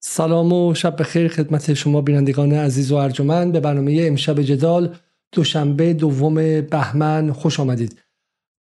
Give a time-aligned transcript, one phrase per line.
[0.00, 3.52] سلام و شب بخیر خدمت شما بینندگان عزیز و ارجمند.
[3.52, 4.94] به برنامه امشب جدال
[5.32, 7.98] دوشنبه دوم بهمن خوش آمدید.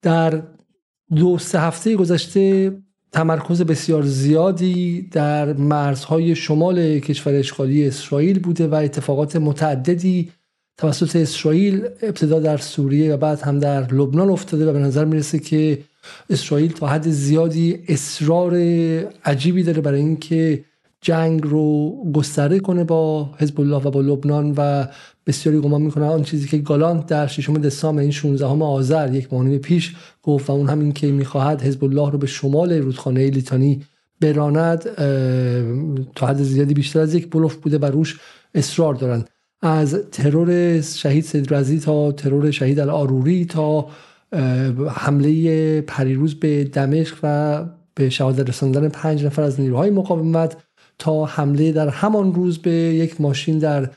[0.01, 0.41] در
[1.15, 2.71] دو سه هفته گذشته
[3.11, 10.31] تمرکز بسیار زیادی در مرزهای شمال کشور اشغالی اسرائیل بوده و اتفاقات متعددی
[10.77, 15.39] توسط اسرائیل ابتدا در سوریه و بعد هم در لبنان افتاده و به نظر می‌رسه
[15.39, 15.79] که
[16.29, 18.55] اسرائیل تا حد زیادی اصرار
[19.25, 20.63] عجیبی داره برای اینکه
[21.07, 24.85] جنگ رو گستره کنه با حزب الله و با لبنان و
[25.27, 29.33] بسیاری گمان می‌کنن آن چیزی که گالانت در ششم دسامبر این 16 هم آذر یک
[29.33, 33.83] ماه پیش گفت و اون همین که می‌خواهد حزب الله رو به شمال رودخانه لیتانی
[34.21, 34.83] براند
[36.15, 38.19] تا حد زیادی بیشتر از یک بلوف بوده و روش
[38.55, 39.25] اصرار دارن
[39.61, 43.87] از ترور شهید سید رزی تا ترور شهید الاروری تا
[44.89, 47.65] حمله پریروز به دمشق و
[47.95, 50.57] به شهادت رساندن پنج نفر از نیروهای مقاومت
[50.99, 53.89] تا حمله در همان روز به یک ماشین در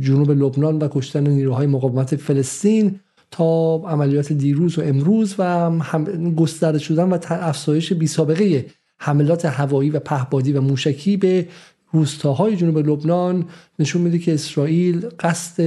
[0.00, 5.44] جنوب لبنان و کشتن نیروهای مقاومت فلسطین تا عملیات دیروز و امروز و
[5.80, 8.66] هم گسترده شدن و افزایش بی سابقه
[8.98, 11.48] حملات هوایی و پهبادی و موشکی به
[11.92, 13.44] روستاهای جنوب لبنان
[13.78, 15.62] نشون میده که اسرائیل قصد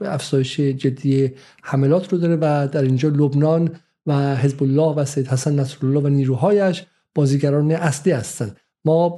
[0.00, 1.30] افزایش جدی
[1.62, 3.70] حملات رو داره و در اینجا لبنان
[4.06, 8.56] و حزب الله و سید حسن نصرالله و نیروهایش بازیگران اصلی هستند.
[8.84, 9.14] ما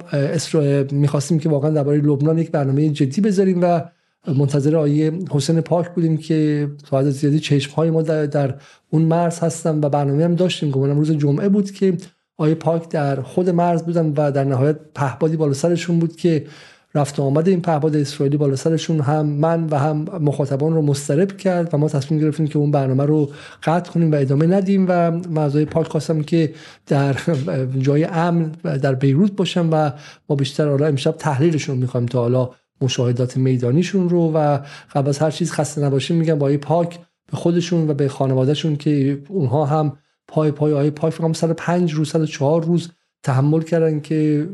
[0.91, 3.81] می‌خواستیم که واقعا درباره لبنان یک برنامه جدی بذاریم و
[4.27, 8.55] منتظر آیه حسین پاک بودیم که تا زیادی چشم های ما در, در
[8.89, 10.71] اون مرز هستن و برنامه هم داشتیم.
[10.71, 11.97] گمانم روز جمعه بود که
[12.37, 16.45] آیه پاک در خود مرز بودن و در نهایت پهبادی بالا سرشون بود که
[16.95, 21.73] رفت آمد این پهباد اسرائیلی بالا سرشون هم من و هم مخاطبان رو مسترب کرد
[21.73, 23.29] و ما تصمیم گرفتیم که اون برنامه رو
[23.63, 26.53] قطع کنیم و ادامه ندیم و مزای پاک خواستم که
[26.87, 27.15] در
[27.79, 29.91] جای امن در بیروت باشم و
[30.29, 32.49] ما بیشتر حالا امشب تحلیلشون می‌خوایم تا حالا
[32.81, 34.59] مشاهدات میدانیشون رو و
[34.95, 36.99] قبل از هر چیز خسته نباشیم میگم با پاک
[37.31, 39.97] به خودشون و به خانوادهشون که اونها هم
[40.27, 42.89] پای پای آیه پاک سر پنج روز سر چهار روز
[43.23, 44.47] تحمل کردن که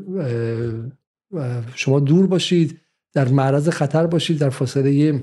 [1.76, 2.80] شما دور باشید
[3.14, 5.22] در معرض خطر باشید در فاصله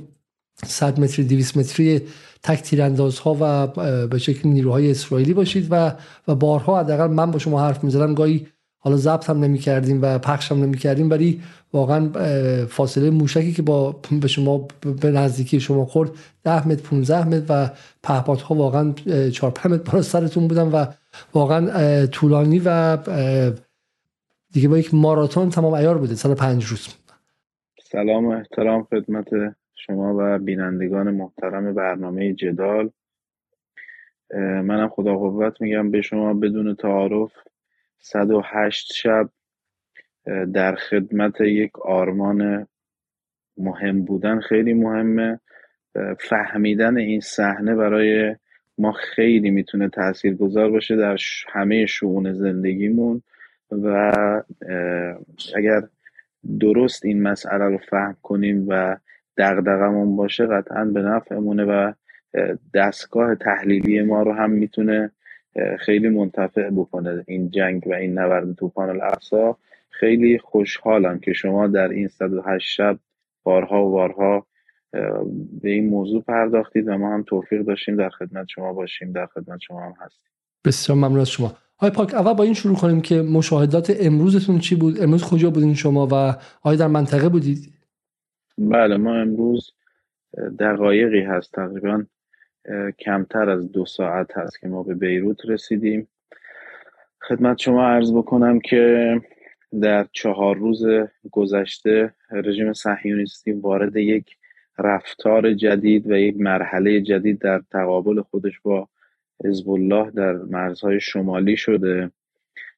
[0.64, 2.00] 100 متری 200 متری
[2.42, 3.66] تک تیراندازها و
[4.06, 5.92] به شکل نیروهای اسرائیلی باشید و
[6.28, 8.14] و بارها حداقل من با شما حرف می‌زدم.
[8.14, 8.46] گاهی
[8.78, 12.10] حالا ضبط هم نمی کردیم و پخش هم نمی کردیم ولی واقعا
[12.66, 14.68] فاصله موشکی که با به شما
[15.00, 16.10] به نزدیکی شما خورد
[16.44, 17.70] 10 متر 15 متر و
[18.02, 18.92] پهپادها واقعا
[19.30, 20.86] 4 5 متر بالا سرتون بودن و
[21.34, 22.96] واقعا طولانی و
[24.56, 26.14] دیگه با یک ماراتون تمام ایار بوده.
[26.14, 26.96] سال پنج روز.
[27.82, 29.28] سلام و احترام خدمت
[29.74, 32.90] شما و بینندگان محترم برنامه جدال.
[34.40, 37.32] منم خدا قوت میگم به شما بدون تعارف
[37.98, 39.28] 108 شب
[40.52, 42.66] در خدمت یک آرمان
[43.58, 45.40] مهم بودن خیلی مهمه.
[46.20, 48.36] فهمیدن این صحنه برای
[48.78, 51.16] ما خیلی می‌تونه تاثیرگذار باشه در
[51.48, 53.22] همه شعون زندگیمون.
[53.70, 54.12] و
[55.56, 55.82] اگر
[56.60, 58.96] درست این مسئله رو فهم کنیم و
[59.36, 61.92] دغدغمون باشه قطعا به نفعمونه و
[62.74, 65.10] دستگاه تحلیلی ما رو هم می‌تونه
[65.78, 67.24] خیلی منتفع بکنه.
[67.26, 69.56] این جنگ و این نبرد توفان الاقصا
[69.90, 72.98] خیلی خوشحالم که شما در این 108 شب
[73.42, 74.46] بارها و بارها
[75.62, 79.58] به این موضوع پرداختید و ما هم توفیق داشتیم در خدمت شما باشیم در خدمت
[79.60, 80.30] شما هم هستیم.
[80.64, 81.56] بسیار ممنون از شما.
[81.78, 85.74] های پاک اول با این شروع کنیم که مشاهدات امروزتون چی بود؟ امروز کجا بودین
[85.74, 87.72] شما و آیا در منطقه بودید؟
[88.58, 89.70] بله ما امروز
[90.58, 92.04] دقایقی هست تقریبا
[92.98, 96.08] کمتر از دو ساعت هست که ما به بیروت رسیدیم.
[97.28, 99.14] خدمت شما عرض بکنم که
[99.82, 100.84] در چهار روز
[101.30, 104.36] گذشته رژیم صهیونیستی وارد یک
[104.78, 108.88] رفتار جدید و یک مرحله جدید در تقابل خودش با
[109.44, 112.10] حزب الله در مرزهای شمالی شده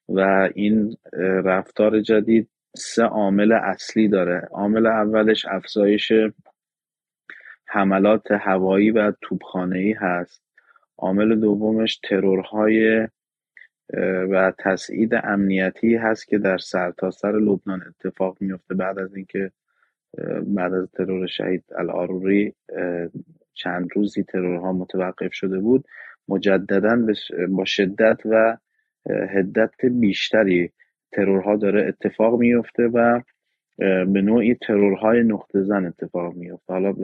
[0.09, 0.97] و این
[1.43, 4.47] رفتار جدید سه عامل اصلی داره.
[4.51, 6.11] عامل اولش افزایش
[7.65, 10.43] حملات هوایی و توپخانه‌ای هست.
[10.97, 13.07] عامل دومش ترورهای
[14.31, 19.51] و تسعید امنیتی هست که در سرتاسر سر لبنان اتفاق میفته بعد از اینکه
[20.43, 22.55] بعد از ترور شهید الاروری
[23.53, 25.85] چند روزی ترورها متوقف شده بود.
[26.29, 27.05] مجددا
[27.49, 28.57] با شدت و
[29.09, 30.71] هدت بیشتری
[31.11, 33.21] ترورها داره اتفاق میفته و
[34.05, 36.73] به نوعی ترورهای نقطه زن اتفاق میفته.
[36.73, 36.95] حالا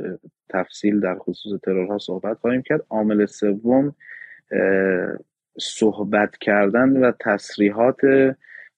[0.49, 2.81] تفصیل در خصوص ترورها صحبت خواهیم کرد.
[2.89, 3.95] عامل سوم
[5.59, 7.99] صحبت کردن و تصریحات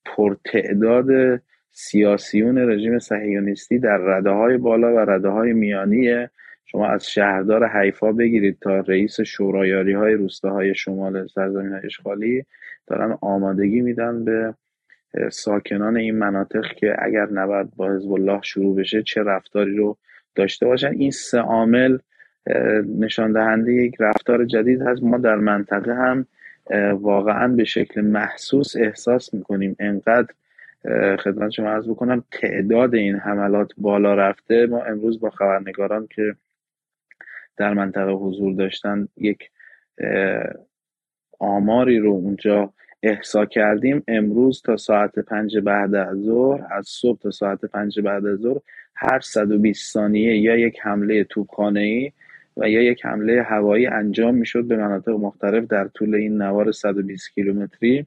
[0.06, 1.42] پرتعداد
[1.72, 6.28] سیاسیون رژیم صهیونیستی در رده های بالا و رده های میانی
[6.72, 12.46] شما از شهردار حیفا بگیرید تا رئیس شورایاری های روستاهای شمال سرزمین های اشغالی
[12.88, 14.54] دارن آمادگی میدن به
[15.32, 19.98] ساکنان این مناطق که اگر نبرد با حزب الله شروع بشه چه رفتاری رو
[20.36, 20.92] داشته باشن.
[20.92, 21.98] این سه عامل
[23.00, 25.04] نشان دهنده یک رفتار جدید هست.
[25.04, 26.26] ما در منطقه هم
[26.94, 29.76] واقعا به شکل محسوس احساس می‌کنیم.
[29.80, 30.28] انقدر
[31.18, 34.66] خدمت شما عرض بکنم تعداد این حملات بالا رفته.
[34.66, 36.36] ما امروز با خبرنگاران که
[37.58, 39.50] در منطقه حضور داشتن یک
[41.40, 42.74] آماری رو اونجا
[43.04, 44.04] احسا کردیم.
[44.08, 48.60] امروز تا ساعت پنج بعد از ظهر از صبح تا ساعت پنج بعد از ظهر
[48.96, 52.12] هر 120 ثانیه یا یک حمله توپخانه ای
[52.58, 57.34] و یا یک حمله هوایی انجام می‌شد به مناطق مختلف در طول این نوار 120
[57.34, 58.06] کیلومتری.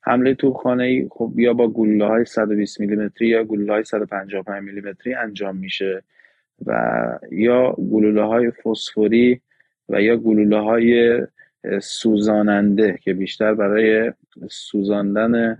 [0.00, 5.14] حمله توپخانه ای خب یا با گلوله های 120 میلیمتری یا گلوله های 155 میلیمتری
[5.14, 6.02] انجام میشه.
[6.66, 6.72] و
[7.30, 9.40] یا گلوله های فسفوری
[9.88, 11.20] و یا گلوله های
[11.82, 14.12] سوزاننده که بیشتر برای
[14.50, 15.58] سوزاندن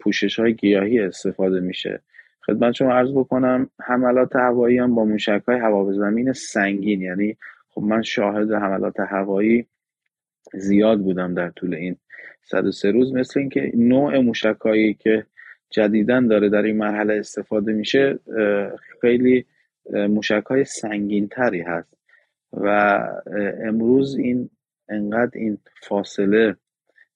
[0.00, 2.00] پوشش های گیاهی استفاده میشه.
[2.46, 7.02] خدمت شما عرض بکنم حملات هوایی هم با موشک های هوا زمین سنگین.
[7.02, 7.36] یعنی
[7.70, 9.66] خب من شاهد حملات هوایی
[10.54, 11.96] زیاد بودم در طول این
[12.42, 13.14] 103 روز.
[13.14, 15.26] مثل اینکه نوع موشک هایی که
[15.70, 18.18] جدیدن داره در این مرحله استفاده میشه
[19.00, 19.46] خیلی
[19.92, 21.94] موشک های سنگین تری هست.
[22.52, 22.68] و
[23.64, 24.50] امروز این
[24.88, 26.56] انقدر این فاصله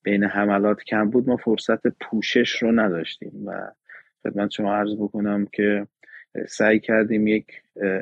[0.03, 3.32] بین حملات کم بود ما فرصت پوشش رو نداشتیم.
[3.47, 3.70] و
[4.23, 5.87] خدمت شما عرض بکنم که
[6.49, 7.47] سعی کردیم یک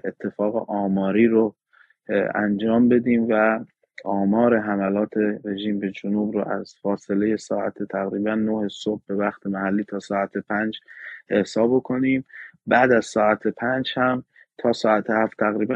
[0.04, 1.54] اتفاق آماری رو
[2.34, 3.64] انجام بدیم و
[4.04, 5.12] آمار حملات
[5.44, 10.38] رژیم به جنوب رو از فاصله ساعت تقریبا 9 صبح به وقت محلی تا ساعت
[10.38, 10.80] 5
[11.30, 12.24] حساب کنیم.
[12.66, 14.24] بعد از ساعت 5 هم
[14.58, 15.74] تا ساعت 7 تقریبا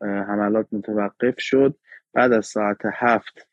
[0.00, 1.78] حملات متوقف شد.
[2.12, 3.48] بعد از ساعت 7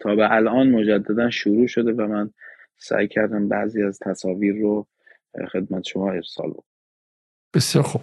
[0.00, 2.30] تا به الان مجددا شروع شده و من
[2.76, 4.86] سعی کردم بعضی از تصاویر رو
[5.52, 6.62] خدمت شما ارسال بکنم.
[7.54, 8.02] بسیار خوب.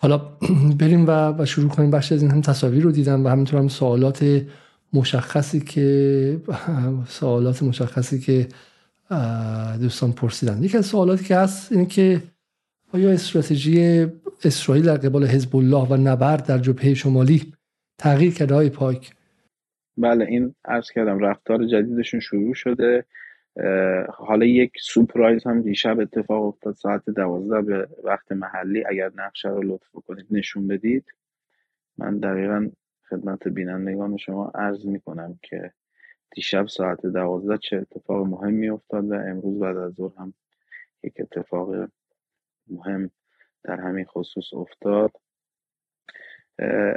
[0.00, 0.18] حالا
[0.80, 1.90] بریم و, شروع کنیم.
[1.90, 4.46] بخش از این هم تصاویر رو دیدم و همینطور هم سوالات
[4.92, 6.40] مشخصی که
[7.18, 8.48] سوالات مشخصی که
[9.80, 10.62] دوستان پرسیدن.
[10.62, 12.22] یکی از سوالاتی که هست اینه که
[12.92, 14.06] آیا استراتژی
[14.44, 17.52] اسرائیل در قبال حزب الله و نبرد در جبهه شمالی
[17.98, 19.14] تغییر کرده های پاک.
[19.96, 23.04] بله این عرض کردم رفتار جدیدشون شروع شده.
[24.08, 28.84] حالا یک سپرایز هم دیشب اتفاق افتاد ساعت دوازده به وقت محلی.
[28.86, 31.04] اگر نقشه رو لطف کنید نشون بدید.
[31.98, 32.70] من دقیقا
[33.08, 35.72] خدمت بینندگان شما عرض می کنم که
[36.30, 40.34] دیشب ساعت دوازده چه اتفاق مهمی افتاد و امروز بعد از ظهر هم
[41.02, 41.88] یک اتفاق
[42.70, 43.10] مهم
[43.64, 45.12] در همین خصوص افتاد.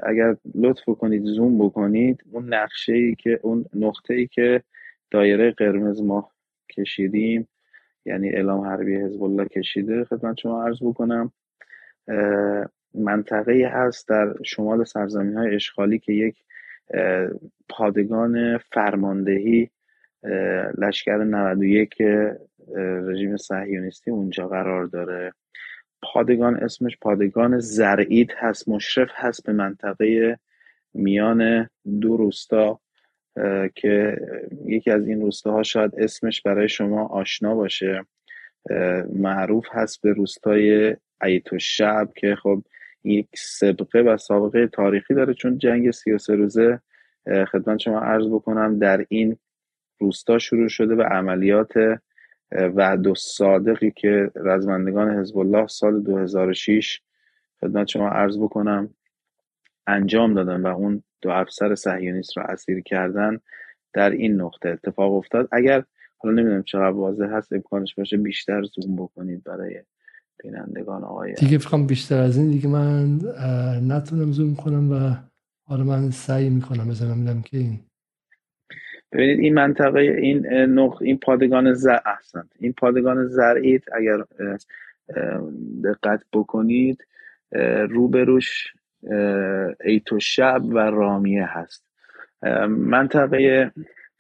[0.04, 4.64] اگر لطف کنید زوم بکنید اون نقشه ای که اون نقطه ای که
[5.12, 6.32] دایره قرمز ما
[6.78, 7.48] کشیدیم
[8.06, 11.32] یعنی اعلام حربی حزب الله کشیده خدمت شما عرض بکنم.
[12.94, 16.44] منطقه هست در شمال سرزمین های اشغالی که یک
[17.70, 19.70] پادگان فرماندهی
[20.78, 22.02] لشکر 91
[23.08, 25.34] رژیم صهیونیستی اونجا قرار داره.
[26.04, 30.40] پادگان اسمش پادگان زرعید هست مشرف هست به منطقه
[30.94, 31.70] میان
[32.02, 32.80] دو روستا
[33.76, 34.18] که
[34.66, 38.06] یکی از این روستاها شاید اسمش برای شما آشنا باشه.
[39.14, 42.64] معروف هست به روستای عیت و شب که خب
[43.04, 46.80] یک سبقه و سابقه تاریخی داره چون جنگ 33 روزه
[47.52, 49.38] خدمت شما عرض بکنم در این
[50.00, 51.74] روستا شروع شده و عملیات
[52.52, 57.02] وعد و صادقی که رزمندگان حزب الله سال 2006
[57.62, 58.90] خدمت شما عرض بکنم
[59.88, 63.40] انجام دادن و اون دو افسر صهیونیست رو اسیر کردن
[63.94, 65.48] در این نقطه اتفاق افتاد.
[65.52, 65.84] اگر
[66.18, 69.84] حالا نمی‌دونم چقدر واضح هست امکانش باشه بیشتر زوم بکنید برای
[70.44, 73.20] بینندگان آقای دیگه فکرم بیشتر از این دیگه من
[73.88, 75.16] نتونم زوم کنم و
[75.64, 77.80] حالا من سعی می‌کنم بزنم که این.
[79.12, 84.18] ببینید این منطقه این نقط این پادگان زر احسن این پادگان زرعیت اگر
[85.84, 87.08] دقت بکنید
[87.90, 88.74] روبروش
[89.84, 91.86] ایتو شب و رامیه هست.
[92.70, 93.72] منطقه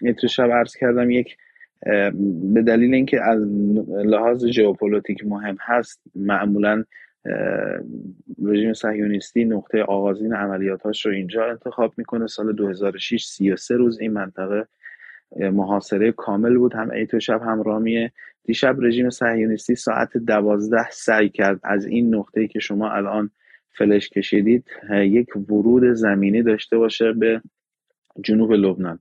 [0.01, 1.37] ایتو شب عرض کردم یک
[2.53, 3.41] به دلیل اینکه از
[4.05, 6.83] لحاظ ژئوپلیتیک مهم هست معمولا
[8.45, 12.27] رژیم صهیونیستی نقطه آغازین عملیاتاش رو اینجا انتخاب می‌کنه.
[12.27, 14.67] سال 2006 33 روز این منطقه
[15.39, 16.73] محاصره کامل بود.
[16.73, 18.11] هم ایتو شب هم رامیه
[18.43, 23.29] دیشب رژیم صهیونیستی ساعت دوازده سعی کرد از این نقطه‌ای که شما الان
[23.77, 27.41] فلش کشیدید یک ورود زمینی داشته باشه به
[28.23, 28.99] جنوب لبنان.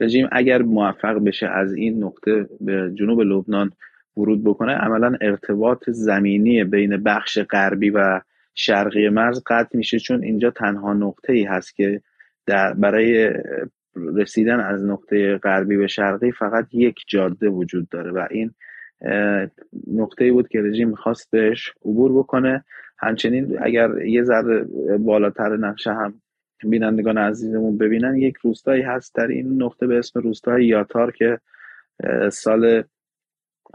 [0.00, 3.70] رژیم اگر موفق بشه از این نقطه به جنوب لبنان
[4.16, 8.20] ورود بکنه عملا ارتباط زمینی بین بخش غربی و
[8.54, 9.98] شرقی مرز قطع میشه.
[9.98, 12.00] چون اینجا تنها نقطه ای هست که
[12.46, 13.30] در برای
[13.96, 18.50] رسیدن از نقطه غربی به شرقی فقط یک جاده وجود داره و این
[19.86, 22.64] نقطه بود که رژیم می‌خواست بهش عبور بکنه.
[22.98, 24.64] همچنین اگر یه ذره
[24.98, 26.14] بالاتر نقشه هم
[26.64, 31.38] بینندگان عزیزمون ببینن یک روستایی هست در این نقطه به اسم روستای یاتار که
[32.30, 32.82] سال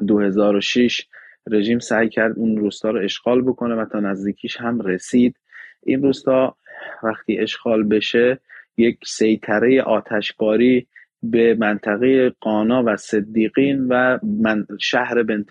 [0.07, 1.07] 2006
[1.51, 5.35] رژیم سعی کرد اون روستا رو اشغال بکنه و تا نزدیکیش هم رسید.
[5.83, 6.55] این روستا
[7.03, 8.39] وقتی اشغال بشه
[8.77, 10.87] یک سیطره آتشباری
[11.23, 15.49] به منطقه قانا و صدیقین و من شهر بنت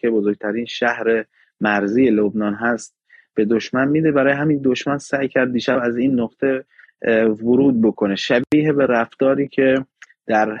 [0.00, 1.24] که بزرگترین شهر
[1.60, 2.96] مرزی لبنان هست
[3.34, 4.12] به دشمن میده.
[4.12, 6.64] برای همین دشمن سعی کرد دیشب از این نقطه
[7.42, 8.16] ورود بکنه.
[8.16, 9.74] شبیه به رفتاری که
[10.26, 10.58] در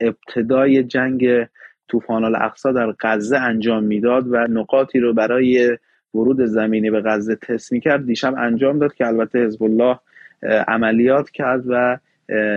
[0.00, 1.46] ابتدای جنگ
[1.88, 5.78] طوفان الاقصا در غزه انجام می‌داد و نقاطی رو برای
[6.14, 9.98] ورود زمینی به غزه تست کرد دیشب انجام داد که البته حزب الله
[10.42, 11.98] عملیات کرد و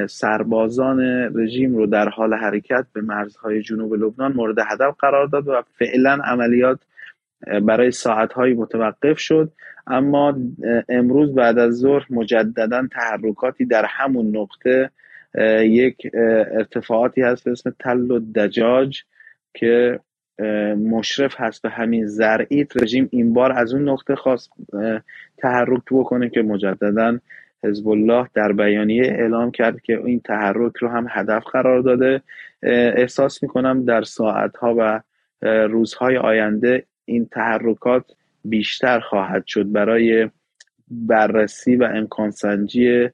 [0.07, 0.99] سربازان
[1.35, 6.19] رژیم رو در حال حرکت به مرزهای جنوب لبنان مورد هدف قرار داد و فعلا
[6.23, 6.79] عملیات
[7.61, 9.51] برای ساعتهایی متوقف شد.
[9.87, 10.37] اما
[10.89, 14.89] امروز بعد از ظهر مجددا تحرکاتی در همون نقطه
[15.61, 15.97] یک
[16.53, 19.03] ارتفاعاتی هست به اسم تل و دجاج
[19.53, 19.99] که
[20.77, 22.83] مشرف هست به همین زرعیت.
[22.83, 24.51] رژیم این بار از اون نقطه خواست
[25.37, 27.19] تحرک بکنه که مجددا
[27.63, 32.21] حزب الله در بیانیه اعلام کرد که این تحرک رو هم هدف قرار داده.
[32.63, 35.01] احساس می‌کنم در ساعتها و
[35.67, 38.05] روزهای آینده این تحرکات
[38.45, 40.29] بیشتر خواهد شد برای
[40.87, 43.09] بررسی و امکان سنجی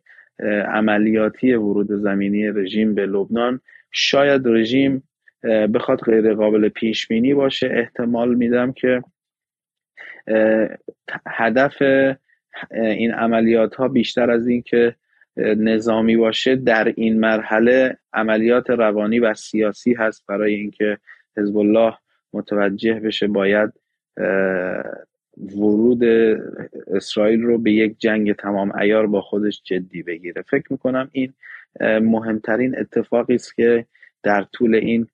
[0.67, 3.59] عملیاتی ورود زمینی رژیم به لبنان.
[3.91, 5.03] شاید رژیم
[5.73, 7.69] بخواد غیر قابل پیش بینی باشه.
[7.73, 9.03] احتمال میدم که
[11.27, 11.81] هدف
[12.71, 14.95] این عملیات ها بیشتر از این که
[15.37, 20.97] نظامی باشه در این مرحله عملیات روانی و سیاسی هست برای اینکه
[21.37, 21.97] حزب الله
[22.33, 23.73] متوجه بشه باید
[25.37, 26.03] ورود
[26.87, 30.41] اسرائیل رو به یک جنگ تمام ایار با خودش جدی بگیره.
[30.41, 31.33] فکر می‌کنم این
[31.81, 33.85] مهمترین اتفاقی است که
[34.23, 35.07] در طول این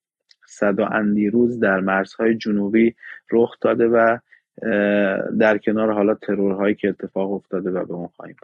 [0.47, 2.95] صد و اندی روز در مرزهای جنوبی
[3.31, 4.17] رخ داده و
[5.39, 8.35] در کنار حالا ترورهایی که اتفاق افتاده و به اون خواهیم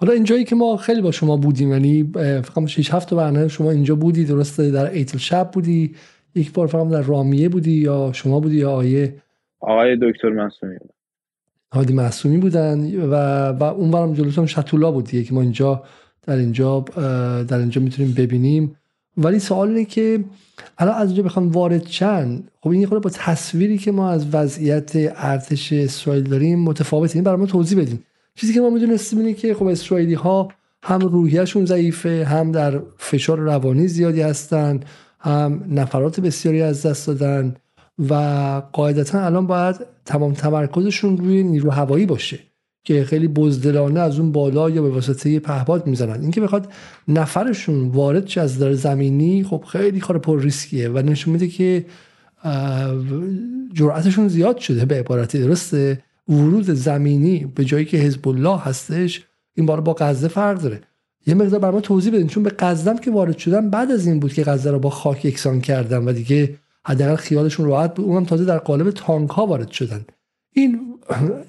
[0.00, 3.94] حالا اینجایی که ما خیلی با شما بودیم یعنی فقط 6 هفت برنامه شما اینجا
[3.94, 5.94] بودی درسته در ایتل شب بودی
[6.34, 9.14] یک بار فقط در رامیه بودی یا شما بودی یا آیه
[9.60, 10.76] آقای دکتر معصومی
[11.72, 13.14] هادی معصومی بودن و
[13.52, 15.82] و اون برم جلوتون شتولا بود که ما اینجا
[16.26, 16.84] در اینجا
[17.48, 18.76] در اینجا می‌تونیم ببینیم.
[19.18, 20.24] ولی سوال اینه که
[20.78, 24.92] الان از اینجا بخوام وارد چند خب این خود با تصویری که ما از وضعیت
[25.16, 27.14] ارتش اسرائیل داریم متفاوته.
[27.16, 30.48] این برای ما توضیح بدیم چیزی که ما می‌دونستیم اینه که خب اسرائیلی ها
[30.82, 34.80] هم روحیهشون ضعیفه هم در فشار روانی زیادی هستن
[35.20, 37.54] هم نفرات بسیاری از دست دادن
[38.10, 38.14] و
[38.72, 42.38] قاعدتا الان باید تمام تمرکزشون روی نیرو هوایی باشه.
[42.88, 46.20] که خیلی بزدلانه از اون بالا یا به واسطه پهپاد می‌زنن.
[46.20, 46.72] اینکه بخواد
[47.08, 51.84] نفرشون وارد چه از در زمینی خب خیلی کار پر ریسکیه و نشون میده که
[53.74, 59.66] جرأتشون زیاد شده به عبارتی درسته؟ ورود زمینی به جایی که حزب الله هستش این
[59.66, 60.80] بار با غزه فرق داره.
[61.26, 64.20] یه مقدار بر ما توضیح بدین چون به غزه که وارد شدن بعد از این
[64.20, 66.54] بود که غزه رو با خاک یکسان کردن و دیگه
[66.86, 70.04] حداقل خیالشون راحت بود اونم تازه در قالب تانک ها وارد شدن.
[70.52, 70.98] این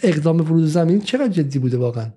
[0.03, 2.11] اقدام ورود زمین چقدر جدی بوده واقعا؟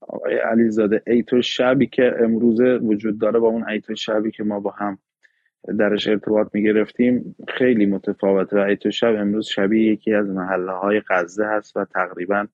[0.00, 4.70] آقای علیزاده ایتو شبی که امروزه وجود داره با اون ایتو شبی که ما با
[4.70, 4.98] هم
[5.78, 8.56] درش ارتباط می گرفتیم خیلی متفاوته.
[8.56, 12.46] و ایتو شب امروز شبیه یکی از محله های غزه هست و تقریبا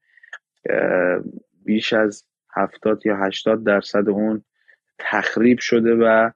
[1.64, 2.24] بیش از
[2.54, 4.44] هفتاد یا هشتاد درصد اون
[4.98, 6.30] تخریب شده و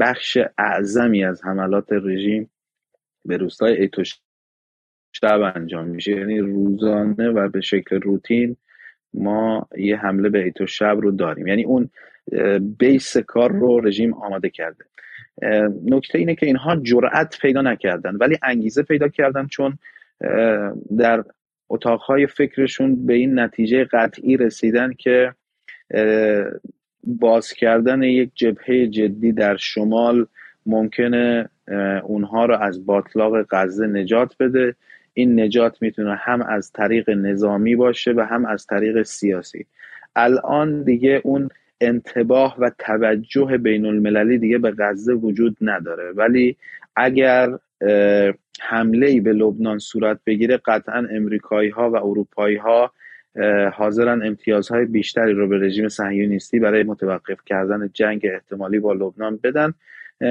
[0.00, 2.50] بخش اعظمی از حملات رژیم
[3.24, 4.20] به روستای ایتوش
[5.12, 6.12] شب انجام میشه.
[6.12, 8.56] یعنی روزانه و به شکل روتین
[9.14, 11.46] ما یه حمله به ایتو شب رو داریم.
[11.46, 11.90] یعنی اون
[12.78, 14.84] بیس کار رو رژیم آماده کرده.
[15.84, 19.78] نکته اینه که اینها جرأت پیدا نکردن ولی انگیزه پیدا کردن چون
[20.98, 21.24] در
[21.68, 25.34] اتاقهای فکرشون به این نتیجه قطعی رسیدن که
[27.04, 30.26] باز کردن یک جبهه جدی در شمال
[30.66, 31.48] ممکنه
[32.02, 34.74] اونها رو از باطلاق غزه نجات بده.
[35.14, 39.66] این نجات می‌تونه هم از طریق نظامی باشه و هم از طریق سیاسی.
[40.16, 41.48] الان دیگه اون
[41.80, 46.12] انتباه و توجه بین المللی دیگه به غزه وجود نداره.
[46.12, 46.56] ولی
[46.96, 47.58] اگر
[48.60, 52.92] حمله ای به لبنان صورت بگیره قطعا امریکایی ها و اروپایی ها
[53.72, 59.74] حاضرن امتیازهای بیشتری رو به رژیم صهیونیستی برای متوقف کردن جنگ احتمالی با لبنان بدن.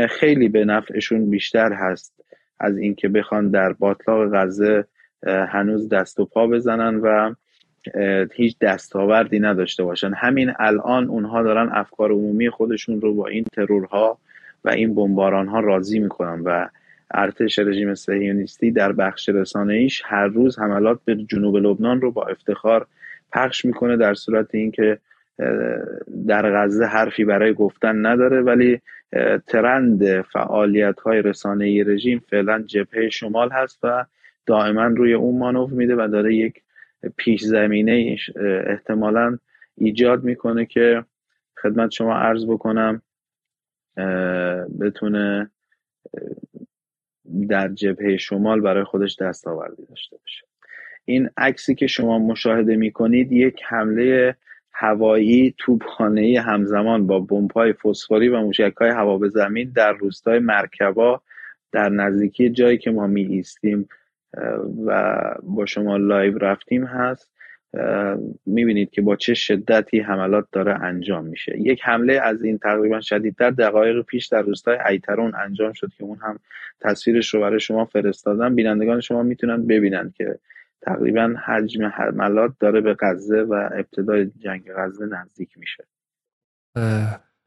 [0.09, 2.23] خیلی به نفعشون بیشتر هست.
[2.61, 4.85] از اینکه بخوان در باطلاق غزه
[5.27, 7.33] هنوز دست و پا بزنن و
[8.33, 10.13] هیچ دستاوردی نداشته باشن.
[10.13, 14.17] همین الان اونها دارن افکار عمومی خودشون رو با این ترورها
[14.65, 16.67] و این بمباران ها راضی می‌کنن و
[17.13, 22.23] ارتش رژیم صهیونیستی در بخش رسانه ایش هر روز حملات به جنوب لبنان رو با
[22.23, 22.87] افتخار
[23.33, 24.97] پخش می‌کنه در صورت اینکه
[26.27, 28.41] در غزه حرفی برای گفتن نداره.
[28.41, 28.81] ولی
[29.47, 34.05] ترند فعالیت های رسانه رژیم فعلا جبهه شمال هست و
[34.45, 36.61] دائما روی اون مانور میده و داره یک
[37.17, 38.17] پیش زمینه
[38.67, 39.37] احتمالا
[39.77, 41.05] ایجاد می‌کنه که
[41.61, 43.01] خدمت شما عرض بکنم
[44.79, 45.51] بتونه
[47.49, 50.45] در جبهه شمال برای خودش دستاوردی داشته باشه.
[51.05, 54.35] این عکسی که شما مشاهده می‌کنید یک حمله
[54.73, 61.21] هوایی توپخانه همزمان با بمب‌های فسفوری و موشک‌های هوا به زمین در روستای مرکبا
[61.71, 63.89] در نزدیکی جایی که ما می ایستیم
[64.85, 67.31] و با شما live رفتیم هست.
[68.45, 71.59] می‌بینید که با چه شدتی حملات داره انجام میشه.
[71.59, 76.17] یک حمله از این تقریبا شدیدتر دقایق پیش در روستای ایترون انجام شد که اون
[76.21, 76.39] هم
[76.81, 80.39] تصویرش رو برای شما فرستادم بینندگان شما می‌تونن ببینن که
[80.81, 85.88] تقریبا حجم حملات داره به غزه و ابتدای جنگ غزه نزدیک میشه.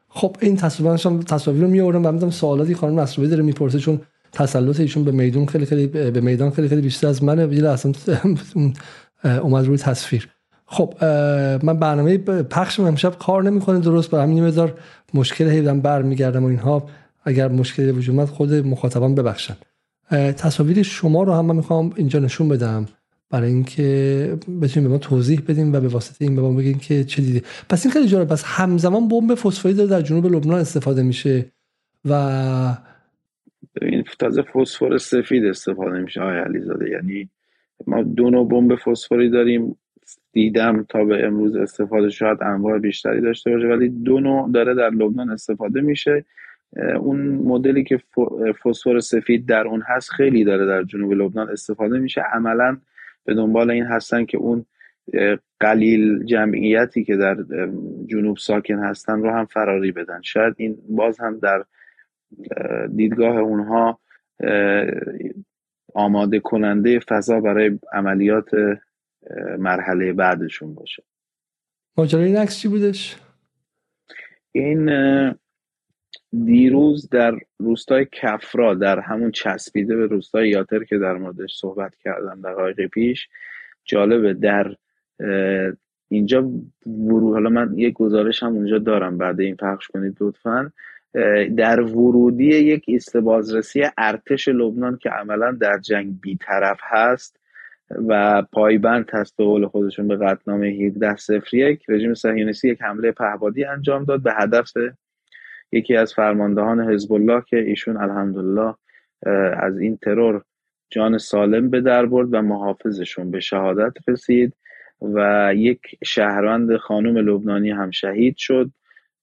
[0.08, 4.00] خب این تصاویر رو میارم و می‌دونم سوالاتی خانم نصرالله داره می‌پرسه چون
[4.32, 7.92] تسلط ایشون به میدان خیلی خیلی به میدان خیلی خیلی بیشتر از منه یه اصلا
[9.42, 10.28] اومد روی تصویر.
[10.66, 10.94] خب
[11.62, 14.78] من برنامه پخش امشب کار نمی‌کنه درست برای همین مقدار
[15.14, 16.88] مشکل هیدم برمیگردم و اینها.
[17.24, 19.56] اگر مشکلی وجود خود مخاطبان ببخشن.
[20.10, 22.86] تصاویر شما رو هم من می‌خوام اینجا نشون بدم.
[23.34, 27.04] برای اینکه بتونیم به ما توضیح بدیم و به واسطه این به ما بگیم که
[27.04, 27.42] چه دیدی.
[27.68, 28.28] پس این خیلی جالب.
[28.28, 31.46] پس همزمان بمب فسفوری داره در جنوب لبنان استفاده میشه
[32.04, 32.12] و
[33.82, 36.20] این تازه فسفر سفید استفاده میشه.
[36.20, 37.28] آقای علیزاده یعنی
[37.86, 39.76] ما دو نوع بمب فسفوری داریم.
[40.32, 44.90] دیدم تا به امروز استفاده شاید انواع بیشتری داشته باشه ولی دو نوع داره در
[44.90, 46.24] لبنان استفاده میشه.
[47.00, 48.00] اون مدلی که
[48.64, 52.20] فسفر سفید در اون هست خیلی داره در جنوب لبنان استفاده میشه.
[52.20, 52.76] عملا
[53.24, 54.66] به دنبال این هستن که اون
[55.60, 57.36] قلیل جمعیتی که در
[58.06, 61.64] جنوب ساکن هستن رو هم فراری بدن شاید این باز هم در
[62.96, 64.00] دیدگاه اونها
[65.94, 68.50] آماده کننده فضا برای عملیات
[69.58, 71.02] مرحله بعدشون باشه
[71.96, 73.16] ماجرای این عکس چی بودش؟
[74.52, 74.90] این
[76.44, 82.40] دیروز در روستای کفرا در همون چسبیده به روستای یاتر که در موردش صحبت کردم
[82.40, 83.28] دقایق پیش
[83.84, 84.74] جالبه در
[86.08, 86.50] اینجا
[86.86, 90.72] ورود حالا من یک گزارش هم اونجا دارم بعد این پخش کنید لطفا.
[91.56, 97.40] در ورودی یک ایست بازرسی ارتش لبنان که عملا در جنگ بیطرف هست
[98.08, 103.12] و پایبند هست به قول خودشون به قطنامه 17 صفر یک رژیم صهیونیستی یک حمله
[103.12, 104.22] پهبادی انجام داد.
[104.22, 104.68] به هدف
[105.74, 108.74] یکی از فرماندهان حزب الله که ایشون الحمدلله
[109.56, 110.42] از این ترور
[110.90, 114.54] جان سالم به در برد و محافظشون به شهادت رسید
[115.00, 118.70] و یک شهروند خانم لبنانی هم شهید شد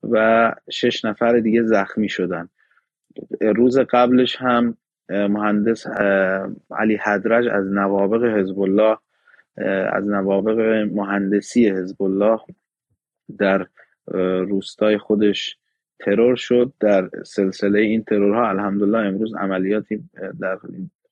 [0.03, 2.49] و شش نفر دیگه زخمی شدن.
[3.41, 4.77] روز قبلش هم
[5.09, 5.87] مهندس
[6.71, 8.97] علی حدرج از نوابق حزب الله
[9.93, 10.59] از نوابق
[10.93, 12.39] مهندسی حزب الله
[13.37, 13.67] در
[14.47, 15.57] روستای خودش
[16.05, 18.49] ترور شد در سلسله این ترورها.
[18.49, 20.09] الحمدلله امروز عملیاتی
[20.41, 20.57] در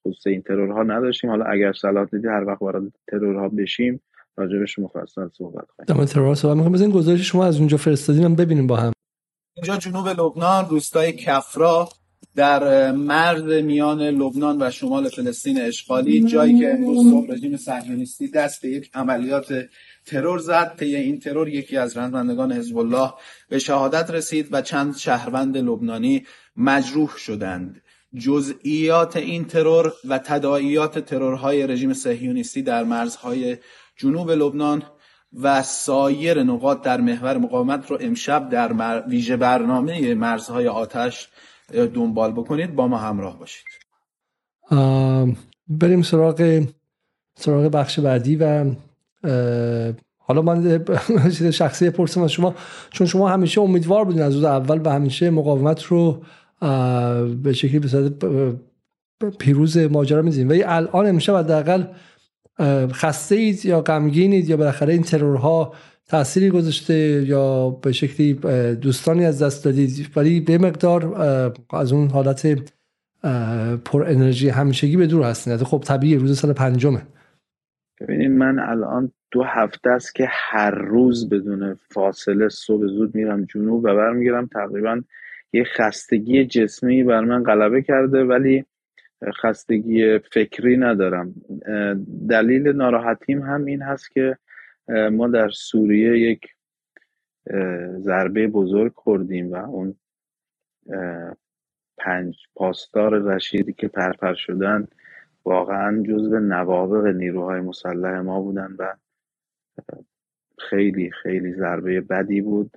[0.08, 1.30] خصوص این ترورها نداشتیم.
[1.30, 4.02] حالا اگر صلاح دیدی هر وقت وارد ترورها بشیم
[4.38, 6.06] راجبش مفصل صحبت کنیم.
[6.06, 6.71] ترور صحبت می‌کنم.
[6.71, 8.91] بزنین گزارش شما از اونجا فرستادین هم ببینیم با هم.
[9.58, 11.89] اینجا جنوب لبنان روستای کفرا
[12.36, 18.62] در مرز میان لبنان و شمال فلسطین اشغالی جایی که امروز صبح رژیم صهیونیستی دست
[18.62, 19.65] به یک عملیات
[20.09, 23.13] ترور زد طی این ترور یکی از رهبرندگان حزب الله
[23.49, 26.25] به شهادت رسید و چند شهروند لبنانی
[26.57, 27.81] مجروح شدند.
[28.15, 33.57] جزئیات این ترور و تداعیات ترورهای رژیم صهیونیستی در مرزهای
[33.97, 34.83] جنوب لبنان
[35.33, 41.29] و سایر نقاط در محور مقاومت رو امشب در ویژه برنامه مرزهای آتش
[41.73, 42.75] دنبال بکنید.
[42.75, 43.65] با ما همراه باشید.
[45.67, 46.63] بریم سراغ
[47.35, 48.65] سراغ بخش بعدی و
[50.17, 50.86] حالا من
[51.51, 52.55] شخصی پرسم از شما.
[52.89, 56.23] چون شما همیشه امیدوار بودین از روز اول و همیشه مقاومت رو
[57.43, 58.53] به شکلی به
[59.39, 61.84] پیروز ماجرا میدین ولی الان امشب حداقل
[62.91, 65.73] خسته اید یا غمگینید یا بالاخره این ترورها
[66.08, 68.34] تأثیری گذاشته یا به شکلی
[68.75, 71.15] دوستانی از دست دادید؟ ولی به مقدار
[71.69, 72.47] از اون حالت
[73.86, 75.58] پر انرژی همیشگی به دور هستین.
[75.58, 77.01] خب طبیعی روز سال پنجمه.
[78.01, 83.83] ببینید من الان دو هفته است که هر روز بدون فاصله صبح زود میرم جنوب
[83.83, 85.01] و برمیگردم تقریبا
[85.53, 88.65] یه خستگی جسمی بر من غلبه کرده ولی
[89.41, 91.33] خستگی فکری ندارم.
[92.29, 94.38] دلیل ناراحتیم هم این هست که
[95.12, 96.41] ما در سوریه یک
[97.97, 99.95] ضربه بزرگ خوردیم و اون
[101.97, 104.88] پنج پاسدار رشیدی که پرپر شدن
[105.49, 108.95] واقعا جزو نوابق نیروهای مسلح ما بودن و
[110.57, 112.71] خیلی خیلی ضربه بدی بود.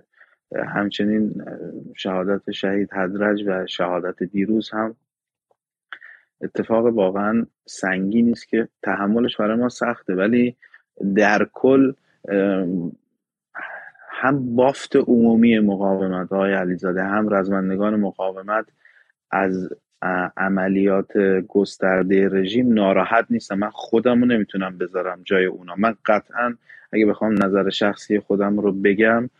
[0.66, 1.44] همچنین
[1.96, 4.96] شهادت شهید حدرج و شهادت دیروز هم
[6.40, 10.56] اتفاق واقعا سنگی نیست که تحملش برای ما سخته ولی
[11.16, 11.92] در کل
[14.08, 18.66] هم بافت عمومی مقاومت های علیزاده هم رزمندگان مقاومت
[19.30, 19.68] از
[20.36, 23.58] عملیات گسترده رژیم ناراحت نیستم.
[23.58, 25.74] من خودم رو نمی‌تونم بذارم جای اونا.
[25.78, 26.54] من قطعا
[26.92, 29.30] اگه بخوام نظر شخصی خودم رو بگم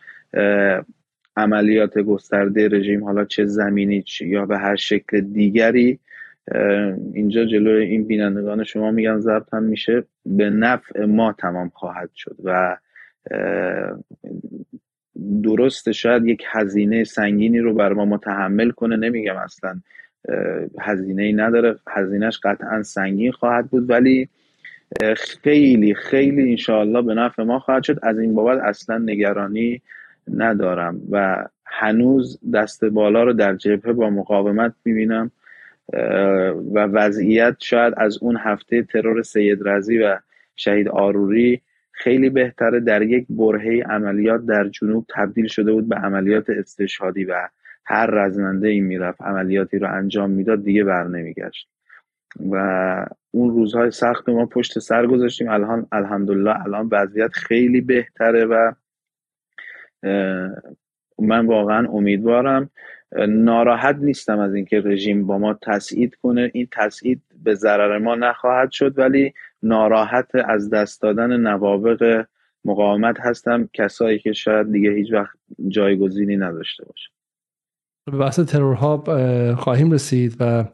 [1.37, 5.99] عملیات گسترده رژیم حالا چه زمینی یا به هر شکل دیگری
[7.13, 10.05] اینجا جلوی این بینندگان شما میگم ضبط هم میشه.
[10.27, 12.77] به نفع ما تمام خواهد شد و
[15.43, 18.97] درسته شاید یک هزینه سنگینی رو بر ما متحمل کنه.
[18.97, 19.81] نمیگم اصلا
[20.81, 21.79] هزینه ای نداره.
[21.89, 24.29] هزینهش قطعا سنگین خواهد بود ولی
[25.17, 27.99] خیلی خیلی انشاءالله به نفع ما خواهد شد.
[28.03, 29.83] از این بابت اصلا نگرانی
[30.35, 35.31] ندارم و هنوز دست بالا رو در جبهه با مقاومت می‌بینم
[36.73, 40.19] و وضعیت شاید از اون هفته ترور سید رزی و
[40.57, 41.61] شهید آروری
[41.93, 47.49] خیلی بهتره در یک برهه عملیات در جنوب تبدیل شده بود به عملیات استشهادی و
[47.85, 51.69] هر رزمنده این می‌رفت عملیاتی رو انجام می‌داد دیگه بر نمیگشت.
[52.51, 52.57] و
[53.31, 55.49] اون روزهای سخت ما پشت سر گذاشتیم.
[55.49, 58.73] الان الحمدلله الان وضعیت خیلی بهتره و
[61.19, 62.71] من واقعا امیدوارم.
[63.29, 66.51] ناراحت نیستم از اینکه رژیم با ما تسعید کنه.
[66.55, 72.27] این تسعید به ضرر ما نخواهد شد ولی ناراحت از دست دادن نوابق
[72.65, 73.69] مقاومت هستم.
[73.73, 75.37] کسایی که شاید دیگه هیچ وقت
[75.69, 77.11] جایگزینی نداشته باشه
[78.07, 79.05] به بحث ترورها
[79.55, 80.65] خواهیم رسید و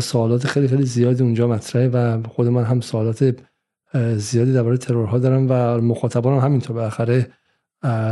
[0.00, 3.34] سوالات خیلی خیلی زیادی اونجا مطرحه و خود من هم سوالات
[4.16, 7.30] زیادی درباره ترورها دارم و مخاطبان هم همینطور بالاخره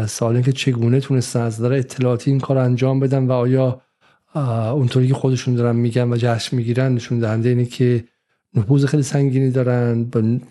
[0.06, 3.82] سوال که چگونه تونستن از نظر اطلاعاتی این کار انجام بدن و آیا
[4.74, 8.04] اونطوری که خودشون دارن میگن و جشن می‌گیرن نشون دهنده اینه که
[8.54, 10.04] نفوذ خیلی سنگینی دارن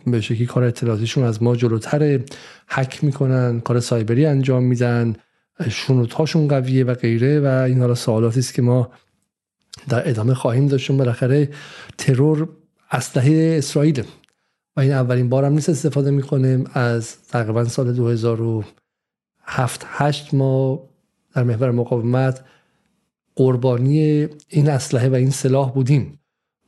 [0.08, 2.20] به شکلی کار اطلاعاتیشون از ما جلوتر
[2.67, 5.15] حک می‌کنن کار سایبری انجام میدن.
[5.70, 8.91] شنودهاشون قویه و غیره و این حالا سوالاتی است که ما
[9.89, 11.50] در ادامه خواهیم داشت بالاخره
[11.98, 12.50] ترور
[12.91, 14.04] اسلحه اسرائیل
[14.76, 16.63] و این اولین بارم نیست استفاده می‌کنه.
[16.74, 20.84] از تقریبا سال 2007 8 ما
[21.34, 22.43] در محور مقاومت
[23.36, 26.20] قربانی این اسلحه و این سلاح بودیم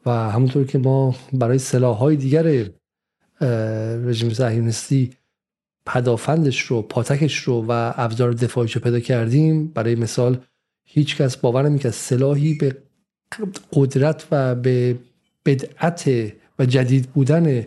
[0.06, 2.65] و همونطور که ما برای سلاح های دیگر
[4.06, 5.13] رژیم صهیونیستی
[5.85, 9.67] پدافندش رو پاتکش رو و ابزار دفاعیش رو پیدا کردیم.
[9.67, 10.37] برای مثال
[10.83, 12.77] هیچ کس باور که سلاحی به
[13.73, 14.95] قدرت و به
[15.45, 16.09] بدعت
[16.59, 17.65] و جدید بودن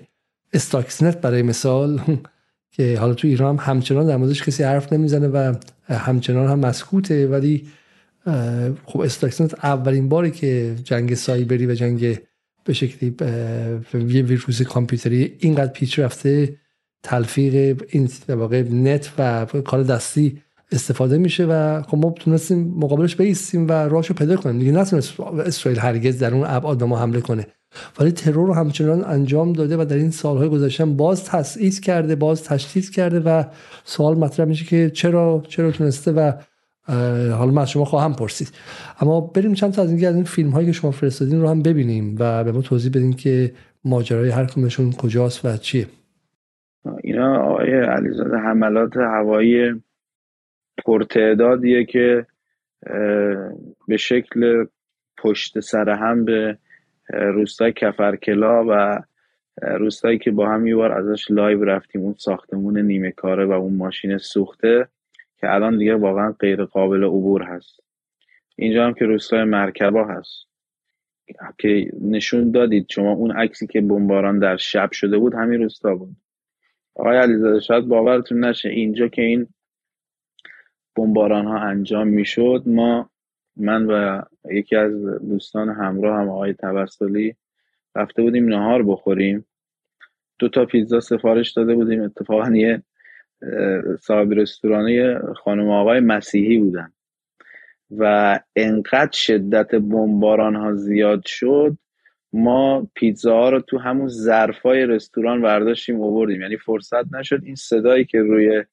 [0.53, 2.01] استاکسنت برای مثال
[2.77, 5.55] که حالا تو ایران هم همچنان در موردش کسی حرف نمی‌زنه و
[5.89, 7.27] همچنان هم مسکوته.
[7.27, 7.69] ولی
[8.87, 12.19] خب استاکسنت اولین باری که جنگ سایبری و جنگ
[12.65, 13.17] به شکلی
[13.95, 16.57] یه ویروس کامپیوتری اینقدر پیشرفته
[17.03, 23.69] تلفیق این واقع نت و کار دستی استفاده میشه و خب ما تونستیم مقابلش بایستیم
[23.69, 24.59] و راهشو پیدا کنیم.
[24.59, 27.47] دیگه نتونست اسرائیل هرگز در اون ابعاد ما حمله کنه.
[27.99, 32.45] ولی ترور رو همچنان انجام داده و در این سالهای گذشته باز تسعیز کرده باز
[32.45, 33.45] تشدید کرده و
[33.85, 36.33] سوال مطرح میشه که چرا چرا تونسته و
[37.33, 38.51] حالا من از شما خواهم پرسید.
[39.01, 41.63] اما بریم چند تا از این از این فیلم هایی که شما فرستادین رو هم
[41.63, 43.53] ببینیم و به ما توضیح بدین که
[43.85, 45.87] ماجرای هر کدومشون کجاست و چیه.
[47.23, 49.83] اینا آقای علیزاده حملات هوایی
[50.85, 52.27] پرتعدادیه که
[53.89, 54.67] به شکل
[55.19, 56.59] پشت سر هم به
[57.09, 59.03] روستای کفرکلا و
[59.63, 63.77] روستایی که با هم یه بار ازش لایو رفتیم اون ساختمون نیمه کاره و اون
[63.77, 64.89] ماشین سوخته
[65.37, 67.81] که الان دیگه واقعا غیر قابل عبور هست.
[68.57, 70.47] اینجا هم که روستای مرکبا هست.
[71.59, 76.17] که نشون دادید شما اون عکسی که بمباران در شب شده بود همین روستا بود.
[76.95, 79.47] آقای علیزاده شاید باورتون نشه اینجا که این
[80.97, 83.11] بمباران ها انجام می‌شد ما
[83.57, 87.37] من و یکی از دوستان همراه هم آقای توسلی
[87.95, 89.47] رفته بودیم نهار بخوریم.
[90.39, 92.03] دو تا پیتزا سفارش داده بودیم.
[92.03, 92.83] اتفاقا یه
[94.01, 96.93] صاحب رستورانه خانم آقای مسیحی بودن.
[97.99, 101.77] و انقدر شدت بمباران ها زیاد شد
[102.33, 106.41] ما پیتزا ها رو تو همون ظرفای رستوران برداشتیم آوردیم.
[106.41, 107.41] یعنی فرصت نشد.
[107.45, 108.65] این صدایی که روی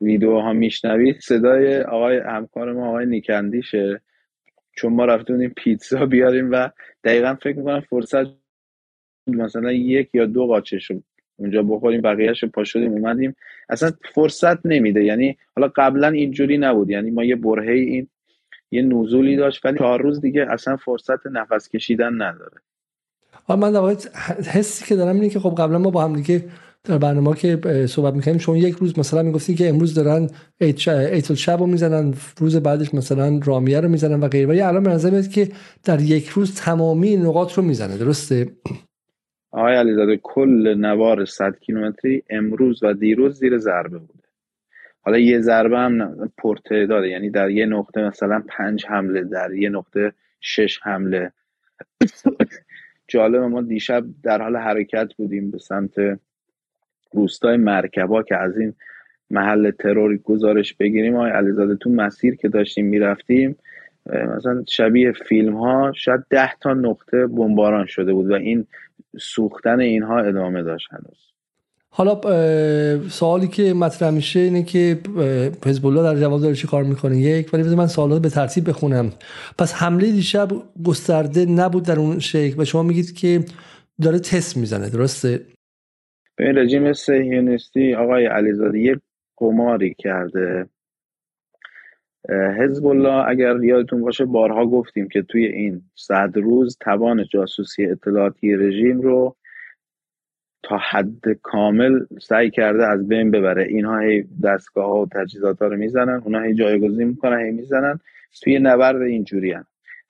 [0.00, 4.00] ویدیوها میشنوید صدای آقای همکار ما آقای نیکندیشه
[4.76, 6.70] چون ما رفتیم پیتزا بیاریم و
[7.04, 8.26] دقیقا فکر می‌کنم فرصت
[9.26, 10.92] مثلا یک یا دو قاچش
[11.36, 13.36] اونجا بخوریم بقیهش پا شدیم اومدیم.
[13.68, 15.04] اصلا فرصت نمیده.
[15.04, 16.90] یعنی حالا قبلا اینجوری نبود.
[16.90, 18.08] یعنی ما یه برهه این
[18.70, 22.56] یه نزولی داشت ولی چهار روز دیگه اصلا فرصت نفس کشیدن نداره.
[23.48, 23.96] من در
[24.50, 26.44] حسی که دارم اینه که خب قبلا ما با هم دیگه
[26.84, 30.28] در برنامه که صحبت می‌کنیم شما یک روز مثلا می‌گفتین که امروز دارن
[30.60, 34.46] ایتل شب رو می‌زنن روز بعدش مثلا رامیه رو می‌زنن و غیره.
[34.46, 35.48] ولی الان به نظر که
[35.84, 38.52] در یک روز تمامی نقاط رو می‌زنه درسته؟
[39.50, 44.27] آقای علیزاده کل نوار 100 کیلومتری امروز و دیروز زیر ضربه بوده.
[45.08, 46.28] حالا یه ضربه هم
[46.70, 51.32] داره یعنی در یه نقطه مثلا پنج حمله در یه نقطه شش حمله.
[53.08, 55.92] جالب ما دیشب در حال حرکت بودیم به سمت
[57.12, 58.74] روستای مرکبا که از این
[59.30, 61.16] محل ترور گزارش بگیریم.
[61.16, 63.56] آقای علیزاده تو مسیر که داشتیم می‌رفتیم
[64.06, 68.66] مثلا شبیه فیلم ها شاید ده تا نقطه بمباران شده بود و این
[69.18, 71.37] سوختن اینها ادامه داشت هنوز.
[71.90, 72.20] حالا
[73.08, 74.98] سوالی که مطرح میشه اینه که
[75.66, 79.12] حزب الله در جواب داره چی کار می‌کنه؟ یک ولی من سوالات به ترتیب بخونم.
[79.58, 80.48] پس حمله دیشب
[80.86, 83.44] گسترده نبود در اون شکل و شما میگید که
[84.02, 85.40] داره تست می‌زنه درسته؟
[86.36, 88.98] به رژیم صهیونیستی آقای علیزاده یک
[89.36, 90.66] قماری کرده.
[92.58, 98.56] حزب الله اگر یادتون باشه بارها گفتیم که توی این صد روز توان جاسوسی اطلاعاتی
[98.56, 99.36] رژیم رو
[100.62, 103.64] تا حد کامل سعی کرده از بین ببره.
[103.64, 108.00] اینها هی دستگاه ها و تجهیزات ها رو می‌زنن اونها هی جایگزین می‌کنن هی می‌زنن.
[108.42, 109.64] توی نبرد اینجوری هم.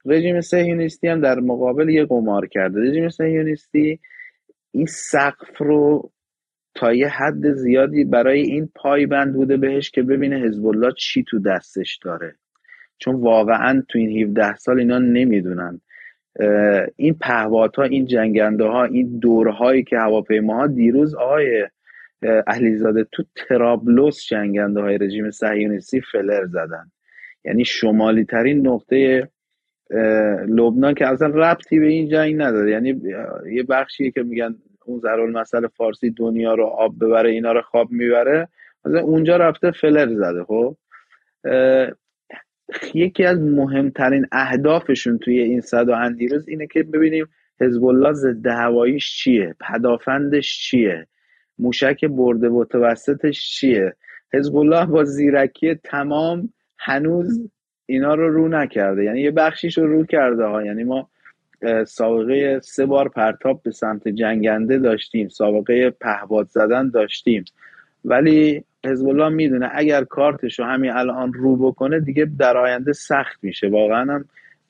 [0.05, 2.81] رژیم سهیونیستی هم در مقابل یه قمار کرده.
[2.81, 4.01] رژیم سهیونیستی
[4.73, 6.11] این سقف رو
[6.75, 11.39] تا یه حد زیادی برای این پایبند بوده بهش که ببینه حزب الله چی تو
[11.39, 12.35] دستش داره.
[12.99, 15.81] چون واقعا تو این 17 سال اینا نمی‌دونن.
[16.97, 21.69] این پهوات ها این جنگنده ها این دورهایی که هواپیماها دیروز آقای
[22.47, 26.91] علیزاده تو ترابلوس جنگنده های رژیم صهیونیستی فلر زدن.
[27.45, 29.29] یعنی شمالی ترین نقطه
[30.49, 32.71] لبنان که اصلا ربطی به این جنگ نداره.
[32.71, 33.01] یعنی
[33.53, 37.91] یه بخشیه که میگن اون ضرور مسئله فارسی دنیا رو آب ببره اینا رو خواب
[37.91, 38.49] می‌بره.
[38.85, 40.77] مثلا اونجا رفته فلر زده خب؟
[42.95, 47.27] یکی از مهمترین اهدافشون توی این صد و اندیروز اینه که ببینیم
[47.61, 51.07] حزب الله ضد هواییش چیه پدافندش چیه
[51.59, 53.95] موشک برده متوسطش چیه.
[54.33, 57.51] حزب الله با زیرکی تمام هنوز
[57.87, 59.05] اینا رو رو نکرده.
[59.05, 60.65] یعنی یه بخشیش رو رو کرده ها.
[60.65, 61.11] یعنی ما
[61.87, 67.45] سابقه سه بار پرتاب به سمت جنگنده داشتیم سابقه پهباد زدن داشتیم.
[68.05, 73.39] ولی حزب الله می‌دونه اگر کارتش رو همین الان رو بکنه دیگه در آینده سخت
[73.43, 73.69] میشه.
[73.69, 74.25] واقعا هم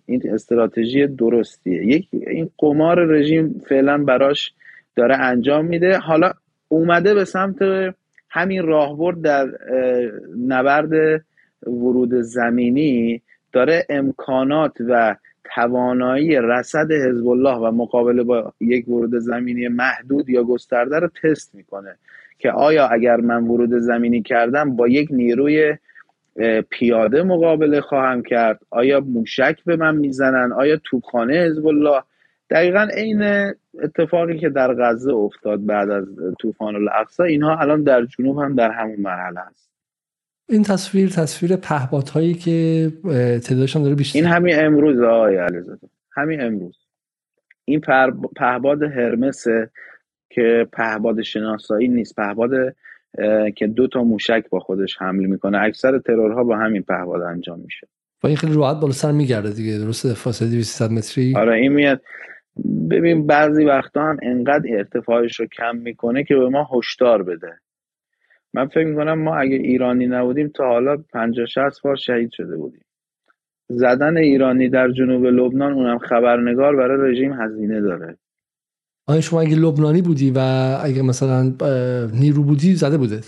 [0.07, 1.87] این استراتژی درستیه.
[1.87, 4.53] یک این قمار رژیم فعلا براش
[4.97, 5.99] داره انجام میده.
[5.99, 6.33] حالا
[6.69, 7.59] اومده به سمت
[8.31, 9.47] همین راهبرد در
[10.49, 11.23] نبرد
[11.67, 15.17] ورود زمینی داره امکانات و
[15.55, 21.55] توانایی رصد حزب الله و مقابله با یک ورود زمینی محدود یا گسترده رو تست
[21.55, 21.97] می‌کنه.
[22.39, 25.77] که آیا اگر من ورود زمینی کردم با یک نیروی
[26.71, 32.03] پیاده مقابله خواهم کرد؟ آیا موشک به من می‌زنن؟ آیا توپخانه حزب الله؟
[32.51, 36.05] دقیقا عین اتفاقی که در غزه افتاد بعد از
[36.41, 39.71] طوفان الاقصا اینها الان در جنوب هم در همون مرحله است.
[40.49, 42.91] این تصویر تصویر پهبات هایی که
[43.49, 44.19] تعدادشان داره بیشتر.
[44.19, 45.89] این همین امروز آقای علیزاده.
[46.13, 46.79] همین امروز.
[47.65, 47.81] این
[48.37, 49.71] پهباد هرمسه
[50.31, 52.17] که پهباد شناسایی نیست.
[52.17, 52.51] پهباد
[53.57, 55.59] که دو تا موشک با خودش حمل می‌کنه.
[55.59, 57.89] اکثر ترورها با همین پهباد انجام میشه.
[58.23, 59.79] و این خیلی راحت بالا سر میگرده دیگه.
[59.79, 61.35] درسته؟ فاصله 200 متری.
[61.37, 62.01] آره این میاد.
[62.91, 67.53] ببین بعضی وقتا هم انقدر ارتفاعش رو کم می‌کنه که به ما هشدار بده.
[68.55, 72.85] من فکر می‌کنم ما اگه ایرانی نبودیم تا حالا 50 60 بار شهید شده بودیم.
[73.69, 78.17] زدن ایرانی در جنوب لبنان اونم خبرنگار برای رژیم هزینه داره.
[79.09, 80.39] آیا شما اگه لبنانی بودی و
[80.83, 81.53] اگه مثلا
[82.15, 83.21] نیرو بودی زده بوده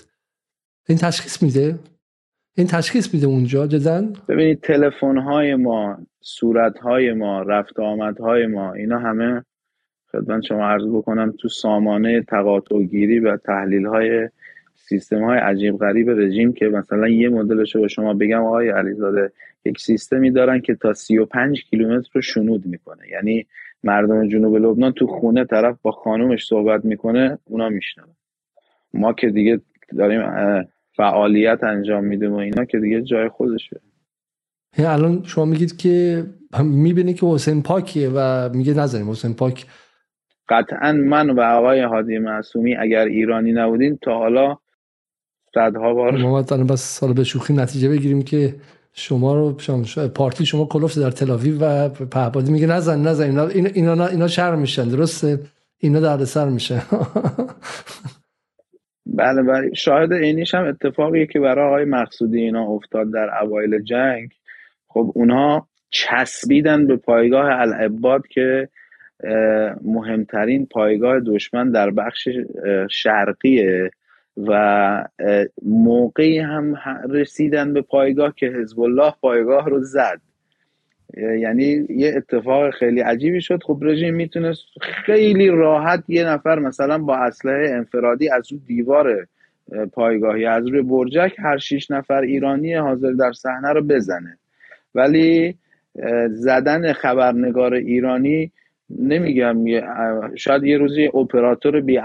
[0.88, 1.78] این تشخیص میده؟
[2.56, 8.46] این تشخیص میده اونجا جدن ببینید تلفن های ما صورت های ما رفت آمد های
[8.46, 9.44] ما اینا همه
[10.12, 14.28] خدمت شما عرض بکنم تو سامانه تقاطع گیری و تحلیل های
[14.74, 19.32] سیستم های عجیب غریب رژیم که مثلا یه مدلش رو به شما بگم آقای علیزاده
[19.64, 23.08] یک سیستمی دارن که تا 35 کیلومتر رو شنود می‌کنه.
[23.12, 23.46] یعنی
[23.82, 28.16] مردم جنوب لبنان تو خونه طرف با خانومش صحبت می‌کنه اونا میشنون.
[28.94, 29.60] ما که دیگه
[29.98, 30.22] داریم
[30.96, 33.80] فعالیت انجام میدیم و اینا که دیگه جای خودشه.
[34.78, 36.24] الان شما میگید که
[36.64, 39.66] می‌بینی که حسین پاکیه و میگه نزنیم حسین پاک.
[40.48, 44.56] قطعا من و آقای هادی معصومی اگر ایرانی نبودیم تا حالا
[45.54, 48.54] صدها بار ما بس سال به شوخی نتیجه بگیریم که
[48.92, 54.06] شما رو شما پارتی شما کلوفت در تلاوی و پهبادی میگه نزن نزن اینا اینا
[54.06, 55.38] اینا شر میشن درسته؟
[55.78, 56.82] اینا درد سر میشه.
[59.18, 59.74] بله بله.
[59.74, 64.30] شاهد اینیش هم اتفاقیه که برای آقای مقصودی اینا افتاد در اوایل جنگ.
[64.88, 68.68] خب اونها چسبیدن به پایگاه العباد که
[69.82, 72.28] مهمترین پایگاه دشمن در بخش
[72.90, 73.90] شرقیه
[74.48, 75.04] و
[75.62, 76.76] موقعی هم
[77.08, 80.20] رسیدن به پایگاه که حزب الله پایگاه رو زد.
[81.16, 83.62] یعنی یه اتفاق خیلی عجیبی شد.
[83.62, 89.26] خب رژیم می‌تونست خیلی راحت یه نفر مثلا با اسلحه انفرادی از رو دیوار
[89.92, 94.38] پایگاهی از روی برجک هر شیش نفر ایرانی حاضر در صحنه رو بزنه.
[94.94, 95.54] ولی
[96.30, 98.52] زدن خبرنگار ایرانی
[98.98, 99.64] نمیگم
[100.36, 102.00] شاید یه روزی اپراتور بی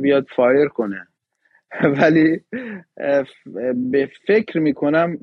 [0.00, 1.06] بیاد فایر کنه.
[2.00, 2.40] ولی
[3.90, 5.18] به فکر می‌کنم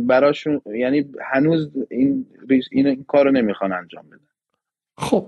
[0.00, 2.26] براشون یعنی هنوز این,
[2.70, 4.20] این کار رو نمی‌خوان انجام بدن.
[4.96, 5.26] خب.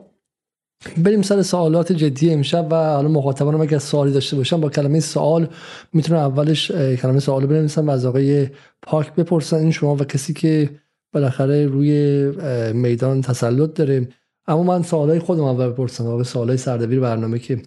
[1.04, 5.48] بریم سر سوالات جدی امشب و حالا مخاطبانم اگر سوالی داشته باشن با کلمه سوال
[5.92, 8.48] می‌تونن اولش کلمه سوال بنویسن و از آقای
[8.82, 9.56] پاک بپرسن.
[9.56, 10.70] این شما و کسی که
[11.12, 11.92] بالاخره روی
[12.72, 14.08] میدان تسلط داره.
[14.46, 16.06] اما من سوالای خودم اول بپرسم.
[16.06, 17.62] آقای سوالای سردبیر برنامه که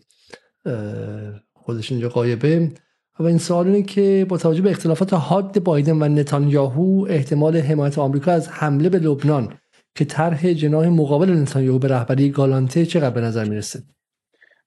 [1.54, 2.72] خودش اینجا قایبه.
[3.20, 7.98] و این سوال اینه که با توجه به اختلافات حاد بایدن و نتانیاهو احتمال حمایت
[7.98, 9.54] آمریکا از حمله به لبنان
[9.96, 13.80] که طرح جناح مقابل نتانیاهو به رهبری گالانته چقدر به نظر می‌رسه؟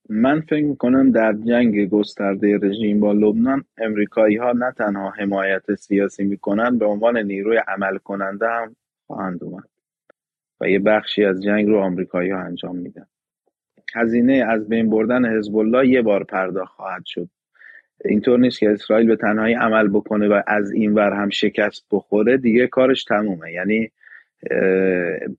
[0.08, 6.24] من فکر می‌کنم در جنگ گسترده رژیم با لبنان امریکایی ها نه تنها حمایت سیاسی
[6.24, 9.68] می‌کنن به عنوان نیروی عمل کننده هم خواهند اومد
[10.60, 13.06] و یه بخشی از جنگ رو آمریکایی ها انجام میدن.
[13.94, 17.28] هزینه از بین بردن حزب الله یه بار پرداخت خواهد شد.
[18.04, 22.36] اینطور نیست که اسرائیل به تنهایی عمل بکنه و از این ور هم شکست بخوره
[22.36, 23.52] دیگه کارش تمومه.
[23.52, 23.90] یعنی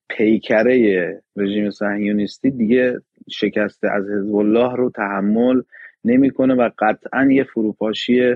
[0.09, 5.61] پیکره رژیم صهیونیستی دیگه شکست از حزب الله رو تحمل
[6.05, 8.35] نمی‌کنه و قطعا یه فروپاشی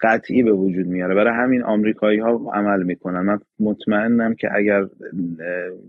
[0.00, 1.14] قطعی به وجود میاره.
[1.14, 3.20] برای همین آمریکایی ها عمل می‌کنن.
[3.20, 4.84] من مطمئنم که اگر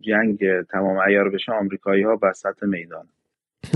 [0.01, 3.05] جنگ تمام ایار بشه آمریکایی ها وسط میدان.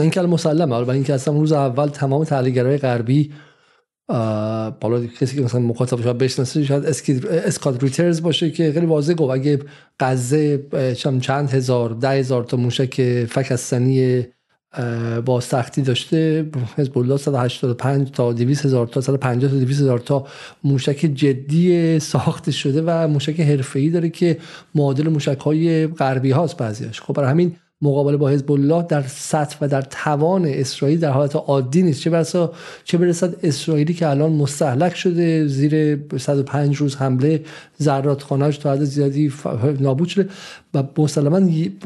[0.02, 3.32] این که مسلمه حالا اینکه اصلا روز اول تمام تحلیلگرای غربی
[4.82, 9.34] بالا کسی که مثلا مخاطب شاید بشناسه شاید اسکات ریترز باشه که خیلی واضح گفت
[9.34, 9.60] اگه
[10.00, 10.64] غزه
[11.22, 14.26] چند هزار ده هزار تا موشک فکستنی
[15.26, 20.28] با سختی داشته حزب الله 185 تا 200 هزار تا 150 تا 200 هزار تا
[20.64, 24.38] موشک جدی ساخته شده و موشک حرفه‌ای داره که
[24.76, 29.58] معادل موشک های غربی هاست بعضیش خب برای همین مقابله با حزب الله در سطح
[29.62, 32.02] و در توان اسرائیل در حالت عادی نیست.
[32.02, 37.42] چه برسا چه برسد اسرائیلی که الان مستحلک شده زیر 105 روز حمله
[37.82, 39.34] ذرات خانهاش تا حد زیادی
[39.80, 40.30] نابود شده
[40.74, 41.42] و مسلما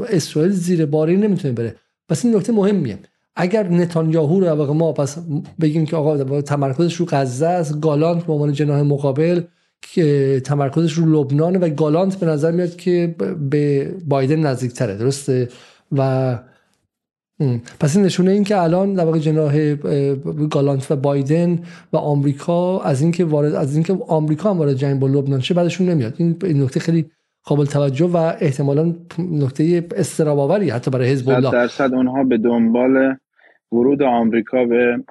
[0.10, 1.76] اسرائیل زیر باری نمی‌تونه بره.
[2.10, 3.00] پس این نکته مهمیه.
[3.36, 5.18] اگر نتانیاهو رو ما پس
[5.62, 9.42] بگیم که آقا تمرکزش رو غزه است گالانت به عنوان جناح مقابل
[9.82, 13.16] که تمرکزش رو لبنان و گالانت به نظر میاد که
[13.50, 14.98] به بایدن نزدیکتره.
[14.98, 15.50] درسته؟
[15.92, 16.40] و
[17.80, 19.76] پس این نشونه این که الان در واقع جناح
[20.52, 21.60] گالانت و بایدن
[21.94, 25.90] و آمریکا از اینکه وارد از اینکه آمریکا هم وارد جنگ با لبنان شه بعدشون
[25.90, 26.14] نمیاد.
[26.20, 27.06] این نکته خیلی
[27.46, 31.52] قابل توجه و احتمالا نکته استراباوری حتی برای حزب الله.
[31.52, 33.16] درصد اونها به دنبال
[33.72, 35.04] ورود آمریکا به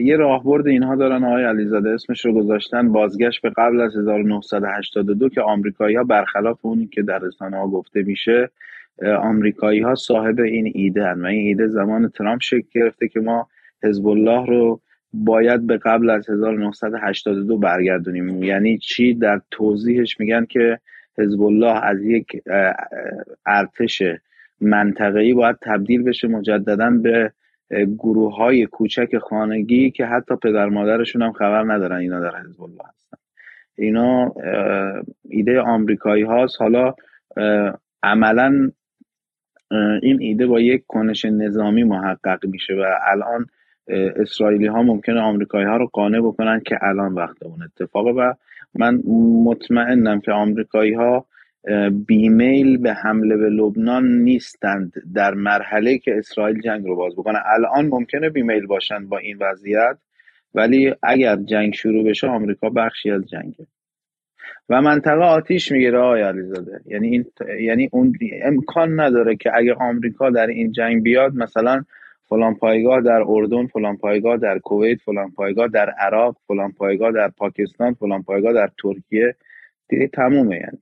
[0.00, 1.24] یه راهبرد اینها دارن.
[1.24, 6.86] آقای علیزاده اسمش رو گذاشتن بازگشت به قبل از 1982 که آمریکایی ها برخلاف اونی
[6.86, 8.50] که در رسانه ها گفته میشه
[9.18, 13.48] آمریکایی ها صاحب این ایده هن و این ایده زمان ترامپ شکل گرفته که ما
[13.82, 14.80] حزب الله رو
[15.12, 18.42] باید به قبل از 1982 برگردونیم.
[18.42, 20.78] یعنی چی؟ در توضیحش میگن که
[21.18, 22.42] حزب الله از یک
[23.46, 24.02] ارتش
[24.60, 27.32] منطقه‌ای باید تبدیل بشه مجددا به
[27.98, 32.82] گروه های کوچک خانگی که حتی پدر مادرشون هم خبر ندارن اینا در حزب الله
[32.96, 33.16] هستن.
[33.78, 34.34] اینا
[35.28, 36.94] ایده آمریکایی هاست حالا
[38.02, 38.70] عملا
[40.02, 43.46] این ایده با یک کنش نظامی محقق میشه و الان
[44.16, 48.34] اسرائیلی ها ممکنه آمریکایی ها رو قانع بکنن که الان وقت اون اتفاقه و
[48.74, 49.02] من
[49.44, 51.26] مطمئنم که آمریکایی ها
[52.06, 57.38] بیمیل به حمله به لبنان نیستند در مرحله که اسرائیل جنگ رو باز بکنه.
[57.46, 59.98] الان ممکنه بیمیل باشند با این وضعیت
[60.54, 63.66] ولی اگر جنگ شروع بشه آمریکا بخشی از جنگه.
[64.68, 66.80] و منطقه آتیش می‌گیره آقای علیزاده.
[66.86, 67.24] یعنی این
[67.60, 71.84] یعنی اون امکان نداره که اگه آمریکا در این جنگ بیاد مثلا
[72.28, 77.28] فلان پایگاه در اردن فلان پایگاه در کویت فلان پایگاه در عراق فلان پایگاه در
[77.28, 79.34] پاکستان فلان پایگاه در ترکیه
[79.88, 80.78] دیگه تمومه یعنی.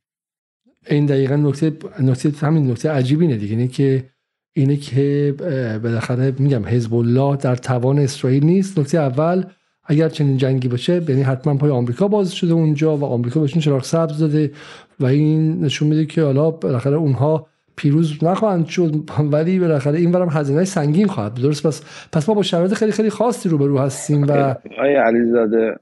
[0.87, 3.57] این دقیقا نکته نکته همین نکته عجیبی اینه دیگه.
[3.57, 4.05] اینه که
[4.53, 5.35] اینه که
[5.83, 8.79] بالاخره میگم حزب الله در توان اسرائیل نیست.
[8.79, 9.45] نکته اول
[9.91, 13.85] اگر چنین جنگی باشه یعنی حتما پای آمریکا باز شده اونجا و آمریکا بهشون چراغ
[13.85, 14.51] سبز داده
[15.01, 18.95] و این نشون میده که حالا بالاخره اونها پیروز نخواهند شد
[19.33, 23.11] ولی بالاخره این برم هزینه سنگین خواهد درست پس پس ما با شرایط خیلی خیلی
[23.11, 25.77] خاصی روبرو هستیم و آیا علیزاده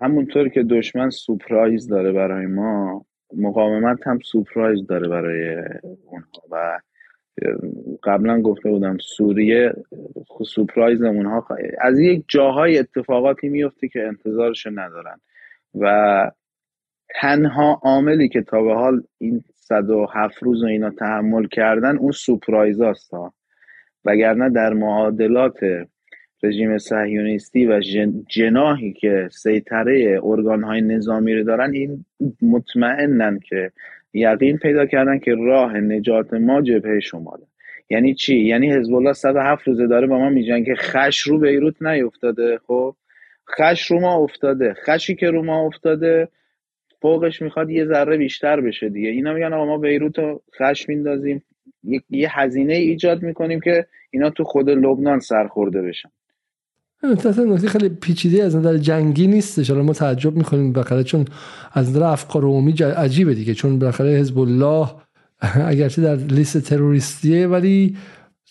[0.00, 3.04] همونطور که دشمن سپرایز داره برای ما
[3.36, 5.56] مقاومت هم سپرایز داره برای
[6.04, 6.78] اونها و
[8.02, 9.72] قبلا گفته بودم سوریه
[10.46, 11.46] سپرایز اونها
[11.80, 15.20] از یک جاهای اتفاقاتی میفته که انتظارش ندارن.
[15.74, 16.30] و
[17.20, 22.80] تنها عاملی که تا به حال این 107 روز و اینا تحمل کردن اون سپرایز
[22.80, 23.10] هست
[24.04, 25.58] وگرنه در معادلات
[26.42, 27.80] رژیم صهیونیستی و
[28.28, 32.04] جناهی که سیطره ارگانهای نظامی رو دارن این
[32.42, 33.72] مطمئنن که
[34.12, 37.46] یقین پیدا کردن که راه نجات ما جبهه شماله.
[37.90, 41.82] یعنی چی؟ یعنی حزب الله 107 روزه داره با ما میگن که خش رو بیروت
[41.82, 42.94] نیفتاده خب؟
[43.50, 44.74] خش رو ما افتاده.
[44.74, 46.28] خشی که رو ما افتاده
[47.02, 49.08] فوقش می‌خواد یه ذره بیشتر بشه دیگه.
[49.08, 51.42] اینا میگن آقا ما بیروت رو خش میندازیم.
[52.10, 56.10] یه هزینه ایجاد می‌کنیم که اینا تو خود لبنان سرخورده بشن.
[57.02, 59.70] نکته خیلی پیچیده از نظر جنگی نیستش.
[59.70, 61.24] حالا ما تعجب می‌کنیم بالاخره چون
[61.72, 63.54] از نظر افکار عمومی عجیبه دیگه.
[63.54, 64.88] چون بالاخره حزب الله
[65.40, 67.96] اگرچه در لیست تروریستیه ولی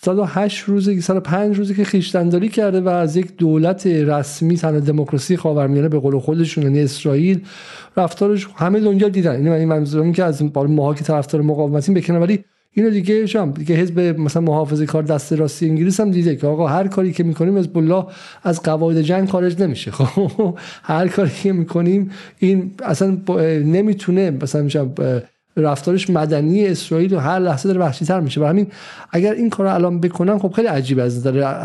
[0.01, 5.89] 108 روزی 105 روزی که خیشتنداری کرده و از یک دولت رسمی تن دموکراسی خاورمیانه
[5.89, 7.41] به قول خودشون یعنی اسرائیل
[7.97, 9.35] رفتارش همه دنیا دیدن.
[9.35, 13.75] این یعنی منظورم که از ماها که طرفدار مقاومتیم بکنه ولی اینو دیگه شام دیگه
[13.75, 17.57] حزب مثلا محافظه کار دست راستی انگلیس هم دیده که آقا هر کاری که می‌کنیم
[17.57, 18.05] حزب الله
[18.43, 19.91] از قواعد جنگ خارج نمیشه.
[19.91, 23.17] خب هر کاری که می‌کنیم این اصلا
[23.65, 24.89] نمی‌تونه مثلا
[25.57, 28.41] رفتارش مدنی اسرائیل و هر لحظه داره وحشی تر میشه.
[28.41, 28.67] و همین
[29.11, 31.63] اگر این کار الان بکنن خب خیلی عجیب از نظر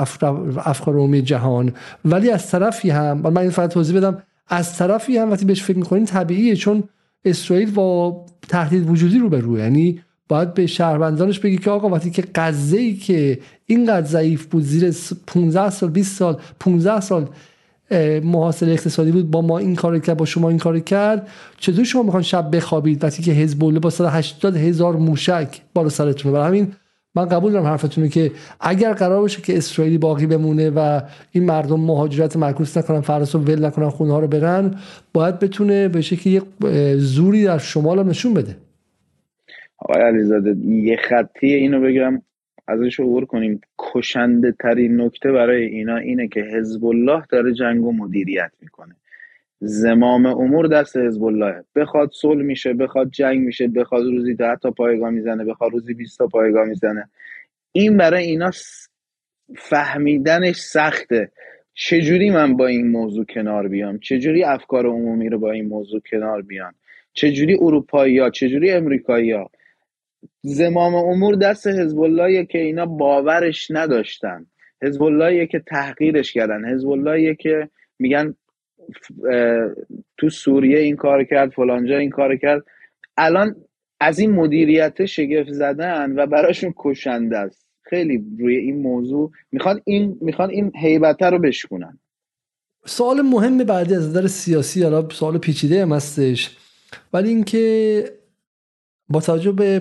[0.65, 1.73] افکار عمومی جهان.
[2.05, 5.77] ولی از طرفی هم من این فقط توضیح بدم از طرفی هم وقتی بهش فکر
[5.77, 6.83] می‌کنین طبیعیه چون
[7.25, 12.11] اسرائیل با تهدید وجودی رو به روی یعنی باید به شهروندانش بگی که آقا وقتی
[12.11, 14.95] که قضیه ای که اینقدر ضعیف بود زیر
[15.27, 17.29] 15 سال 20 سال 15 سال
[18.25, 22.03] محاصره اقتصادی بود با ما این کار کرد با شما این کار کرد چطور شما
[22.03, 26.73] می‌خوان شب بخوابید وقتی که حزب الله با 180 هزار موشک بالا سرتونه برای همین
[27.15, 31.01] من قبول دارم حرفتونه که اگر قرار باشه که اسرائیلی باقی بمونه و
[31.31, 34.75] این مردم مهاجرت معکوس نکنن فرس رو ول نکنن خونه ها رو برن
[35.13, 36.43] باید بتونه به شکلی یک
[36.97, 38.57] زوری در شمال نشون بده.
[39.85, 42.23] آقای علیزاده یه خطی اینو بگم
[42.69, 43.61] ازش عبور کنیم.
[43.79, 48.95] کشنده ترین نکته برای اینا اینه که حزب الله داره جنگ و مدیریت می‌کنه.
[49.61, 54.71] زمام امور دست حزب الله بخواد صلح میشه بخواد جنگ میشه بخواد روزی ده تا
[54.71, 57.09] پایگاه می‌زنه بخواد روزی 20 تا پایگاه می‌زنه.
[57.73, 58.51] این برای اینا
[59.57, 61.31] فهمیدنش سخته.
[61.75, 66.43] چجوری من با این موضوع کنار بیام؟ چجوری افکار عمومی رو با این موضوع کنار
[66.43, 66.75] بیام
[67.13, 69.51] چجوری اروپایی ها چجوری امریکایی ها
[70.43, 74.47] زمام امور دست حزب الله که اینا باورش نداشتن.
[74.83, 76.75] حزب الله که تحقیرش کردن.
[76.75, 77.69] حزب الله که
[77.99, 78.35] میگن
[80.17, 82.65] تو سوریه این کار کرد فلانجا این کار کرد.
[83.17, 83.57] الان
[84.01, 87.67] از این مدیریت شگفت زدن و براشون کشنده است.
[87.83, 91.99] خیلی روی این موضوع می‌خوان این می‌خوان این هیبته رو بشکنن
[92.87, 96.57] سوال مهم بعدی از نظر سیاسی حالا سوال پیچیده هم هستش
[97.13, 98.05] ولی اینکه
[99.09, 99.81] با توجه به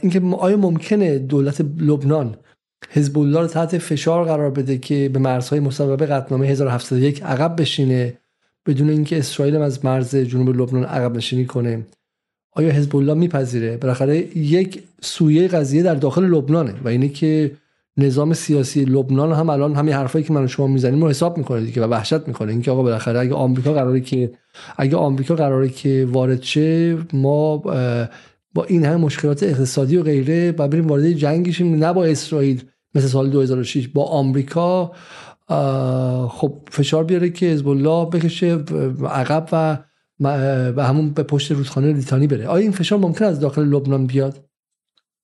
[0.00, 2.36] اینکه آیا ممکنه دولت لبنان
[2.90, 8.18] حزب الله رو تحت فشار قرار بده که به مرزهای مصوبه قطعنامه 1701 عقب بشینه
[8.66, 11.86] بدون اینکه اسرائیل از مرز جنوب لبنان عقب نشینی کنه؟
[12.52, 17.50] آیا حزب الله میپذیره؟ بالاخره یک سویه قضیه در داخل لبنانه و اینه که
[17.96, 21.82] نظام سیاسی لبنان هم الان همین حرفایی که من شما می‌زنیم رو حساب می‌کنه دیگه
[21.82, 22.52] و وحشت می‌کنه.
[22.52, 24.30] اینکه آقا بالاخره اگه آمریکا قراره که
[24.76, 27.62] اگه آمریکا قراره که وارد شه ما
[28.54, 32.62] با این همه مشکلات اقتصادی و غیره و بریم وارد جنگی شیم نه با اسرائیل
[32.94, 34.92] مثل سال 2006 با آمریکا.
[36.28, 38.58] خب فشار بیاره که حزب الله بکشه
[39.10, 39.78] عقب و
[40.76, 42.46] و همون به پشت رودخانه لیتانی بره.
[42.46, 44.44] آیا این فشار ممکن از داخل لبنان بیاد؟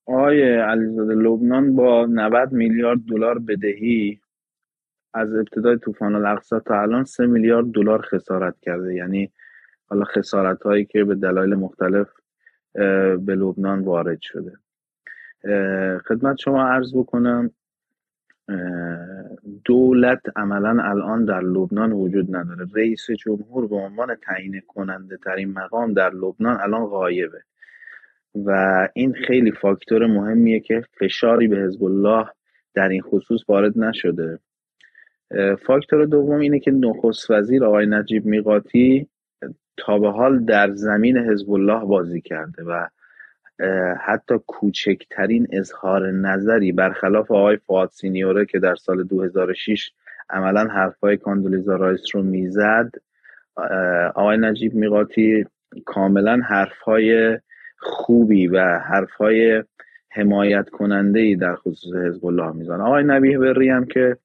[0.06, 4.20] آقای علیزاده لبنان با 90 میلیارد دلار بدهی
[5.14, 8.94] از ابتدای طوفان الاقصا تا الان 3 میلیارد دلار خسارت کرده.
[8.94, 9.30] یعنی
[9.86, 12.06] حالا خسارت هایی که به دلایل مختلف
[12.74, 14.52] به لبنان وارد شده.
[16.08, 17.50] خدمت شما عرض بکنم
[19.64, 22.66] دولت عملا الان در لبنان وجود نداره.
[22.74, 27.42] رئیس جمهور به عنوان تعیین کننده ترین مقام در لبنان الان غایبه.
[28.34, 32.26] و این خیلی فاکتور مهمیه که فشاری به حزب الله
[32.74, 34.38] در این خصوص وارد نشده.
[35.66, 39.08] فاکتور دوم اینه که نخست وزیر آقای نجیب میقاتی
[39.80, 42.86] تا به حال در زمین حزب الله بازی کرده و
[44.00, 49.92] حتی کوچکترین اظهار نظری برخلاف آقای فواد سینیوره که در سال 2006
[50.30, 52.90] عملا حرفای کاندولیزا رایس رو می‌زد
[54.14, 55.46] آقای نجیب میقاتی
[55.84, 57.38] کاملا حرفهای
[57.78, 59.64] خوبی و حرفهای
[60.08, 62.82] حمایت کننده ای در خصوص حزب الله می‌زنه.
[62.82, 64.16] آقای نبیه بری هم که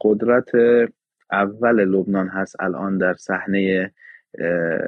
[0.00, 0.50] قدرت
[1.32, 3.92] اول لبنان هست الان در صحنه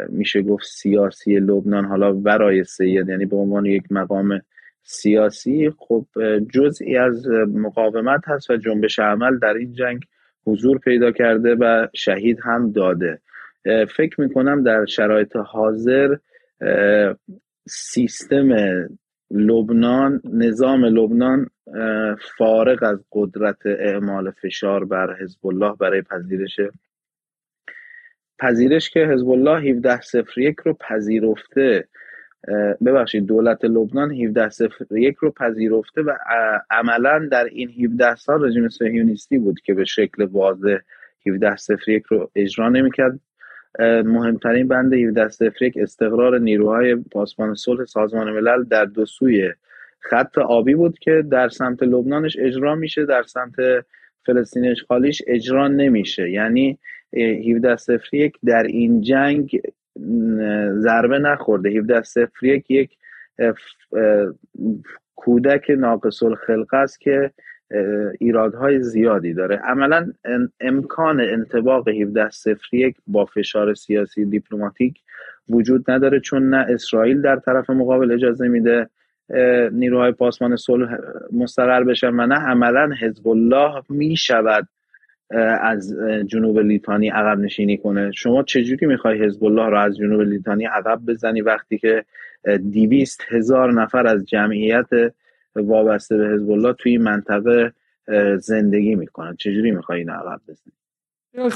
[0.09, 4.41] میشه گفت سیاسی لبنان حالا برای سید یعنی به عنوان یک مقام
[4.83, 5.71] سیاسی.
[5.79, 6.07] خب
[6.55, 10.03] جزئی از مقاومت هست و جنبش عمل در این جنگ
[10.47, 13.21] حضور پیدا کرده و شهید هم داده.
[13.97, 16.17] فکر می‌کنم در شرایط حاضر
[17.69, 18.49] سیستم
[19.31, 21.47] لبنان نظام لبنان
[22.39, 26.61] فارغ از قدرت اعمال فشار بر حزب الله برای پذیرش
[28.39, 31.89] پذیرش که حزب الله 17 صفر یک رو پذیرفته.
[32.87, 36.17] ببخشید دولت لبنان 17 صفر یک رو پذیرفته و
[36.71, 40.77] عملا در این 17 سال رژیم صهیونیستی بود که به شکل واضح
[41.27, 43.21] 17 صفر یک رو اجرا نمی‌کرد.
[44.05, 49.53] مهمترین بند 17 صفر یک استقرار نیروهای پاسبان صلح سازمان ملل در دو سوی
[50.01, 53.55] خط آبی بود که در سمت لبنانش اجرا میشه در سمت
[54.27, 56.31] فلسطین اشغالیش اجرا نمیشه.
[56.31, 56.79] یعنی
[57.17, 59.61] 17 صفر یک در این جنگ
[60.75, 61.71] ضربه نخورده.
[61.71, 62.91] 17 صفر یک یک
[65.17, 67.31] کودک ناقص الخلقه است که
[68.21, 69.57] ایرادهای زیادی داره.
[69.57, 70.13] عملا
[70.61, 75.01] امکان انتباق 17 صفر یک با فشار سیاسی دیپلماتیک
[75.49, 78.89] وجود نداره چون نه اسرائیل در طرف مقابل اجازه میده
[79.73, 80.97] نیروهای پاسمان صلح
[81.33, 84.69] مستقر بشن و نه عملا حزب الله می‌شود.
[85.61, 85.95] از
[86.27, 88.13] جنوب لیتانی عقب نشینی کنه.
[88.13, 92.05] شما چجوری می‌خوای حزب الله رو از جنوب لیتانی عقب بزنی وقتی که
[92.71, 94.87] دیویست هزار نفر از جمعیت
[95.57, 97.73] وابسته به حزب الله توی این منطقه
[98.41, 100.73] زندگی می‌کنن؟ چجوری می‌خوای این عقب بزنی؟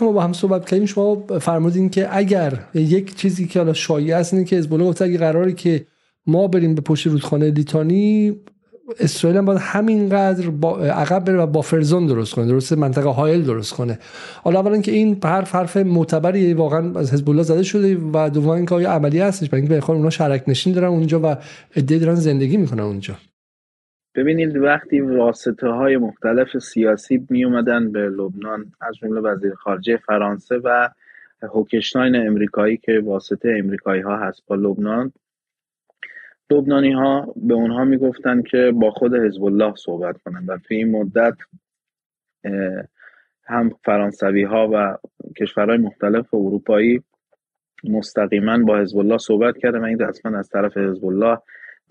[0.01, 0.87] ما با هم صحبت کردیم.
[0.87, 5.05] شما فرمودین که اگر یک چیزی که حالا شایع است اینه که حزب الله گفته
[5.05, 5.87] اگه قراری که
[6.27, 8.37] ما بریم به پشت رودخانه لیتانی
[9.01, 13.45] اسرائیل هم باید همینقدر با عقب بره و با فرزون درست کنه درست منطقه هایل
[13.45, 13.99] درست کنه.
[14.43, 18.49] حالا اولا که این حرف حرف معتبری واقعا از حزب الله زده شده و دوم
[18.51, 21.37] اینکه آیا عملی هستش برای اینکه بخوان اونا شرک نشین دارن اونجا و
[21.77, 23.15] عده دارن زندگی می‌کنن اونجا.
[24.15, 30.55] ببینید وقتی واسطه های مختلف سیاسی می اومدن به لبنان از جمله وزیر خارجه فرانسه
[30.65, 30.89] و
[31.43, 35.13] هوکشتاین امریکایی که واسطه امریکایی ها هست با لبنان
[36.53, 40.91] لبنانی ها به اونها می‌گفتن که با خود حزب الله صحبت کنن و توی این
[40.91, 41.35] مدت
[43.45, 44.97] هم فرانسوی ها و
[45.41, 47.03] کشورهای مختلف اروپایی
[47.85, 51.39] مستقیما با حزب الله صحبت کرده و این رسما از طرف حزب الله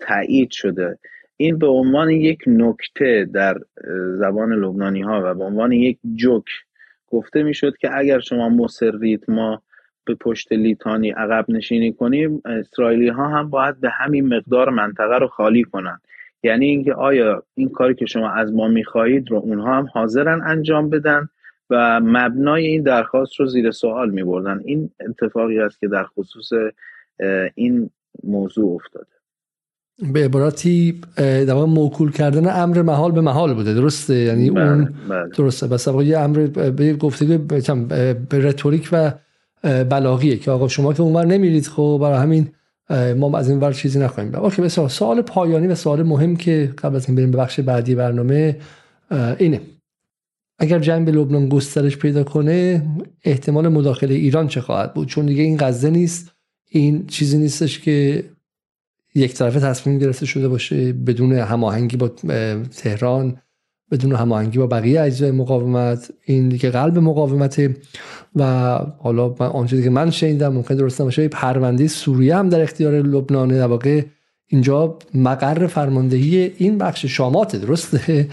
[0.00, 0.98] تایید شده.
[1.36, 3.58] این به عنوان یک نکته در
[4.18, 6.44] زبان لبنانی ها و به عنوان یک جوک
[7.08, 9.62] گفته می‌شد که اگر شما مصرید ما
[10.04, 15.28] به پشت لیتانی عقب نشینی کنیم اسرائیلی ها هم باید به همین مقدار منطقه رو
[15.28, 16.00] خالی کنن.
[16.42, 20.90] یعنی اینکه آیا این کاری که شما از ما می‌خواهید رو اونها هم حاضرن انجام
[20.90, 21.28] بدن
[21.70, 26.52] و مبنای این درخواست رو زیر سوال می بردن این اتفاقی است که در خصوص
[27.54, 27.90] این
[28.24, 29.06] موضوع افتاده.
[30.12, 33.74] به عبارتی در موکول کردن امر محال به محال بوده.
[33.74, 35.28] درسته؟ یعنی بله، اون بله.
[35.28, 35.66] درسته.
[35.66, 37.38] بس یه امر به گفته
[38.30, 39.12] به رتوریک و
[39.62, 42.48] بلاغیه که آقا شما که اونور نمیرید خب برای همین
[43.16, 44.88] ما از این ور چیزی نخواهیم اوکی بسیار.
[44.88, 48.56] سوال پایانی و سوال مهم که قبل از این بریم به بخش بعدی برنامه
[49.38, 49.60] اینه.
[50.58, 52.86] اگر جنگ به لبنان گسترش پیدا کنه
[53.24, 56.32] احتمال مداخله ایران چه خواهد بود؟ چون دیگه این غزه نیست.
[56.70, 58.24] این چیزی نیستش که
[59.14, 62.08] یک طرفه تصمیم گرفته شده باشه بدون هماهنگی با
[62.76, 63.36] تهران.
[63.92, 67.76] بدون هماهنگی با بقیه اجزای مقاومت این دیگه قلب مقاومته
[68.36, 68.44] و
[68.98, 73.66] حالا آنچه که من شنیدم ممکن درست باشه پرونده سوریه هم در اختیار لبنان در
[73.66, 74.02] واقع
[74.46, 78.28] اینجا مقر فرماندهی این بخش شامات درسته؟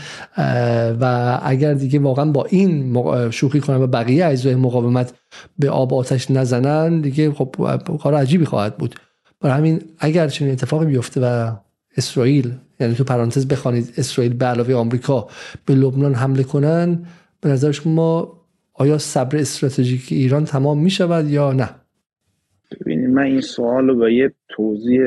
[1.01, 5.13] و اگر دیگه واقعا با این شوخی کنن و بقیه اجزای مقاومت
[5.59, 7.55] به آب آتش نزنن دیگه خب
[8.01, 8.95] کار عجیبی خواهد بود.
[9.41, 11.55] برای همین اگر چنین اتفاقی بیفته و
[11.97, 15.27] اسرائیل یعنی تو پرانتز بخوانید اسرائیل به علاوه آمریکا
[15.65, 17.05] به لبنان حمله کنن
[17.41, 18.39] به نظر شما
[18.73, 21.69] آیا صبر استراتژیک ایران تمام می شود یا نه؟
[22.81, 25.01] ببینید من این سوال رو به یه توضیح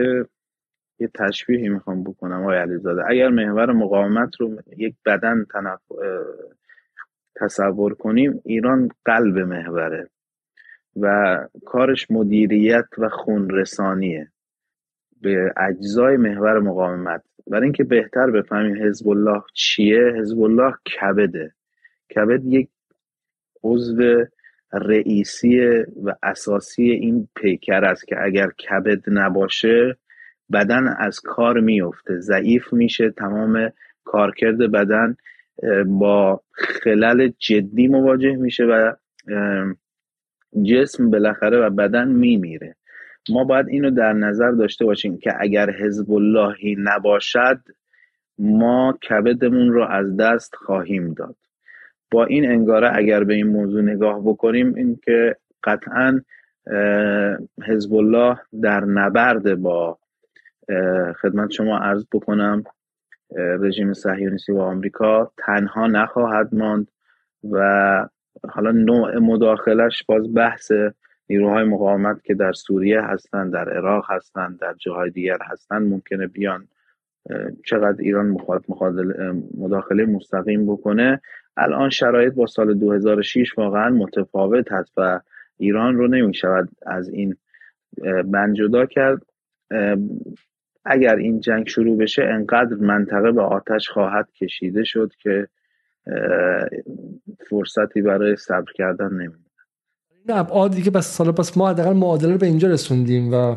[1.01, 3.03] یه تشبیهی می‌خوام بکنم آقای علیزاده.
[3.09, 5.81] اگر محور مقاومت رو یک بدن تنف...
[7.37, 10.09] تصور کنیم ایران قلب محوره
[10.97, 14.32] و کارش مدیریت و خونرسانیه.
[15.23, 17.23] به اجزای محور مقاومت.
[17.47, 21.53] برای اینکه بهتر بفهمیم حزب الله چیه حزب الله کبده.
[22.15, 22.69] کبد یک
[23.65, 24.25] عضو
[24.73, 25.61] رئیسی
[26.05, 29.97] و اساسی این پیکر است که اگر کبد نباشه
[30.53, 33.73] بدن از کار میفته ضعیف میشه تمام
[34.05, 35.17] کارکرد بدن
[35.87, 38.93] با خلل جدی مواجه میشه و
[40.63, 42.77] جسم بالاخره و بدن میمیره.
[43.31, 47.61] ما باید اینو در نظر داشته باشیم که اگر حزب اللهی نباشد
[48.39, 51.37] ما کبدمون رو از دست خواهیم داد.
[52.11, 56.21] با این انگاره اگر به این موضوع نگاه بکنیم این که قطعا
[57.67, 59.99] حزب الله در نبرد با
[61.23, 62.65] خدمت شما عرض بکنم
[63.37, 66.89] رژیم صهیونیستی و آمریکا تنها نخواهد ماند
[67.51, 67.59] و
[68.51, 70.73] حالا نوع مداخلش باز بحث
[71.33, 76.69] نیروهای مقاومت که در سوریه هستند در عراق هستند در جاهای دیگر هستند ممکنه بیان
[77.65, 78.37] چقدر ایران
[79.59, 81.21] مداخله مستقیم بکنه.
[81.57, 85.21] الان شرایط با سال 2006 واقعا متفاوت هست و
[85.59, 87.37] ایران رو نمی شود از این
[88.25, 89.23] بند جدا کرد.
[90.85, 95.49] اگر این جنگ شروع بشه انقدر منطقه به آتش خواهد کشیده شد که
[97.51, 99.52] فرصتی برای صبر کردن نمیده
[100.29, 103.57] نه ابعاد دیگه بس سال پس ما حداقل معادله رو به اینجا رسوندیم و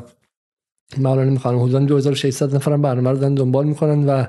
[0.97, 4.26] مولانا می‌خوان حدودا 2600 نفرم برنامه رو دنبال می‌کنن و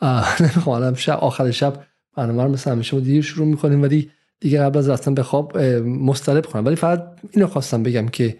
[0.40, 1.84] نمی‌خوام شب آخر شب
[2.16, 4.10] برنامه رو مثل همیشه دیر شروع می‌کنیم ولی
[4.40, 6.66] دیگه قبل از رفتن به خواب مستلب کنم.
[6.66, 8.38] ولی فقط اینو خواستم بگم که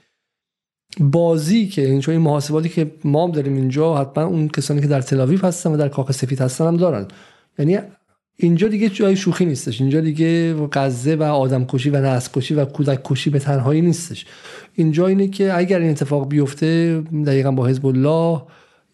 [1.00, 5.72] بازی که این محاسباتی که ما داریم اینجا حتما اون کسانی که در تلاویف هستن
[5.72, 7.08] و در کاخ سفید هستن هم دارن.
[7.58, 7.78] یعنی
[8.36, 9.80] اینجا دیگه جای شوخی نیستش.
[9.80, 14.26] اینجا دیگه غزه و آدم کشی و نسل کشی و کودک کشی به تنهایی نیستش.
[14.74, 18.42] اینجا اینه که اگر این اتفاق بیفته دقیقا با حزب الله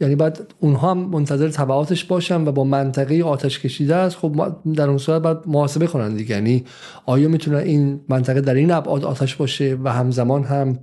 [0.00, 4.88] یعنی بعد اونها هم منتظر تبعاتش باشن و با منطقه آتش کشیده است خب در
[4.88, 6.34] اون صورت باید محاسبه کنن دیگه.
[6.34, 6.64] یعنی
[7.06, 10.78] آیا می‌تونه این منطقه در این ابعاد آتش باشه و همزمان هم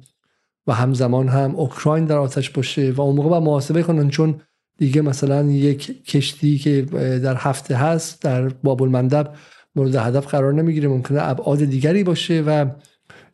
[0.68, 4.42] و همزمان هم اوکراین در آتش باشه و اون موقع باید محاسبه کنن؟ چون
[4.80, 6.82] دیگه مثلا یک کشتی که
[7.24, 9.34] در هفته هست در باب المندب
[9.76, 12.66] مورد هدف قرار نمی‌گیره ممکنه ابعاد دیگری باشه و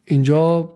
[0.05, 0.73] اینجا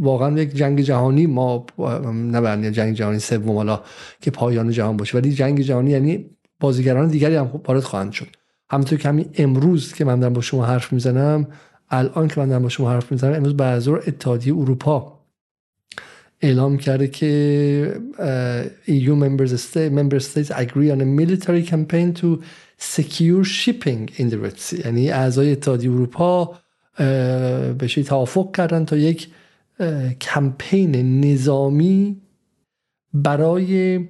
[0.00, 1.66] واقعا یک جنگ جهانی ما
[2.14, 3.80] نه جنگ جهانی سوم حالا
[4.20, 6.26] که پایان جهان باشه ولی جنگ جهانی یعنی
[6.60, 8.26] بازیگران دیگری هم وارد خواهند شد.
[8.70, 11.46] همونطور که همین امروز که من دارم با شما حرف می‌زنم
[11.90, 15.19] الان که من دارم با شما حرف می‌زنم امروز بعضور اتحادیه اروپا
[16.42, 18.00] اعلام کرده که
[18.86, 22.42] EU members state, member states agree on a military campaign to
[22.78, 24.84] secure shipping in the Red Sea.
[24.84, 26.58] یعنی اعضای اتحادیه اروپا
[27.78, 29.28] به توافق کردن تا یک
[30.20, 32.20] کمپین نظامی
[33.14, 34.00] برای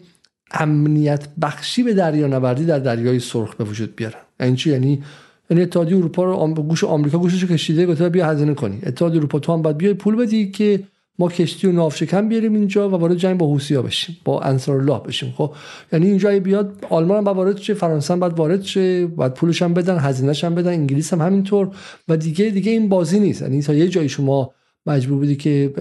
[0.51, 4.21] امنیت بخشی به دریانوردی در دریای سرخ به وجود بیارن.
[4.41, 5.03] یعنی چی؟ یعنی
[5.51, 8.81] یعنی اتحادیه اروپا رو گوش آمریکا گوشش کشیده گفته بیا هزینه کنی.
[8.87, 10.85] اتحادیه اروپا تو هم باید بیای پول بدی که
[11.21, 15.01] ما کشتی و ناوشکن بیاریم اینجا و وارد جنگ با ها بشیم با انصار الله
[15.07, 15.33] بشیم.
[15.37, 15.53] خب
[15.93, 19.75] یعنی اینجا بیاد آلمان هم وارد شه فرانسه هم باید وارد شه بعد پولش هم
[19.75, 21.69] بدن هزینه‌ش هم بدن انگلیس هم همینطور.
[22.09, 23.43] و دیگه دیگه این بازی نیست.
[23.43, 24.51] یعنی تا یه جایی شما
[24.87, 25.73] مجبور بودی که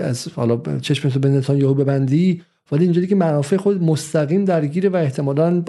[0.00, 2.42] از حالا چشمتو به نتانیاهو ببندی
[2.72, 5.62] ولی اینجوری که منافع خود مستقیم درگیره و احتمالا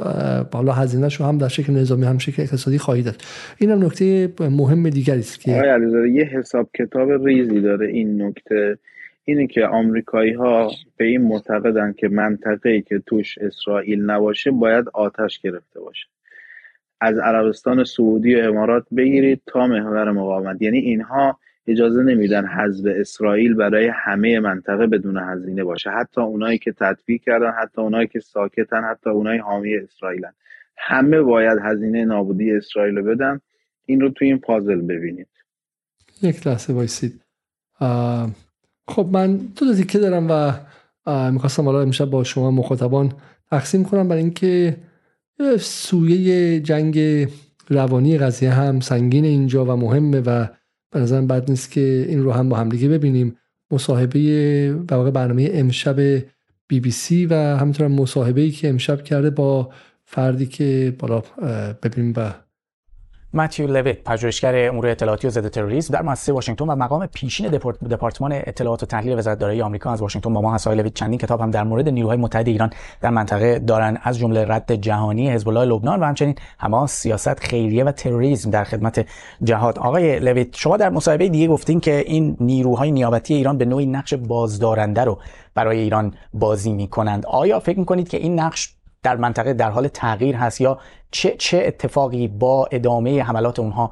[0.53, 3.21] حالا هزینه‌شو هم در شکل نظامی هم شکل اقتصادی خواهید داد.
[3.57, 5.51] این هم نکته مهم دیگری است که
[6.13, 8.77] یه حساب کتاب ریزی داره این نکته.
[9.25, 15.39] اینه که آمریکایی ها به این معتقدن که منطقه‌ای که توش اسرائیل نباشه باید آتش
[15.39, 16.07] گرفته باشه.
[17.01, 20.61] از عربستان سعودی و امارات بگیرید تا محور مقاومت.
[20.61, 25.89] یعنی اینها اجازه نمیدن حذف اسرائیل برای همه منطقه بدون هزینه باشه.
[25.89, 30.33] حتی اونایی که تطبیق کردن حتی اونایی که ساکتن حتی اونایی حامی اسرائیلن.
[30.77, 33.41] همه باید هزینه نابودی اسرائیل بدن.
[33.85, 35.27] این رو توی این پازل ببینید.
[36.21, 37.21] یک لحظه وایسید.
[38.87, 40.53] خب من دو که دارم و
[41.31, 43.13] می‌خواستم حالا امشب با شما مخاطبان
[43.51, 44.77] تقسیم کنم برای اینکه
[45.59, 47.27] سویه جنگ
[47.69, 50.47] روانی قضیه هم سنگین اینجا و مهمه و
[50.91, 53.37] به نظرم بد نیست که این رو هم با همدیگه ببینیم.
[53.71, 55.99] مصاحبه واقع برنامه امشب
[56.67, 59.69] بی بی سی و همینطور مصاحبه ای که امشب کرده با
[60.05, 61.23] فردی که بالا
[61.83, 62.33] ببینیم و
[63.35, 67.47] متیو لویت پژوهشگر امور اطلاعاتی و ضد تروریسم در مؤسسه واشنگتن و مقام پیشین
[67.91, 70.93] دپارتمان اطلاعات و تحلیل وزارت دارایی آمریکا از واشنگتن با ما هست لویت.
[70.93, 72.69] چندین کتاب هم در مورد نیروهای متحد ایران
[73.01, 77.83] در منطقه دارن از جمله رد جهانی حزب الله لبنان و همچنین حماس سیاست خیریه
[77.83, 79.05] و تروریسم در خدمت
[79.43, 79.79] جهاد.
[79.79, 84.13] آقای لویت شما در مصاحبه دیگه گفتین که این نیروهای نیابتی ایران به نوعی نقش
[84.13, 85.19] بازدارنده رو
[85.55, 87.25] برای ایران بازی می‌کنند.
[87.25, 88.75] آیا فکر می‌کنید که این نقش
[89.05, 90.79] در منطقه در حال تغییر هست یا
[91.11, 93.91] چه چه اتفاقی با ادامه حملات اونها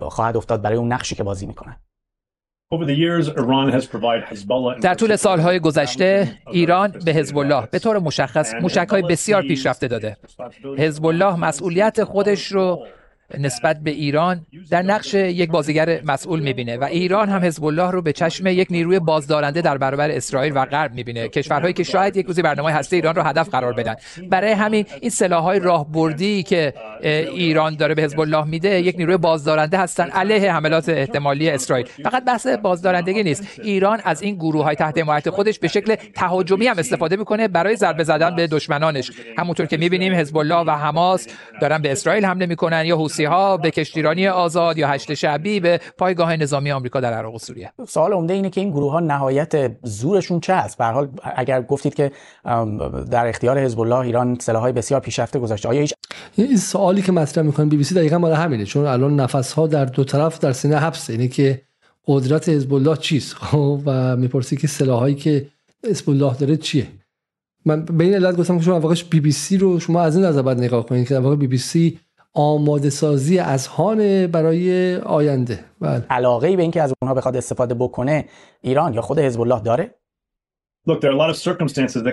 [0.00, 1.76] خواهد افتاد برای اون نقشی که بازی می‌کنن؟
[4.82, 10.16] در طول سالهای گذشته ایران به حزب الله به طور مشخص موشکهای بسیار پیشرفته داده.
[10.78, 12.86] حزب الله مسئولیت خودش رو
[13.38, 18.02] نسبت به ایران در نقش یک بازیگر مسئول می‌بینه و ایران هم حزب الله رو
[18.02, 21.28] به چشم یک نیروی بازدارنده در برابر اسرائیل و غرب می‌بینه.
[21.28, 23.94] کشورهایی که شاید یک روزی برنامه هسته ایران رو هدف قرار بدن.
[24.30, 29.78] برای همین این سلاح‌های راهبردی که ایران داره به حزب الله میده یک نیروی بازدارنده
[29.78, 31.86] هستن علیه حملات احتمالی اسرائیل.
[32.02, 33.60] فقط بحث بازدارندگی نیست.
[33.62, 37.76] ایران از این گروه های تحت حمایت خودش به شکل تهاجمی هم استفاده می‌کنه برای
[37.76, 39.10] ضربه زدن به دشمنانش.
[39.38, 41.28] همونطور که می‌بینیم حزب الله و حماس
[41.60, 46.36] دارن به اسرائیل حمله می‌کنن یا ها به کشتیرانی آزاد یا هشت شعبی به پایگاه
[46.36, 47.72] نظامی آمریکا در عراق و سوریه.
[47.88, 51.94] سوال عمده اینه که این گروه ها نهایت زورشون چه است؟ به حال اگر گفتید
[51.94, 52.12] که
[53.10, 55.94] در اختیار حزب الله ایران سلاحهای بسیار پیشرفته گذاشته آیا هیچ
[56.36, 59.66] این سوالی که مطرح می‌کنه بی بی سی دقیقاً مال همینه چون الان نفس ها
[59.66, 61.62] در دو طرف در سینه حبسه اینه که
[62.06, 65.46] قدرت حزب الله چیست؟ خب و می‌پرسی که سلاحایی که
[65.84, 66.86] حزب الله داره چیه؟
[67.64, 70.24] من به این علت گفتم که شما واقعا بی بی سی رو شما از این
[70.24, 72.00] نظر باید نگاه کنید که واقع بی بی سی
[72.36, 76.04] آماده سازی از هان برای آینده بله.
[76.10, 78.24] علاقه ای به اینکه از اونها بخواد استفاده بکنه
[78.60, 79.94] ایران یا خود حزب الله داره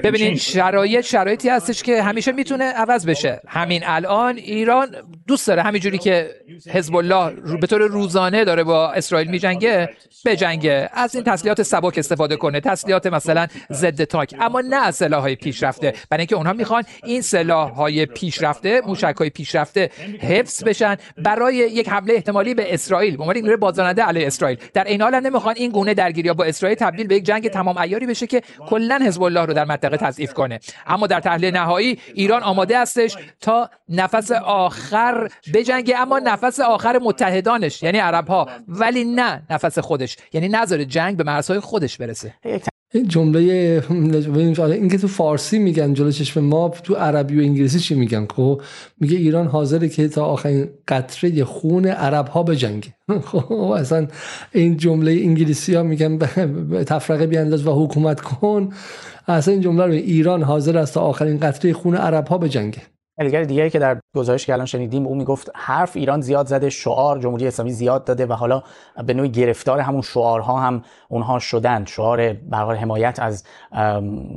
[0.04, 3.42] ببینید شرایط شرایطی هستش که همیشه می‌تونه عوض بشه.
[3.48, 4.96] همین الان ایران
[5.28, 6.30] دوست داره همینجوری که
[6.72, 7.30] حزب الله
[7.62, 9.90] به طور روزانه داره با اسرائیل میجنگه
[10.26, 10.90] بجنگه.
[10.94, 12.60] از این تسلیحات سبک استفاده کنه.
[12.60, 14.36] تسلیحات مثلا ضد تاک.
[14.40, 15.94] اما نه از سلاحهای پیشرفته.
[16.10, 19.90] برای اینکه اونها می‌خوان این سلاحهای پیشرفته موشکهای پیشرفته
[20.22, 20.98] حفظ بشن.
[21.18, 24.58] برای یک حمله احتمالی به اسرائیل به عنوان یک بازدارنده علیه اسرائیل.
[24.74, 28.06] در این حال نمی‌خوان این گونه درگیری با اسرائیل تبدیل به یک جنگ تمام عیاری
[28.06, 30.60] بشه که کلا حزب الله رو در منطقه تضعیف کنه.
[30.88, 37.84] اما در تحلیل نهایی ایران آماده استش تا نفس آخر بجنگه اما نفس آخر متحدانش
[37.84, 40.18] یعنی عرب ها ولی نه نفس خودش.
[40.34, 42.34] یعنی نذاره جنگ به مرزهای خودش برسه.
[43.02, 43.40] جمله
[43.90, 48.62] این که تو فارسی میگن جلو چشم ما تو عربی و انگلیسی چی میگن؟ خب
[49.00, 52.94] میگه ایران حاضره که تا آخرین قطره خون عرب ها بجنگه
[53.32, 54.08] خب اصلا
[54.52, 56.18] این جمله انگلیسی ها میگن
[56.84, 58.70] تفرقه بیانداز و حکومت کن.
[59.28, 62.82] اصلا این جمله رو ایران حاضر است تا آخرین قطره خون عرب ها بجنگه
[63.18, 67.20] نگرد دیگری که در گزارش که الان شنیدیم او می‌گفت حرف ایران زیاد زده شعار
[67.20, 68.64] جمهوری اسلامی زیاد داده و حالا
[69.08, 71.88] به نوعی گرفتار همون شعارها هم اونها شدند.
[71.88, 73.44] شعار برقرار حمایت از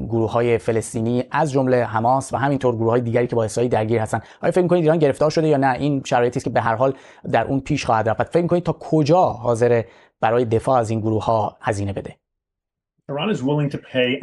[0.09, 4.01] گروه های فلسطینی از جمله حماس و همینطور گروه های دیگری که با اسرائیل درگیر
[4.01, 4.21] هستن.
[4.43, 6.95] آیا فکر می‌کنید ایران گرفتار شده یا نه؟ این شرایطی است که به هر حال
[7.33, 8.23] در اون پیش خواهد رفت.
[8.23, 9.83] فکر می‌کنید تا کجا حاضر
[10.21, 12.17] برای دفاع از این گروه ها هزینه بده؟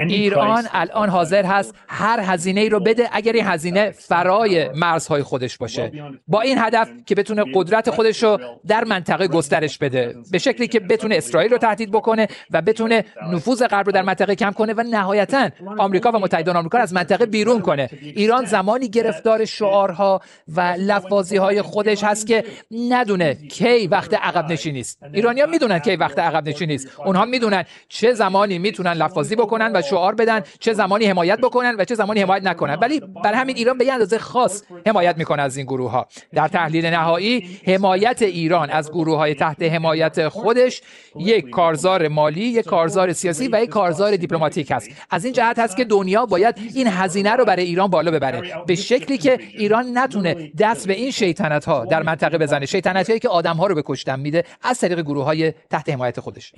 [0.07, 5.57] ایران الان حاضر هست هر هزینه ای رو بده اگر این هزینه فرای مرزهای خودش
[5.57, 5.91] باشه.
[6.27, 10.15] با این هدف که بتونه قدرت خودش رو در منطقه گسترش بده.
[10.31, 14.35] به شکلی که بتونه اسرائیل رو تهدید بکنه و بتونه نفوذ غرب رو در منطقه
[14.35, 17.89] کم کنه و نهایتا آمریکا و متحدان آمریکا از منطقه بیرون کنه.
[18.01, 20.21] ایران زمانی گرفتار شعارها
[20.55, 22.43] و لفاظی های خودش هست که
[22.89, 24.99] ندونه کی وقت عقب نشینی است.
[25.13, 26.87] ایرانیا می‌دونن کی وقت عقب نشینی است.
[27.05, 31.85] اونها می‌دونن چه زمانی می‌تونن لفاظی بکنن و شعار بدن چه زمانی حمایت بکنن و
[31.85, 32.75] چه زمانی حمایت نکنن.
[32.75, 36.85] ولی برای همین ایران به اندازه خاص حمایت می‌کنه از این گروه ها در تحلیل
[36.85, 40.81] نهایی حمایت ایران از گروه های تحت حمایت خودش
[41.19, 45.77] یک کارزار مالی یک کارزار سیاسی و یک کارزار دیپلماتیک هست از این جهت هست
[45.77, 48.41] که دنیا باید این هزینه رو برای ایران بالا ببره.
[48.67, 52.65] به شکلی که ایران نتونه دست به این شیطنت ها در منطقه بزنه.
[52.65, 56.19] شیطنت هایی که آدم ها رو به کشتن میده از طریق گروه های تحت حمایت
[56.19, 56.53] خودش.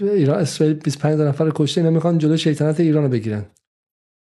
[0.00, 3.46] ایران اسرائیل 25 نفر کشته اینا می‌خوان جلو شیطنت ایران رو بگیرن.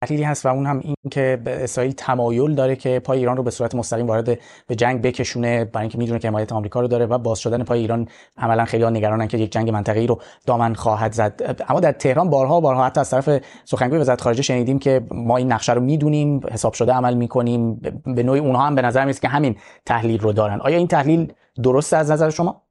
[0.04, 3.50] تحلیلی هست و اون هم این که اسرائیل تمایل داره که پای ایران رو به
[3.50, 7.18] صورت مستقیم وارد به جنگ بکشونه برای اینکه می‌دونه که حمایت آمریکا رو داره و
[7.18, 11.64] باز شدن پای ایران عملا خیلی نگرانن که یک جنگ منطقه‌ای رو دامن خواهد زد.
[11.68, 15.52] اما در تهران بارها بارها حتی از طرف سخنگوی وزارت خارجه شنیدیم که ما این
[15.52, 17.74] نقشه رو می‌دونیم حساب شده عمل می‌کنیم.
[18.16, 19.56] به نوعی اونها هم به نظر میاد که همین
[19.86, 20.60] تحلیل رو دارن.
[20.60, 22.62] آیا این تحلیل درست از نظر شما؟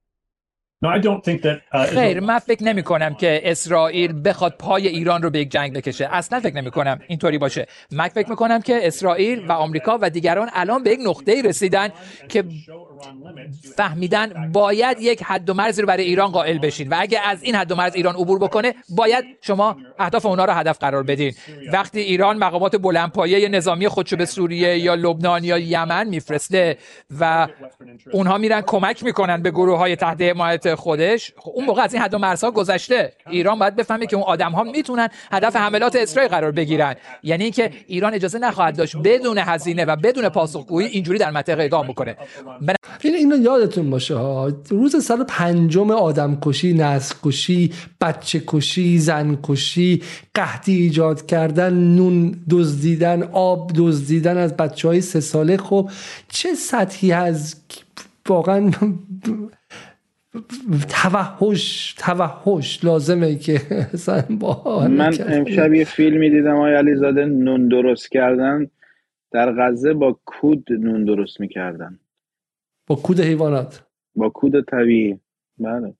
[1.94, 6.10] خیر من فکر نمی کنم که اسرائیل بخواد پای ایران رو به یک جنگ بکشه.
[6.12, 7.68] اصلا فکر نمی کنم اینطوری باشه.
[7.92, 11.90] من فکر می کنم که اسرائیل و آمریکا و دیگران الان به یک نقطه رسیدن
[12.30, 12.44] که
[13.76, 16.90] فهمیدن باید یک حد و مرزی رو برای ایران قائل بشین.
[16.90, 20.54] و اگه از این حد و مرز ایران عبور بکنه باید شما اهداف اونا رو
[20.54, 21.34] هدف قرار بدین.
[21.74, 26.78] وقتی ایران مقامات بلندپایه نظامی خودشو به سوریه یا لبنان یا یمن میفرسته
[27.20, 27.48] و
[28.12, 32.04] اونها میرن کمک می‌کنن به گروه های تحت حمایت خودش خب اون موقع از این
[32.04, 33.14] حد و مرزها گذشته.
[33.30, 36.96] ایران باید بفهمه که اون آدم ها می‌تونن هدف حملات اسرائیل قرار بگیرن.
[37.24, 41.88] یعنی اینکه ایران اجازه نخواهد داشت بدون هزینه و بدون پاسخگویی اینجوری در منطقه اقدام
[41.88, 42.18] بکنه.
[43.04, 44.52] این اینو یادتون باشه ها.
[44.70, 50.02] روز سال پنجم آدم کشی نسل کشی بچه کشی زن کشی
[50.36, 55.58] قحطی ایجاد کردن نون دزدیدن آب دزدیدن از بچه های سه ساله.
[55.58, 55.90] خب
[56.30, 57.56] چه سطحی از
[58.30, 58.72] واقعا
[60.90, 63.62] توحش توحش لازمه که
[64.30, 68.68] با من امشب یه فیلمی دیدم آقای علیزاده نون درست کردن.
[69.32, 72.00] در غزه با کود نون درست می‌کردن.
[72.88, 73.84] با کود حیوانات.
[74.16, 75.20] با کود طبیعی.
[75.60, 75.94] بله.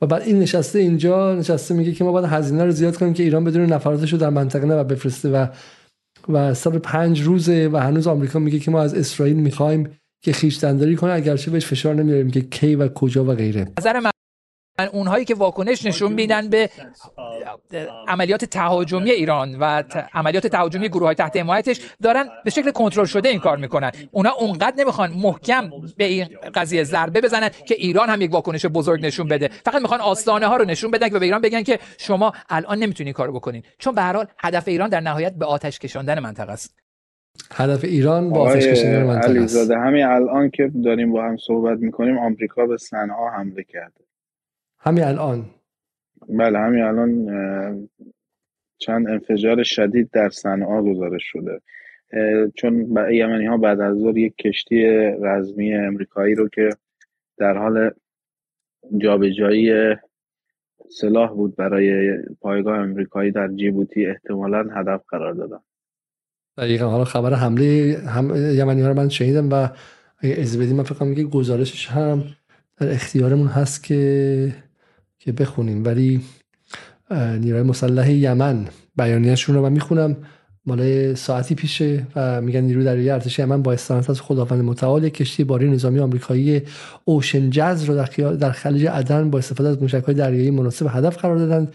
[0.00, 3.22] و بعد این نشسته اینجا نشسته میگه که ما باید هزینه رو زیاد کنیم که
[3.22, 5.30] ایران بدون نفراتش رو در منطقه نه و بفرسته.
[5.30, 5.46] و
[6.28, 10.96] و سال پنج روزه و هنوز آمریکا میگه که ما از اسرائیل می‌خوایم که خیشتنداری
[10.96, 13.66] کنه اگرچه بهش فشار نمیاریم که کی و کجا و غیره.
[13.78, 14.12] نظر من
[14.92, 16.70] اونهایی که واکنش نشون میدن به
[18.08, 19.82] عملیات تهاجمی ایران و
[20.14, 23.90] عملیات تهاجمی گروه های تحت حمایتش دارن به شکل کنترل شده این کار می‌کنن.
[24.10, 29.06] اونا اونقدر نمی‌خوان محکم به این قضیه ضربه بزنن که ایران هم یک واکنش بزرگ
[29.06, 29.48] نشون بده.
[29.64, 33.12] فقط می‌خوان آستانه ها رو نشون بدن که به ایران بگن که شما الان نمی‌تونین
[33.12, 33.62] کارو بکنین.
[33.78, 36.81] چون به هر حال هدف ایران در نهایت به آتش کشاندن منطقه است.
[37.52, 39.70] هدف ایران با آتش منطقه است.
[39.70, 44.04] همین الان که داریم با هم صحبت می‌کنیم آمریکا به صنعا حمله کرده.
[44.78, 45.44] همین الان.
[46.28, 47.88] بله همین الان
[48.78, 51.60] چند انفجار شدید در صنعا گزارش شده.
[52.54, 54.84] چون یمنی ها بعد از ظهر یک کشتی
[55.22, 56.68] رزمی امریکایی رو که
[57.36, 57.90] در حال
[58.98, 59.96] جابجایی
[60.90, 65.60] سلاح بود برای پایگاه امریکایی در جیبوتی احتمالا هدف قرار دادن.
[66.58, 66.90] دقیقا.
[66.90, 69.68] حالا خبر حمله هم یمنی ها رو من شنیدم و
[70.22, 72.24] از بدیم من فکر میگه گزارشش هم
[72.76, 74.54] در اختیارمون هست که
[75.18, 75.84] که بخونیم.
[75.84, 76.20] ولی
[77.10, 80.16] نیروی مسلح یمن بیانیهشون رو من می‌خونم.
[80.66, 85.44] مال ساعتی پیشه و میگن نیروی دریایی ارتش یمن با استانت از خداوند متعال کشتی
[85.44, 86.62] باری نظامی آمریکایی
[87.04, 91.36] اوشن جز رو در, در خلیج عدن با استفاده از موشک‌های دریایی مناسب هدف قرار
[91.36, 91.74] دادند.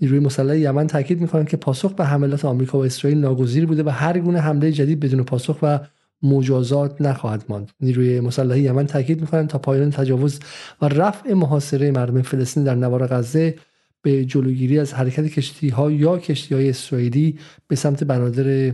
[0.00, 3.88] نیروی مسلح یمن تاکید می‌کنند که پاسخ به حملات آمریکا و اسرائیل ناگزیر بوده و
[3.88, 5.78] هر گونه حمله جدید بدون پاسخ و
[6.22, 7.70] مجازات نخواهد ماند.
[7.80, 10.40] نیروی مسلح یمن تاکید می‌کنند تا پایان تجاوز
[10.82, 13.54] و رفع محاصره مردم فلسطین در نوار غزه
[14.02, 17.38] به جلوگیری از حرکت کشتی ها یا کشتی های اسرائیلی
[17.68, 18.72] به سمت بنادر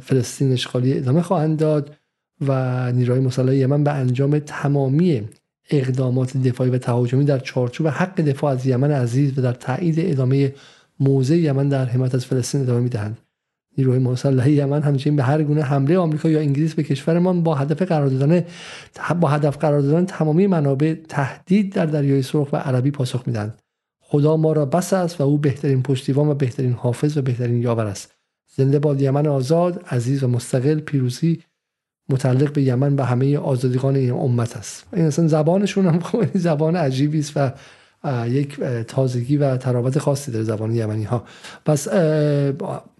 [0.00, 1.96] فلسطین اشغالی ادامه خواهند داد
[2.40, 5.22] و نیروهای مسلح یمن به انجام تمامی
[5.70, 10.54] اقدامات دفاعی و تهاجمی در چارچوب حق دفاع از یمن عزیز و در تایید ادامه
[11.00, 13.18] موضع یمن در حمایت از فلسطین ادامه می‌دهند.
[13.78, 17.82] نیروهای مسلح یمن همچنین به هر گونه حمله آمریکا یا انگلیس به کشورمان با هدف
[17.82, 18.44] قرار دادن
[19.20, 23.54] با هدف قرار دادن تمامی منابع تهدید در دریای سرخ و عربی پاسخ میدن
[24.12, 27.86] خدا ما را بس است و او بهترین پشتیبان و بهترین حافظ و بهترین یاور
[27.86, 28.14] است.
[28.56, 31.42] زنده باد یمن آزاد عزیز و مستقل پیروزی
[32.08, 34.86] متعلق به یمن و همه آزادگان این امت است.
[34.92, 37.52] این اصلا زبانشون هم خب زبان عجیبی است و
[38.26, 41.24] یک تازگی و تراوت خاصی داره زبان یمنی ها
[41.64, 41.88] پس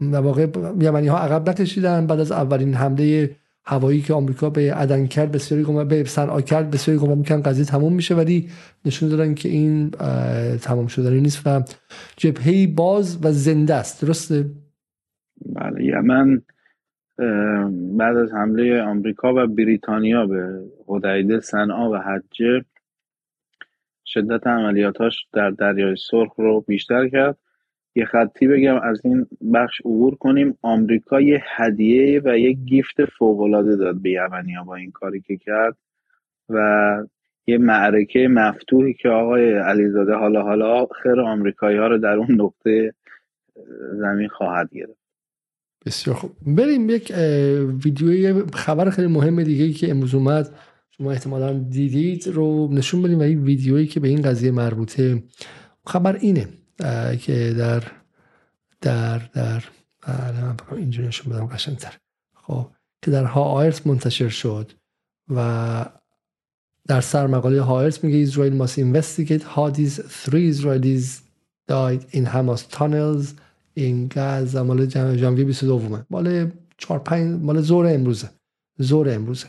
[0.00, 0.46] واقع
[0.80, 3.36] یمنی ها عقب نکشیدن بعد از اولین حمله
[3.70, 7.42] هوایی که آمریکا به عدن کرد بسیاری گمان به صنعا کرد بسیاری گمان می‌کنن.
[7.42, 8.48] قضیه تموم میشه ولی
[8.84, 9.90] نشون دادن که این
[10.62, 11.62] تمام شدنی نیست و
[12.16, 14.04] جبهه باز و زنده است.
[14.04, 14.50] درسته؟
[15.46, 16.42] بله یمن
[17.98, 20.60] بعد از حمله آمریکا و بریتانیا به
[21.04, 22.64] هدیده صنعا و حجه
[24.06, 27.38] شدت عملیاتاش در دریای سرخ رو بیشتر کرد.
[27.94, 30.58] یه خطی بگم از این بخش عبور کنیم.
[30.62, 35.76] آمریکا یه هدیه و یک گیفت فوقالعاده داد به یمنیا با این کاری که کرد
[36.48, 36.58] و
[37.46, 42.94] یه معرکه مفتوحی که آقای علیزاده حالا حالا خیر آمریکایی ها رو در اون نقطه
[43.92, 45.00] زمین خواهد گرفت.
[45.86, 46.30] بسیار خوب.
[46.46, 47.12] بریم یک
[47.84, 50.48] ویدیوی خبر خیلی مهم دیگه که امروز اومد
[50.90, 53.18] شما احتمالا دیدید رو نشون بدیم.
[53.18, 55.22] و این ویدیویی که به این قضیه مربوطه.
[55.86, 56.46] خبر اینه
[57.20, 57.82] که در
[58.80, 59.62] در در
[60.32, 61.96] من اینجا نشون بدم قشنگتر.
[62.34, 62.70] خب
[63.02, 64.72] که در هایرس منتشر شد
[65.34, 65.84] و
[66.86, 71.20] در سر مقاله هایرس میگه اسرائیل must investigate how these three Israelis
[71.68, 73.34] died in Hamas tunnels
[73.74, 78.30] این گاز مال ژانویه 22 مال 4 5 مال زور امروزه.
[78.78, 79.46] زور امروزه.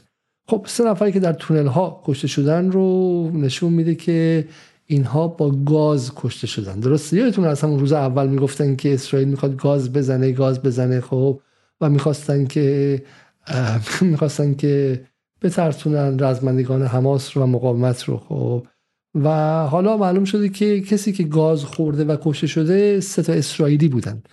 [0.47, 4.47] خب سه نفری که در تونل ها کشته شدن رو نشون میده که
[4.91, 6.79] اینها با گاز کشته شدن.
[6.79, 11.39] درسته؟ یادتون از همون روز اول می‌گفتن که اسرائیل می‌خواد گاز بزنه گاز بزنه خب.
[11.81, 13.01] و می‌خواستن که
[14.01, 15.01] می‌خواستن که
[15.41, 18.67] بترسونن رزمندگان حماس رو و مقاومت رو خب.
[19.15, 19.29] و
[19.67, 24.23] حالا معلوم شده که کسی که گاز خورده و کشته شده سه تا اسرائیلی بودن.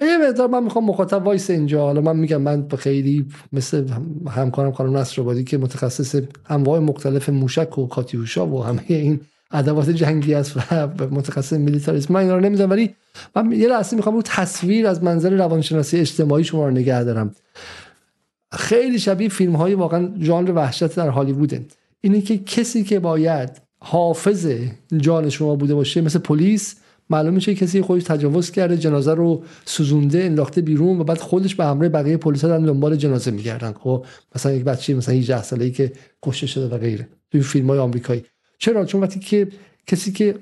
[0.00, 1.80] یه مقدار من می‌خوام مخاطب وایس اینجا.
[1.80, 3.88] حالا من میگم من خیلی مثل
[4.30, 9.20] همکارم خانم نصر که متخصص انواع مختلف موشک و کاتیوشا و همه این
[9.50, 12.94] ادوات جنگی است و متخصص میلیتاریسم من اینا رو نمی‌دونم ولی
[13.36, 17.34] من یه لحظه می‌خوام رو تصویر از منظر روانشناسی اجتماعی شما رو نگه دارم.
[18.52, 21.66] خیلی شبیه فیلم های واقعا ژانر وحشت در هالیووده
[22.00, 24.52] اینه که کسی که باید حافظ
[24.96, 26.76] جان شما بوده باشه مثل پلیس
[27.10, 31.64] معلوم میشه کسی خودش تجاوز کرده جنازه رو سوزونده انداخته بیرون و بعد خودش به
[31.64, 33.72] همراه بقیه پلیسا دارن دنبال جنازه میگردن.
[33.72, 35.92] خب مثلا یک بچه مثلا 18 ساله‌ای که
[36.22, 37.08] کشته شده و غیره.
[37.30, 38.24] توی فیلم های آمریکایی.
[38.60, 39.48] چرا؟ چون وقتی که
[39.86, 40.34] کسی که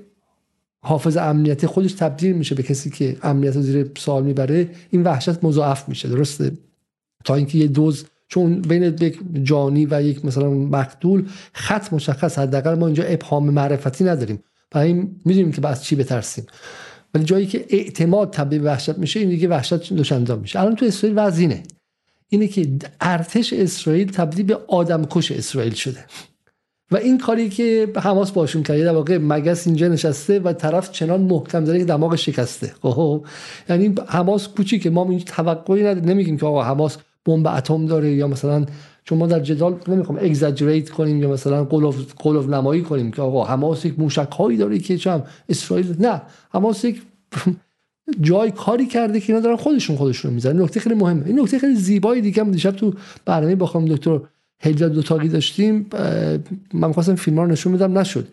[0.80, 5.44] حافظ امنیتی خودش تبدیل میشه به کسی که امنیت رو زیر سوال می‌بره این وحشت
[5.44, 6.52] مضاعف میشه درسته؟
[7.24, 12.74] تا اینکه یه دوز چون بین یک جانی و یک مثلا مقتول خط مشخص حداقل
[12.74, 14.42] ما اینجا ابهام معرفتی نداریم
[14.74, 16.46] و این می‌دونیم که بعد چی بترسیم.
[17.14, 20.60] ولی جایی که اعتماد تبدیل به وحشت میشه این دیگه وحشت دوشندان میشه.
[20.60, 21.62] الان تو اسرائیل وزینه
[22.28, 22.68] اینه که
[23.00, 26.04] ارتش اسرائیل تبدیل به آدمکش اسرائیل شده.
[26.90, 31.20] و این کاری که حماس باشون کرده در واقع مگس اینجا نشسته و طرف چنان
[31.20, 32.72] محکم داره که دماغ شکسته.
[32.82, 33.24] خب؟
[33.68, 34.90] یعنی حماس کوچیکه.
[34.90, 36.04] ما این توقعی نداریم.
[36.04, 38.66] نمیگیم که آقا حماس بمب اتم داره یا مثلا
[39.04, 41.64] چون ما در جدال نمی‌خوام اگزاجریت کنیم یا مثلا
[42.16, 46.22] قلوف نمایی کنیم که آقا حماس یک موشک هایی داره که چم اسرائیل نه.
[46.50, 47.02] حماس یک
[48.20, 51.26] جای کاری کرده که اینا دارن خودشون خودشون می‌زنن نکته خیلی مهمه.
[51.26, 54.20] این نکته خیلی زیبایی دیگه هم دیشب تو برنامه با خانم دکتر
[54.60, 55.86] هیجا دو تاقی داشتیم
[56.72, 58.28] من خواستم فیلم رو نشون میدم نشد.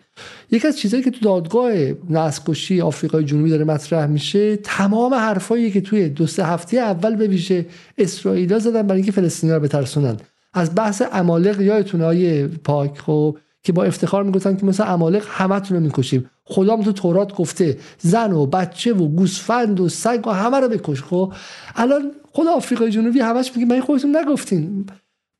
[0.50, 1.72] یکی از چیزهایی که تو دادگاه
[2.10, 7.26] نسکشی آفریقای جنوبی داره مطرح میشه تمام حرفایی که توی دو سه هفته اول به
[7.26, 7.66] ویژه
[7.98, 10.16] اسرائیلا زدن برای اینکه فلسطینی رو بترسونن.
[10.54, 15.76] از بحث عمالق یادتونه های پاک خب که با افتخار می‌گفتن که مثل عمالق همتون
[15.76, 16.30] رو می‌کشیم.
[16.44, 21.02] خدا تو تورات گفته زن و بچه و گوسفند و سگ و همه رو بکش
[21.02, 21.32] خب.
[21.76, 24.86] الان خود آفریقای جنوبی همش میگه من خودتون نگفتین.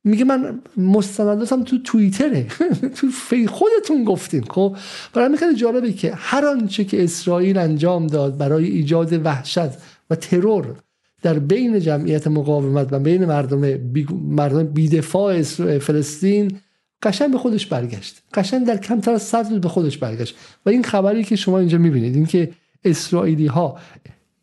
[0.07, 2.47] میگه من مستنداتم تو توییتره.
[2.97, 4.75] تو فی خودتون گفتین خب؟
[5.13, 9.69] برای خیلی جالبه که هر آنچه که اسرائیل انجام داد برای ایجاد وحشت
[10.09, 10.75] و ترور
[11.21, 15.41] در بین جمعیت مقاومت و بین مردم بی مردم بیدفاع
[15.79, 16.57] فلسطین
[17.03, 18.23] قشن به خودش برگشت.
[18.33, 20.35] قشن در کمتر از صد روز به خودش برگشت.
[20.65, 22.51] و این خبری که شما اینجا می‌بینید اینکه
[22.83, 23.77] اسرائیلی ها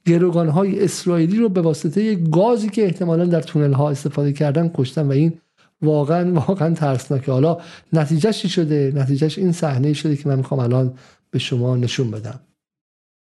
[0.06, 5.06] گروگان های اسرائیلی رو به واسطه گازی که احتمالا در تونل ها استفاده کردن کشتن
[5.06, 5.32] و این
[5.84, 7.32] واقعا واقعا ترسناکه.
[7.32, 7.58] حالا
[7.92, 10.94] نتیجهش چی شده؟ نتیجهش این صحنه شده که من می‌خوام الان
[11.30, 12.40] به شما نشون بدم.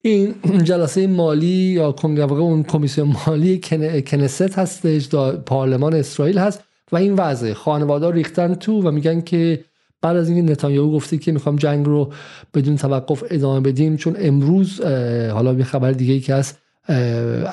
[0.02, 0.34] این
[0.64, 3.62] جلسه مالی یا اون کمیسیون مالی
[4.08, 5.10] کنست هستش
[5.46, 7.54] پارلمان اسرائیل هست و این وضعه.
[7.54, 9.66] خانواده ریختن تو و میگن که
[10.02, 12.14] بعد از اینکه نتانیاهو گفته که می‌خوام جنگ رو
[12.54, 14.82] بدون توقف ادامه بدیم چون امروز
[15.32, 16.58] حالا یه خبر دیگه ای که هست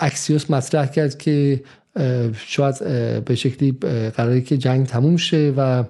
[0.01, 1.63] اکسیوس مطرح کرد که
[2.35, 2.75] شاید
[3.25, 3.73] به شکلی
[4.17, 5.85] قراری که جنگ تموم شه و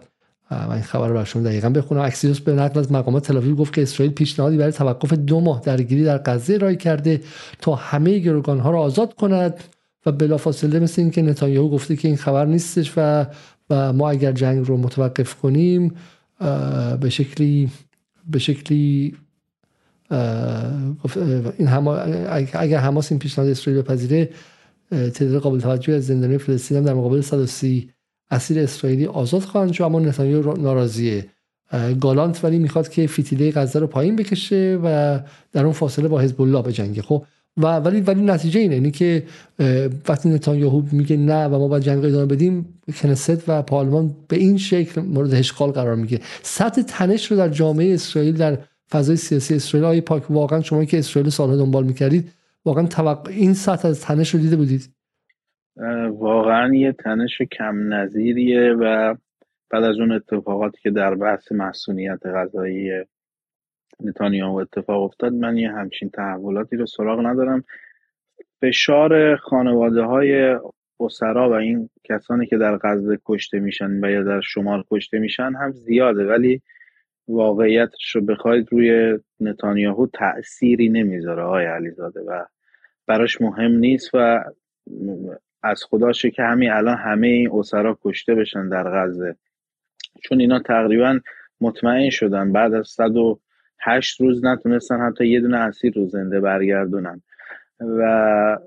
[0.50, 2.00] من این خبر رو برشون دقیقا بخونم.
[2.00, 6.04] اکسیوس به نقل از مقامات تلافیو گفت که اسرائیل پیشنهادی برای توقف دو ماه درگیری
[6.04, 7.20] در غزه ارائه کرده
[7.60, 9.54] تا همه گروگان ها را آزاد کند
[10.06, 13.26] و بلافاصله مثل اینکه نتانیاهو گفته که این خبر نیستش و
[13.70, 15.94] و ما اگر جنگ رو متوقف کنیم
[17.00, 17.70] به شکلی
[18.30, 19.14] به شکلی
[21.58, 21.68] این
[22.52, 24.30] اگر حماس این پیشنهاد اسرائیل بپذیره
[24.92, 27.90] تعداد قابل توجهی از زندانی فلسطین هم در مقابل 130
[28.30, 31.26] اسیر اسرائیلی آزاد خواهند شد اما نتانیاهو ناراضیه.
[32.00, 35.20] گالانت ولی می‌خواد که فتیله غزه رو پایین بکشه و
[35.52, 37.24] در اون فاصله با حزب الله بجنگه خب؟
[37.56, 39.22] و ولی ولی نتیجه اینه اینی که
[40.08, 44.58] وقتی نتانیاهو میگه نه و ما باید جنگ ادامه بدیم کنست و پارلمان به این
[44.58, 46.22] شکل مورد اشغال قرار می‌گیره.
[46.42, 48.58] سطح تنش رو در جامعه اسرائیل در
[48.90, 52.28] فضای سیاسی اسرائیل پاک واقعا شما که اسرائیل سالها دنبال می‌کردید
[52.64, 54.94] واقعا توقع این سطح از تنش رو دیده بودید؟
[56.10, 59.14] واقعا یه تنش کم نظیریه و
[59.70, 62.90] بعد از اون اتفاقاتی که در بحث مسئولیت غذایی
[64.00, 67.64] نتانیاهو اتفاق افتاد من یه همچین تحولاتی رو سراغ ندارم.
[68.60, 70.58] فشار خانواده های
[71.00, 75.70] و این کسانی که در غزه کشته میشن و یا در شمال کشته میشن هم
[75.70, 76.62] زیاده ولی
[77.32, 82.44] واقعیتش رو بخواید روی نتانیاهو تأثیری نمی‌ذاره آقای علیزاده و
[83.06, 84.44] براش مهم نیست و
[85.62, 89.36] از خداشه که همین الان همه این اسرا کشته بشن در غزه.
[90.22, 91.20] چون اینا تقریبا
[91.60, 93.40] مطمئن شدن بعد از صد و
[93.80, 97.22] هشت روز نتونستن حتی یه دونه اسیر رو زنده برگردونن.
[97.80, 98.58] و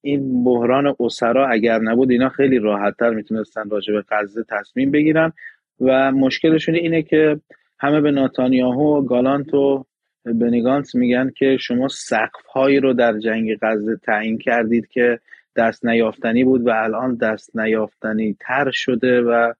[0.00, 5.32] این بحران اسرا اگر نبود اینا خیلی راحتتر می‌تونستن راجع به غزه تصمیم بگیرن.
[5.80, 7.40] و مشکلشون اینه که
[7.82, 9.84] همه به ناتانیاهو و گالانت و
[10.24, 15.20] بنیگانس میگن که شما سقف هایی رو در جنگ غزه تعیین کردید که
[15.56, 19.52] دست نیافتنی بود و الان دست نیافتنی تر شده و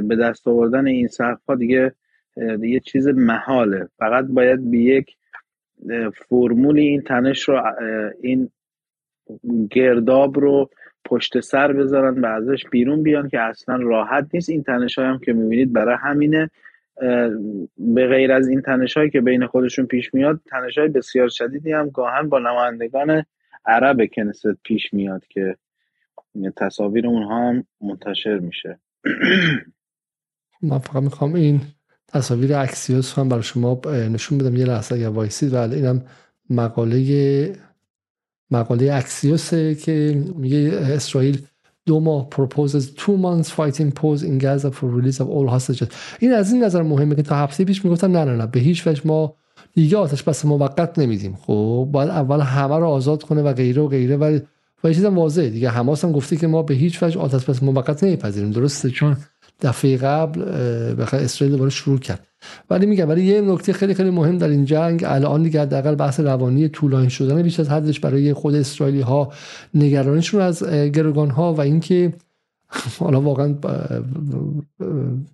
[0.00, 1.92] به دست آوردن این سقف ها دیگه
[2.62, 3.88] یه چیز محاله.
[3.98, 5.16] فقط باید به یک
[6.28, 7.62] فرمولی این تنش رو
[8.22, 8.50] این
[9.70, 10.70] گرداب رو
[11.04, 14.50] پشت سر بذارن و ازش بیرون بیان که اصلا راحت نیست.
[14.50, 16.50] این تنش هم که می‌بینید برای همینه.
[17.76, 21.72] به غیر از این تنش هایی که بین خودشون پیش میاد تنش های بسیار شدیدی
[21.72, 23.24] هم گاهن با نمایندگان
[23.66, 25.56] عرب کنست پیش میاد که
[26.56, 28.78] تصاویر اونها هم منتشر میشه.
[30.62, 31.60] من فقط می‌خوام این
[32.08, 34.56] تصاویر اکسیوس هم برای شما نشون بدم.
[34.56, 35.52] یه لحظه اگر وایسید.
[35.52, 36.04] و اینم
[36.50, 37.52] مقاله
[38.50, 41.46] مقاله اکسیوسه که میگه اسرائیل
[41.86, 45.86] دو ماه proposes two months fighting pause in Gaza for release of all hostages.
[46.18, 48.86] این از این نظر مهمه که تا هفته پیش می‌گفتن نه نه نه به هیچ
[48.86, 49.34] وجه ما
[49.74, 51.38] دیگه آتش بس موقت نمیدیم.
[51.42, 54.16] خب باید اول همه رو آزاد کنه و غیره و غیره.
[54.16, 54.38] و
[54.86, 55.50] و چیزم واضحه.
[55.50, 58.50] دیگه حماس هم گفته که ما به هیچ وجه آتش بس موقت نمیپذیریم.
[58.50, 59.16] درسته؟ چون
[59.60, 60.40] دفعه قبل
[60.94, 62.26] بخاطر اسرائیل دوباره شروع کرد.
[62.70, 66.20] ولی میگم ولی یه نکته خیلی خیلی مهم در این جنگ الان دیگه حداقل بحث
[66.20, 69.32] روانی طولانی شدن بیش از حدش برای خود اسرائیلی ها
[69.74, 72.12] نگرانشون از گروگان ها و اینکه
[72.98, 73.54] حالا واقعا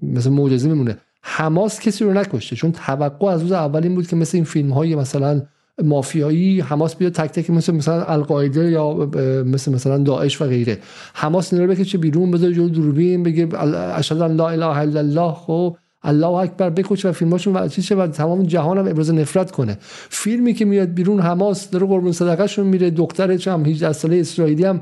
[0.02, 0.96] مثل معجزه میمونه.
[1.22, 4.72] حماس کسی رو نکشته چون توقع از روز اول این بود که مثل این فیلم
[4.72, 5.42] های مثلا
[5.84, 9.10] مافیایی حماس بیاد تک تک مثل مثلا القاعده یا
[9.46, 10.78] مثل مثلا داعش و غیره.
[11.14, 13.58] حماس اینا رو بکشه بیرون بذاره جلو دوربین بگه
[13.94, 18.06] اشهد ان لا اله الا الله خب الله اکبر بکشه و فیلماشون و چیشه و
[18.06, 19.78] تمام جهان هم ابراز نفرت کنه.
[20.10, 24.80] فیلمی که میاد بیرون حماس داره قربون صدقهشون میره دختر چم 18 ساله اسرائیلی هم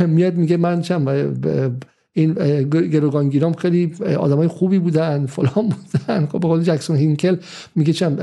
[0.00, 1.04] میاد میگه من چم
[2.16, 2.32] این
[2.68, 6.26] گروگانگیرام خیلی آدمای خوبی بودن فلان بودن.
[6.26, 7.36] خب به قول جکسون هینکل
[7.74, 8.16] میگه چم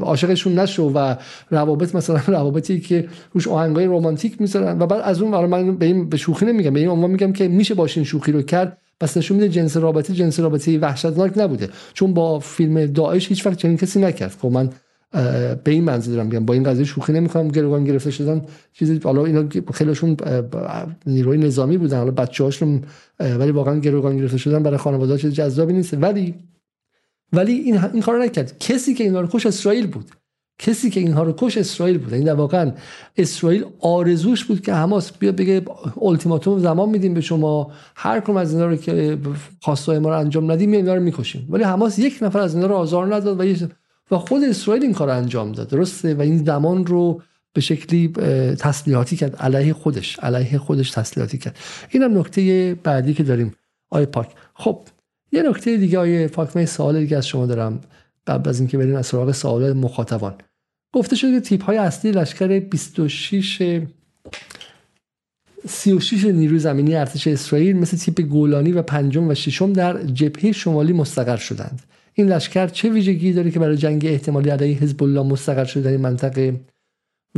[0.00, 1.16] عاشقشون نشو و
[1.50, 4.78] روابط مثلا روابطی که روش آهنگای رمانتیک می‌ذارن.
[4.78, 6.74] و بعد از اون برای من به این به شوخی نمیگم.
[6.74, 8.78] به این عنوان میگم که میشه باشین شوخی رو کرد.
[9.00, 11.68] پس نشون میده جنس رابطه جنس رابطه وحشتناک نبوده.
[11.94, 14.36] چون با فیلم داعش هیچ وقت چنین کسی نکرد.
[14.42, 14.70] خب من
[15.64, 16.26] به این منظور دارم.
[16.26, 17.48] میگم با این قضیه شوخی نمی‌کنم.
[17.48, 18.42] گروگان گرفته شدن
[18.72, 20.16] چیزی حالا اینا خیلیشون
[21.06, 21.98] نیروی نظامی بودن.
[21.98, 22.82] حالا بچه‌هاشون
[23.20, 25.94] ولی واقعا گروگان گرفته شدن برای خانواده چیز جذابی نیست.
[25.94, 26.34] ولی
[27.32, 28.58] ولی این این کارو نکرد.
[28.58, 30.10] کسی که اینا رو کش اسرائیل بود.
[30.58, 32.14] کسی که اینها رو کش اسرائیل بود.
[32.14, 32.72] این واقعا
[33.16, 35.62] اسرائیل آرزوش بود که حماس بیا بگه
[36.02, 37.72] التیماتوم زمان میدیم به شما.
[37.96, 39.18] هر کم از اینا رو که
[39.60, 41.46] خواستای ما رو انجام ندیم اینا رو می‌کشیم.
[41.50, 43.44] ولی حماس یک نفر از اینا رو آزار نداد و
[44.10, 45.68] و خود اسرائیل این کار انجام داد.
[45.68, 47.22] درسته؟ و این زمان رو
[47.52, 48.08] به شکلی
[48.58, 49.36] تسلیحاتی کرد.
[49.36, 51.58] علیه خودش علیه خودش تسلیحاتی کرد.
[51.90, 53.54] اینم نکته بعدی که داریم.
[53.90, 54.30] آی پاک.
[54.54, 54.80] خب
[55.32, 57.80] یه نکته دیگه های فاکمه سوال دیگه از شما دارم.
[58.26, 60.34] قبل از اینکه بریم از سراغ سوال مخاطبان.
[60.92, 63.82] گفته شده تیپ های اصلی لشکر 26
[65.68, 70.92] 36 نیروی زمینی ارتش اسرائیل مثل تیپ گولانی و پنجم و ششم در جبهه شمالی
[70.92, 71.82] مستقر شدند.
[72.14, 75.90] این لشکر چه ویژگی داره که برای جنگ احتمالی علیه حزب الله مستقر شده در
[75.90, 76.60] این منطقه؟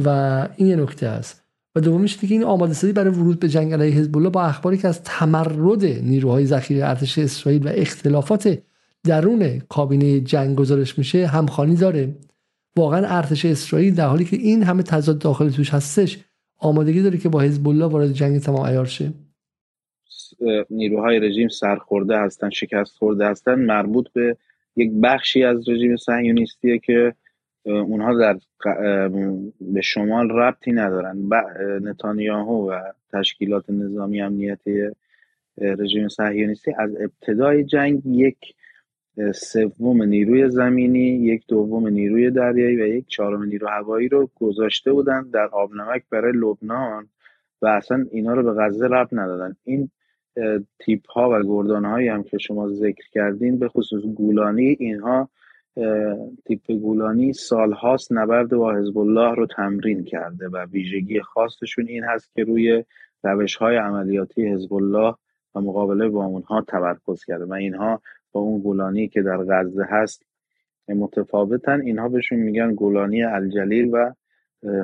[0.05, 0.09] و
[0.57, 1.47] این یه نکته است.
[1.75, 4.89] و دومیش که این آماده برای ورود به جنگ علیه حزب الله با اخباری که
[4.89, 8.59] از تمرد نیروهای ذخیره ارتش اسرائیل و اختلافات
[9.05, 12.15] درون کابینه جنگ گزارش میشه همخوانی داره.
[12.77, 16.19] واقعا ارتش اسرائیل در حالی که این همه تضاد داخل توش هستش
[16.59, 19.13] آمادگی داره که با حزب الله وارد جنگ تمام عیار شه.
[20.71, 24.37] نیروهای رژیم سرخورده هستن شکست خورده هستن مربوط به
[24.77, 27.15] یک بخشی از رژیم صهیونیستیه که
[27.65, 28.39] اونها در
[29.61, 31.29] به شمال ربطی ندارن.
[31.83, 32.81] نتانیاهو و
[33.13, 34.89] تشکیلات نظامی امنیتی
[35.59, 38.39] رژیم صهیونیستی از ابتدای جنگ یک
[39.35, 45.31] سوم نیروی زمینی یک دوم نیروی دریایی و یک چهارم نیرو هوایی رو گذاشته بودن
[45.33, 47.09] در آبنمک برای لبنان
[47.63, 49.57] و اصلا اینا رو به غزه ربط ندادن.
[49.65, 49.91] این
[50.79, 55.29] تیپ ها و گردان هایی هم که شما ذکر کردین به خصوص گولانی اینها
[56.45, 62.35] تیپ گولانی سالهاست نبرد با حزب الله رو تمرین کرده و ویژگی خاصشون این هست
[62.35, 62.85] که روی
[63.23, 65.15] روش های عملیاتی حزب الله
[65.55, 68.03] و مقابله با اونها تمرکز کرده و اینها
[68.33, 70.27] با اون گولانی که در غزه هست
[70.89, 71.81] متفاوتن.
[71.81, 74.13] اینها بهشون میگن گولانی الجلیل و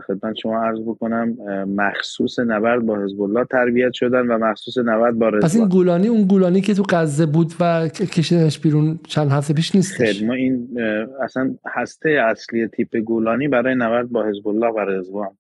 [0.06, 1.36] خدمت شما عرض بکنم
[1.68, 6.08] مخصوص نبرد با حزب الله تربیت شدن و مخصوص نبرد با رضوان پس این گولانی
[6.08, 10.34] اون گولانی که تو غزه بود و کشیدنش بیرون چند هفته پیش نیستش؟ خیلی ما
[10.34, 10.80] این
[11.22, 15.36] اصلا هسته اصلی تیپ گولانی برای نبرد با حزب الله و رضوان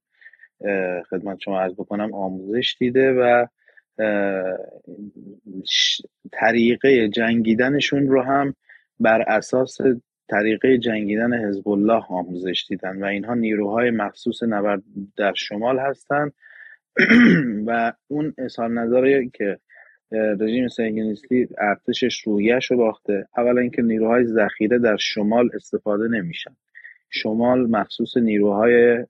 [1.10, 3.46] خدمت شما عرض بکنم آموزش دیده و
[6.32, 8.54] طریقه جنگیدنشون رو هم
[9.00, 9.78] بر اساس
[10.32, 14.82] طریقه جنگیدن حزب الله آموزش دیدن و اینها نیروهای مخصوص نبرد
[15.16, 16.32] در شمال هستند.
[17.66, 19.58] و اون اظهار نظری که
[20.12, 26.56] رژیم صهیونیستی ارتشش رویش رو باخته اولا اینکه نیروهای ذخیره در شمال استفاده نمیشن.
[27.10, 29.06] شمال مخصوص نیروهای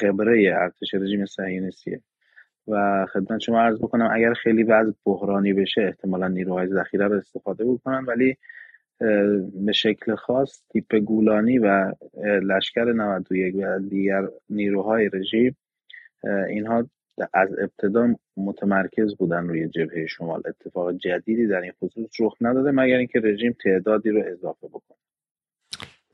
[0.00, 2.00] خبره ارتش رژیم صهیونیستیه
[2.68, 7.64] و خدمت شما عرض بکنم اگر خیلی وضع بحرانی بشه احتمالا نیروهای ذخیره رو استفاده
[7.64, 8.36] بکنن ولی
[9.54, 11.92] به شکل خاص تیپ گولانی و
[12.42, 15.56] لشکر 91 و دیگر نیروهای رژیم
[16.48, 16.88] اینها
[17.32, 20.42] از ابتدا متمرکز بودن روی جبهه شمال.
[20.46, 24.98] اتفاق جدیدی در این خصوص رخ نداده مگر اینکه رژیم تعدادی رو اضافه بکنه.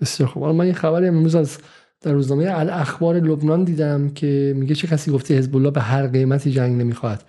[0.00, 0.44] بسیار خوب.
[0.44, 1.58] من این خبری امروز از
[2.00, 6.50] در روزنامه الاخبار لبنان دیدم که میگه چه کسی گفته حزب الله به هر قیمتی
[6.50, 7.22] جنگ نمی‌خواهد.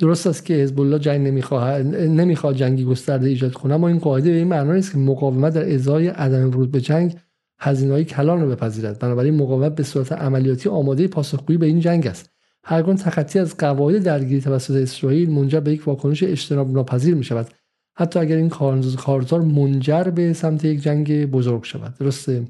[0.00, 4.30] درست است که حزب الله جنگ نمی‌خواد نمی‌خواد جنگی گسترده ایجاد کنه اما این قاعده
[4.30, 7.16] به این معنی نیست که مقاومت در ازای عدم ورود به جنگ
[7.58, 8.98] هزینه‌های کلان رو بپذیرد.
[8.98, 12.30] بنابراین مقاومت به صورت عملیاتی آماده پاسخگویی به این جنگ است.
[12.64, 17.48] هرگاه تخطی از قواعد درگیری توسط اسرائیل منجر به یک واکنش اجتناب ناپذیر می شود
[17.94, 21.94] حتی اگر این کارزار منجر به سمت یک جنگ بزرگ شود.
[21.98, 22.44] درسته؟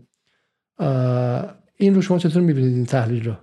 [1.76, 3.34] این رو شما چطور می‌بینید این تحلیل رو؟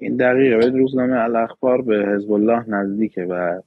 [0.00, 3.60] این دقیقه به روزنامه الاخبار به حزب الله نزدیکه و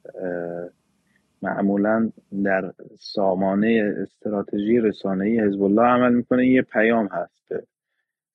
[1.41, 2.11] معمولا
[2.43, 6.47] در سامانه استراتژی رسانه‌ای حزب الله عمل می‌کنه.
[6.47, 7.64] یه پیام هست به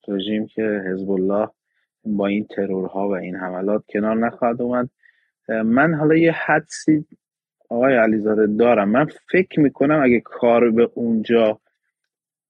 [0.08, 1.48] رژیم که حزب الله
[2.04, 4.88] با این ترورها و این حملات کنار نخواهد اومد.
[5.48, 7.04] من حالا یه حدسی
[7.68, 8.88] آقای علیزاده دارم.
[8.88, 11.60] من فکر می‌کنم اگه کار به اونجا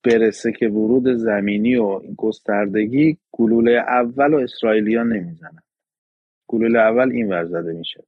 [0.08, 5.62] برسه که ورود زمینی و گستردگی گلوله اول و اسرائیلیا نمی‌زنن.
[6.48, 8.04] گلوله اول این ورزده میشه.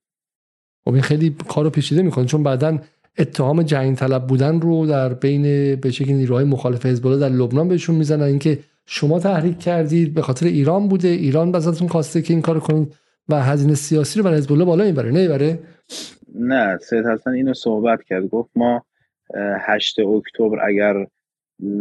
[0.85, 2.79] خب این خیلی کارو پیچیده می‌کنه چون بعدا
[3.19, 5.43] اتهام جنگ طلب بودن رو در بین
[5.77, 8.23] به شکل نیروهای مخالف حزب الله در لبنان بهشون می‌زنن.
[8.23, 11.09] اینکه شما تحریک کردید به خاطر ایران بوده.
[11.09, 12.95] ایران ازتون خواسته که این کارو کنید
[13.29, 15.11] و هزینه سیاسی رو برای حزب الله بالا می‌بره.
[15.11, 15.59] نه بره
[16.35, 18.29] نه سید حسن اینو صحبت کرد.
[18.29, 18.85] گفت ما
[19.61, 21.07] 8 اکتبر اگر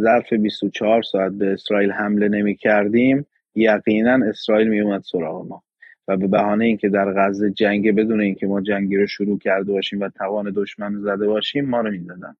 [0.02, 5.62] ظرف 24 ساعت به اسرائیل حمله نمی کردیم یقینا اسرائیل می اومد سراغ ما.
[6.08, 10.00] و به بهانه اینکه در غزه جنگ بدون اینکه ما جنگی رو شروع کرده باشیم
[10.00, 12.36] و توان دشمن رو زده باشیم ما رو می‌زدن.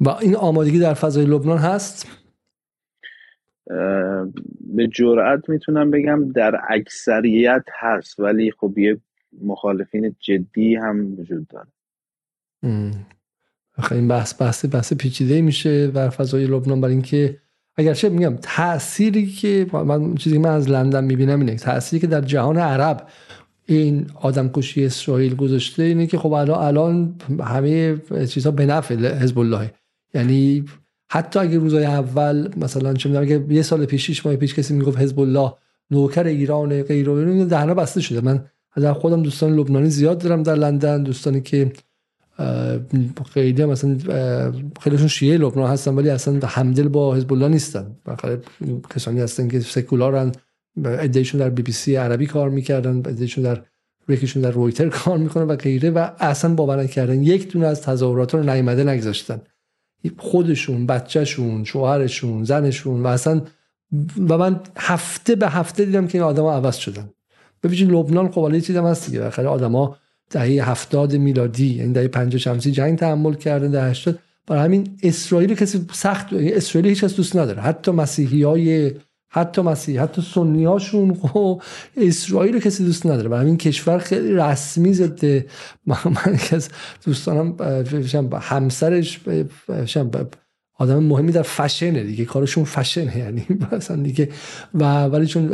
[0.00, 2.06] و این آمادگی در فضای لبنان هست؟
[4.60, 8.98] به جرأت می‌تونم بگم در اکثریت هست ولی خب یه
[9.42, 11.68] مخالفین جدی هم وجود داره.
[13.90, 17.38] این بحث بحث بحث پیچیده میشه در فضای لبنان برای اینکه
[17.76, 22.20] اگرچه میگم تأثیری که من چیزی که من از لندن می‌بینم اینه تأثیری که در
[22.20, 23.06] جهان عرب
[23.66, 27.96] این آدم کشی اسرائیل گذاشته اینه که خب الان الان همه
[28.28, 29.70] چیزها به نفع حزب الله
[30.14, 30.64] یعنی
[31.10, 35.20] حتی اگه روزای اول مثلا چه می‌دونم یه سال پیش ماه پیش کسی می‌گفت حزب
[35.20, 35.52] الله
[35.90, 38.20] نوکر ایران غیر و دهنا بسته شده.
[38.20, 41.72] من از خودم دوستان لبنانی زیاد دارم در لندن دوستانی که
[43.32, 43.98] خیلی مثلا
[44.80, 47.96] خیلیشون شیعه لبنان هستن ولی اصلا همدل با حزب الله نیستن
[48.94, 50.32] کسانی هستن که سکولارن
[50.84, 53.62] ادهشون در بی بی سی عربی کار می‌کردن ادهشون در
[54.08, 58.34] یکیشون در رویتر کار می‌کنن و غیره و اصلا باور نکردن یک دونه از تظاهرات
[58.34, 59.40] رو نیامده نگذاشتن.
[60.18, 63.42] خودشون بچهشون شوهرشون زنشون و اصلا
[64.28, 67.10] و من هفته به هفته دیدم که این آدما عوض شدن.
[67.62, 69.96] ببینید لبنان خب حالا چیزی هم هست دیگه آدما
[70.30, 75.54] دهه هفتاد میلادی یعنی دهه 50 شمسی جنگ تحمل کردن در 80 برای همین اسرائیل
[75.54, 77.62] کسی سخت اسرائیل هیچ کس دوست نداره.
[77.62, 78.92] حتی مسیحی های
[79.28, 81.62] حتی مسیحی حتی سنی هاشون خب
[81.96, 83.30] اسرائیل کسی دوست نداره.
[83.30, 85.46] و همین کشور خیلی رسمی زده
[85.86, 86.68] من از
[87.04, 87.56] دوستانم
[88.40, 89.20] همسرش
[90.78, 92.24] آدم مهمی در فشنه دیگه.
[92.24, 94.28] کارشون فشنه یعنی مثلا دیگه.
[94.74, 95.48] و ولی چون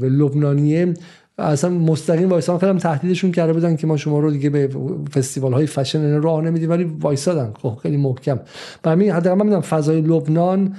[0.00, 0.94] لبنانیه
[1.38, 4.68] اصلا مستقیم وایسان خیلی تهدیدشون کرده بودن که ما شما رو دیگه به
[5.14, 7.52] فستیوال های فشن راه نمیدیم ولی وایسادن.
[7.62, 8.40] خب خیلی محکم.
[8.84, 10.76] و همین حداقل من می‌دونم فضای لبنان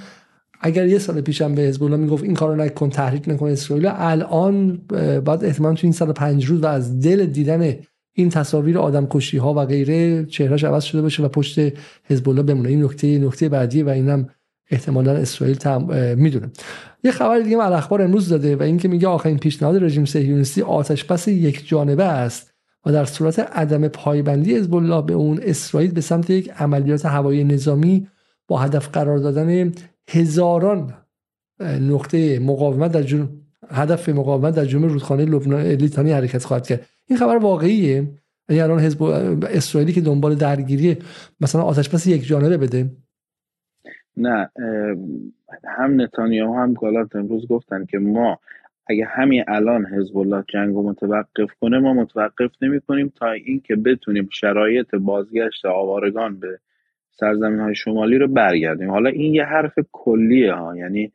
[0.60, 4.76] اگر یه سال پیشم به حزب الله می‌گفت این کارو نکن تحریک نکن اسرائیل الان
[5.24, 7.74] بعد احتمال تو این سال پنج روز و از دل دیدن
[8.12, 11.58] این تصاویر آدم کشی ها و غیره چهرهش عوض شده باشه و پشت
[12.04, 12.68] حزب الله بمونه.
[12.68, 14.28] این نکته نکته بعدی و اینم
[14.70, 15.82] احتمالا اسرائیل تم...
[16.18, 16.50] می‌دونه.
[17.04, 21.04] یه خبر دیگه من اخبار امروز داده و اینکه میگه آخرین پیشنهاد رژیم صهیونیستی آتش
[21.04, 22.54] بس یک جانبه است
[22.86, 27.44] و در صورت عدم پایبندی حزب الله به اون اسرائیل به سمت یک عملیات هوایی
[27.44, 28.08] نظامی
[28.48, 29.72] با هدف قرار دادن
[30.10, 30.94] هزاران
[31.60, 33.28] نقطه مقاومت در جنوب
[33.70, 36.86] هدف مقاومت در جنوب رودخانه لبنان لیتانی حرکت خواهد کرد.
[37.06, 38.08] این خبر واقعیه؟
[38.48, 39.02] یعنی الان حزب
[39.42, 40.96] اسرائیلی که دنبال درگیری
[41.40, 42.90] مثلا آتش بس یک جانبه بده
[44.18, 44.50] نه
[45.78, 48.38] هم نتانیاهو هم گالات امروز گفتن که ما
[48.86, 53.76] اگه همین الان حزب الله جنگ رو متوقف کنه ما متوقف نمی کنیم تا اینکه
[53.76, 56.58] بتونیم شرایط بازگشت آوارگان به
[57.10, 58.90] سرزمین های شمالی رو برگردیم.
[58.90, 61.12] حالا این یه حرف کلیه ها یعنی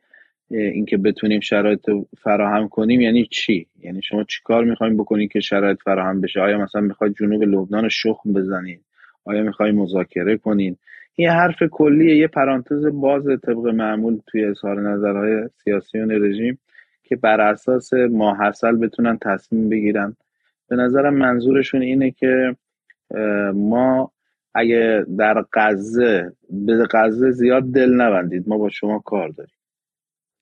[0.50, 1.90] اینکه بتونیم شرایط
[2.22, 6.80] فراهم کنیم یعنی چی؟ یعنی شما چیکار می‌خوایم بکنید که شرایط فراهم بشه؟ آیا مثلا
[6.80, 8.80] می‌خواید جنوب لبنان شخم بزنید
[9.24, 10.78] آیا می‌خواید مذاکره کنید
[11.14, 16.58] این حرف کلیه یه پرانتز باز طبق معمول توی اظهار نظرهای سیاسیون رژیم
[17.02, 20.16] که بر اساس ماحصل بتونن تصمیم بگیرن.
[20.68, 22.56] به نظرم منظورشون اینه که
[23.54, 24.12] ما
[24.54, 29.54] اگه در غزه به غزه زیاد دل نبندید ما با شما کار داریم.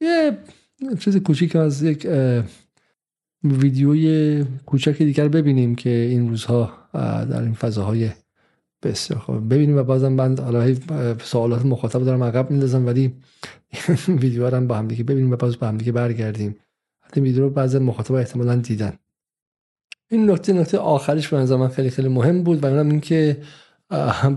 [0.01, 0.39] یه
[0.99, 2.07] چیز کوچیک از یک
[3.44, 6.73] ویدیوی کوچک دیگر ببینیم که این روزها
[7.31, 8.11] در این فضاهای
[8.82, 9.54] بسیار خوب.
[9.54, 10.74] ببینیم و بازم من حالا
[11.22, 13.14] سوالات مخاطب دارم عقب میندازم ولی
[14.09, 16.56] ویدیو رو با هم دیگه ببینیم و باز با هم دیگه برگردیم.
[17.00, 18.92] حتی ویدیو رو بعضی مخاطب احتمالا دیدن.
[20.10, 23.36] این نکته نکته آخرش به نظر من خیلی خیلی مهم بود و اونم این که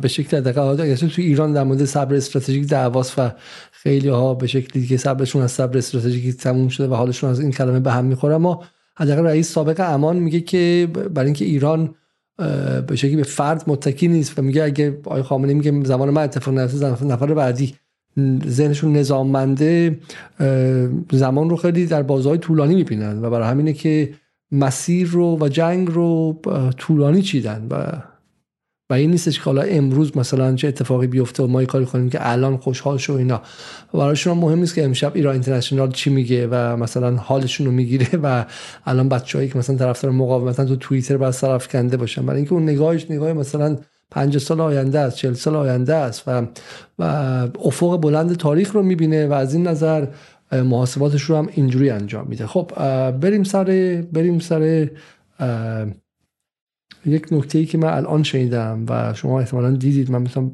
[0.01, 3.31] به شکل دقیقه تو ایران در مورد صبر استراتژیک دعواست و
[3.71, 7.51] خیلی ها به شکلی دیگه صبرشون از صبر استراتژیکی تموم شده و حالشون از این
[7.51, 8.63] کلمه به هم می‌خوره اما
[8.97, 11.95] حداقل رئیس سابق امان میگه که برای اینکه ایران
[12.87, 14.39] به شکلی به فرد متکی نیست.
[14.39, 17.75] و میگه اگه آقای خامنه‌ای میگه زمان من اتفاق نیفته نفر بعدی.
[18.47, 19.99] ذهنشون نظاممنده
[21.11, 24.13] زمان رو خیلی در بازهای طولانی می‌بینن و برای همینه که
[24.51, 26.41] مسیر رو و جنگ رو
[26.77, 28.01] طولانی چیدن و
[28.89, 32.09] و این نیستش که حالا امروز مثلا چه اتفاقی بیفته و ما یه کاری کنیم
[32.09, 33.41] که الان خوشحال شو اینا.
[33.93, 38.45] برایشون مهم نیست که امشب ایران اینترنشنال چی میگه و مثلا حالشون رو می‌گیره و
[38.85, 42.25] الان بچه‌ای که مثلا طرفدار مقاومتن تو توییتر بس طرف کنده باشن.
[42.25, 43.77] برای اینکه اون نگاهش نگاه مثلا
[44.11, 46.47] 50 سال آینده است 40 سال آینده است و
[46.99, 47.03] و
[47.63, 50.07] افق بلند تاریخ رو می‌بینه و از این نظر
[50.51, 52.47] محاسباتش رو هم اینجوری انجام میده.
[52.47, 52.71] خب
[53.11, 53.65] بریم سر
[54.13, 54.89] بریم سر
[57.05, 60.51] یک نکته ای که من الان شنیدم و شما احتمالا دیدید من می‌تونم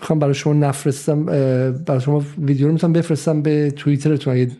[0.00, 1.24] بخوام برای شما نفرستم
[1.72, 4.50] برای شما ویدیو رو می‌تونم بفرستم به توییترتون اگه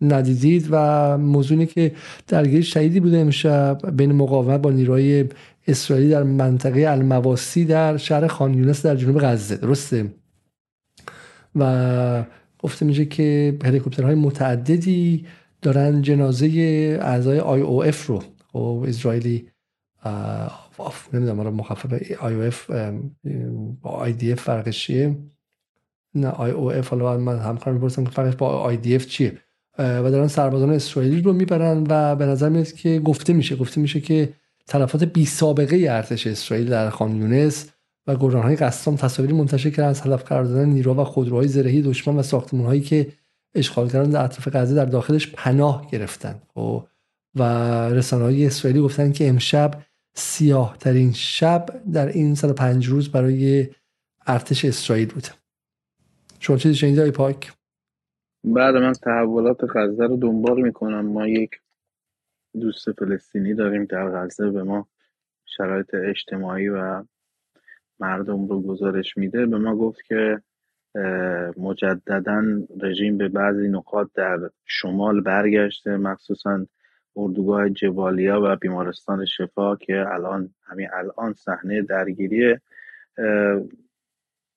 [0.00, 0.68] ندیدید.
[0.70, 1.92] و موضوعی که
[2.26, 5.24] درگیری شهیدی بوده امشب بین مقاومت با نیروهای
[5.68, 9.56] اسرائیلی در منطقه المواسی در شهر خان یونس در جنوب غزه.
[9.56, 10.14] درسته؟
[11.56, 12.24] و
[12.58, 15.26] گفته میشه که هلیکوپترهای متعددی
[15.62, 16.46] دارن جنازه
[17.02, 18.22] اعضای IOF رو
[18.52, 19.48] خب، اسرائیلی
[21.12, 22.70] نمی‌دونم آره مخفف آی او اف
[23.82, 25.16] با آی دی اف فرقش چیه؟
[26.14, 29.38] نه IOF حالا من همکار می‌پرسم که فرقش با IDF چیه؟
[29.78, 34.00] و دارن سربازان اسرائیلی رو می‌برن و به نظر میاد که گفته میشه گفته میشه
[34.00, 34.32] که
[34.66, 37.70] تلفات بی سابقه ارتش اسرائیل در خان یونس
[38.06, 42.16] و های قسام تصاویری منتشر کردن از هدف قرار دادن نیرو و خودروهای زرهی دشمن
[42.16, 43.08] و هایی که
[43.54, 46.42] اشغالگران در اطراف غزه در داخلش پناه گرفتن.
[46.54, 46.86] خب،
[47.34, 47.42] و
[47.88, 49.82] رسانه های اسرائیلی گفتن که امشب
[50.14, 53.68] سیاه ترین شب در این 105 روز برای
[54.26, 55.26] ارتش اسرائیل بود
[56.40, 57.52] شما چیزی شنیده های پاک؟
[58.44, 61.06] بعد من تحولات غزه رو دنبال می‌کنم.
[61.06, 61.50] ما یک
[62.60, 64.50] دوست فلسطینی داریم در غزه.
[64.50, 64.88] به ما
[65.44, 67.04] شرایط اجتماعی و
[68.00, 69.46] مردم رو گزارش میده.
[69.46, 70.42] به ما گفت که
[71.56, 72.42] مجددا
[72.80, 75.96] رژیم به بعضی نقاط در شمال برگشته.
[75.96, 76.66] مخصوصا
[77.16, 82.56] اردوگاه جبالیا و بیمارستان شفا که الان همین الان صحنه درگیری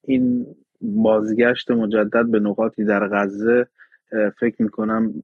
[0.04, 0.46] این
[0.80, 3.66] بازگشت مجدد به نقاطی در غزه
[4.40, 5.22] فکر می‌کنم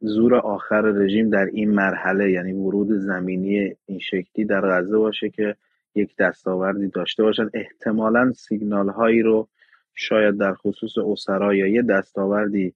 [0.00, 5.56] زور آخر رژیم در این مرحله یعنی ورود زمینی این شکلی در غزه باشه که
[5.94, 9.48] یک دستاوردی داشته باشد احتمالا سیگنال هایی رو
[9.94, 12.74] شاید در خصوص اسرا یا یه دستاوردی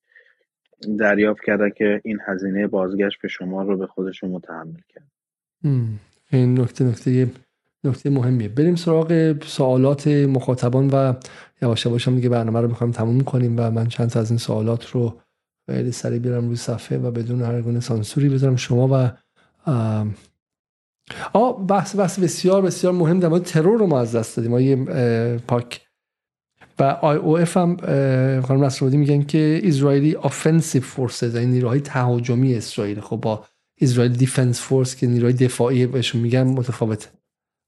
[0.98, 5.08] دریافت کرده که این هزینه بازگشت به شما رو به خودشون متحمل کرد.
[6.30, 7.30] این نکته نکته
[7.84, 8.48] نکته مهمیه.
[8.48, 11.14] بریم سراغ سوالات مخاطبان و
[11.62, 14.38] یواش یواش هم دیگه برنامه رو می‌خوایم تموم کنیم و من چند تا از این
[14.38, 15.20] سوالات رو
[15.70, 19.10] خیلی سریع بیارم روی صفحه و بدون هر گونه سانسوری بذارم شما و
[21.32, 24.50] آ بحث بحث بسیار بسیار مهم در مورد ترور رو ما از دست دادیم.
[24.50, 25.81] ما پاک
[26.78, 27.76] و IOF هم
[28.40, 33.00] خانم نصرالدین میگن که اسرائیلی Offensive Forces این نیروهای تهاجمی اسرائیل.
[33.00, 33.44] خب با
[33.80, 37.06] اسرائیل Defense Force که نیروهای دفاعی بهشون میگن متفاوته.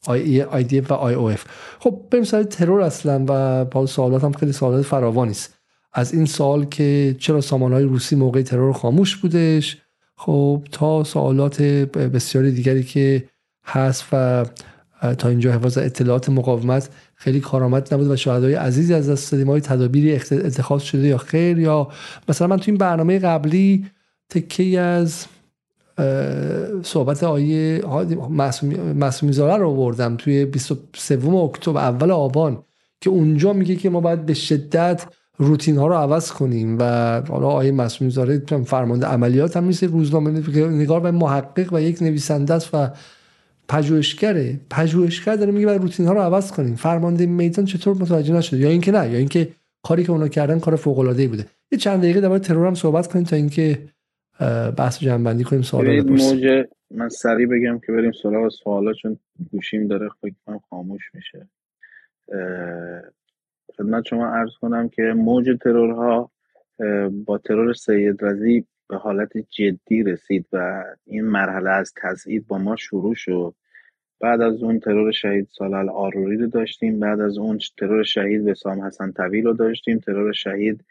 [0.07, 1.45] آی دی و آی او اف
[1.79, 5.55] خب بریم سر ترور اصلا و با سوالات هم خیلی سوالات فراوانی است.
[5.93, 9.79] از این سوال که چرا های روسی موقع ترور خاموش بودش؟
[10.17, 13.29] خب تا سوالات بسیاری دیگری که
[13.65, 14.45] هست و
[15.13, 19.51] تا اینجا حفاظ اطلاعات مقاومت خیلی کارآمد نبود و شهدای عزیزی از دست دادیم.
[19.51, 21.89] های تدابیری اتخاذ شده یا خیر یا
[22.29, 23.87] مثلا من تو این برنامه قبلی
[24.31, 25.27] تکی از
[26.83, 27.83] صحبت آیه
[28.95, 32.63] معصومی زاره رو آوردم توی 23 اکتبر اول آبان
[33.01, 35.07] که اونجا میگه که ما باید به شدت
[35.39, 36.85] روتین ها رو عوض کنیم و
[37.29, 40.31] حالا آیه مسئول زاره فرمانده عملیات هم نیست روزنامه
[40.69, 42.91] نگار و محقق و یک نویسنده است و
[43.69, 46.75] پژوهشگره پژوهشگر داره میگه باید روتین ها رو عوض کنیم.
[46.75, 49.49] فرمانده میدان چطور متوجه نشده؟ یا اینکه نه یا اینکه
[49.83, 51.47] کاری که اونا کردن کار فوق العاده ای بوده.
[51.73, 53.79] یه چند دقیقه در ترور هم صحبت کنیم تا اینکه
[54.77, 59.19] بحث جمع بندی کنیم سوالا موج من سریع بگم که بریم سراغ سوالا چون
[59.53, 60.35] گوشیم داره فکر
[60.71, 61.49] خاموش میشه.
[63.77, 66.31] خدمت شما عرض کنم که موج ترورها
[67.25, 72.77] با ترور سید رزی به حالت جدی رسید و این مرحله از تزعید با ما
[72.77, 73.55] شروع شد.
[74.21, 77.01] بعد از اون ترور شهید سالال آروری رو داشتیم.
[77.01, 79.99] بعد از اون ترور شهید وسام حسن طویل رو داشتیم.
[79.99, 80.85] ترور شهید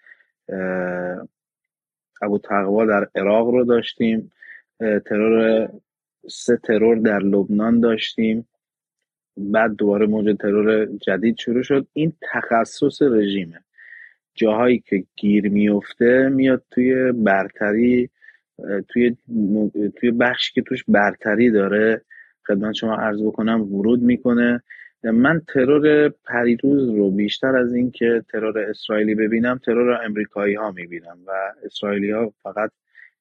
[2.21, 4.31] ابو تقوا در عراق رو داشتیم.
[4.79, 5.69] ترور
[6.29, 8.47] سه ترور در لبنان داشتیم.
[9.37, 11.87] بعد دوباره موج ترور جدید شروع شد.
[11.93, 13.63] این تخصص رژیمه.
[14.35, 18.09] جاهایی که گیر میفته میاد توی برتری
[18.89, 19.15] توی
[19.95, 22.01] توی بخشی که توش برتری داره.
[22.47, 24.61] خدمت شما عرض بکنم ورود می‌کنه.
[25.03, 31.31] من ترور پریروز رو بیشتر از اینکه ترور اسرائیلی ببینم ترور امریکایی ها می‌بینم و
[31.65, 32.71] اسرائیلی ها فقط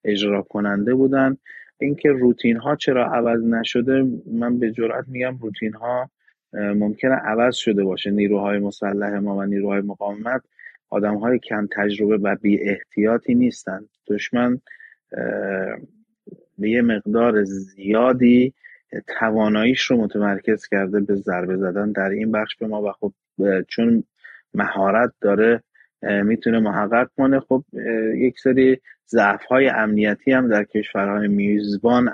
[0.03, 1.37] اجرا کننده بودن.
[1.79, 6.09] اینکه روتین ها چرا عوض نشده من به جرات میگم روتین ها
[6.53, 8.11] ممکنه عوض شده باشه.
[8.11, 10.41] نیروهای مسلح ما و نیروهای مقاومت
[10.93, 13.81] آدم های کم تجربه و بی احتیاطی نیستن.
[14.07, 14.61] دشمن
[16.57, 18.53] به یه مقدار زیادی
[19.19, 23.13] تواناییش رو متمرکز کرده به ضربه زدن در این بخش به ما و خب
[23.67, 24.03] چون
[24.53, 25.63] مهارت داره
[26.01, 27.39] می‌تونه محقق کنه.
[27.39, 27.63] خب
[28.15, 32.07] یک سری ضعف های امنیتی هم در کشورهای میزبان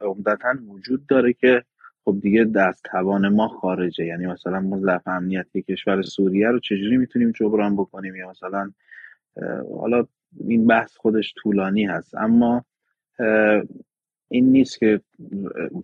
[0.00, 1.62] عمدتا وجود داره که
[2.06, 4.04] خب دیگه دست توان ما خارجه.
[4.04, 8.72] یعنی مثلا ما ضعف امنیتی کشور سوریه رو چجوری می‌تونیم جبران بکنیم؟ یا مثلا
[9.80, 10.06] حالا
[10.48, 12.64] این بحث خودش طولانی هست اما
[14.28, 15.00] این نیست که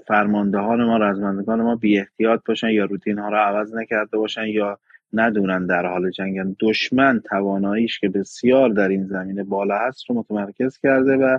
[0.07, 4.79] فرماندهان ما رزمندگان ما بی احتیاط باشن یا روتین ها رو عوض نکرده باشن یا
[5.13, 10.79] ندونن در حال جنگن دشمن تواناییش که بسیار در این زمینه بالا هست رو متمرکز
[10.79, 11.39] کرده و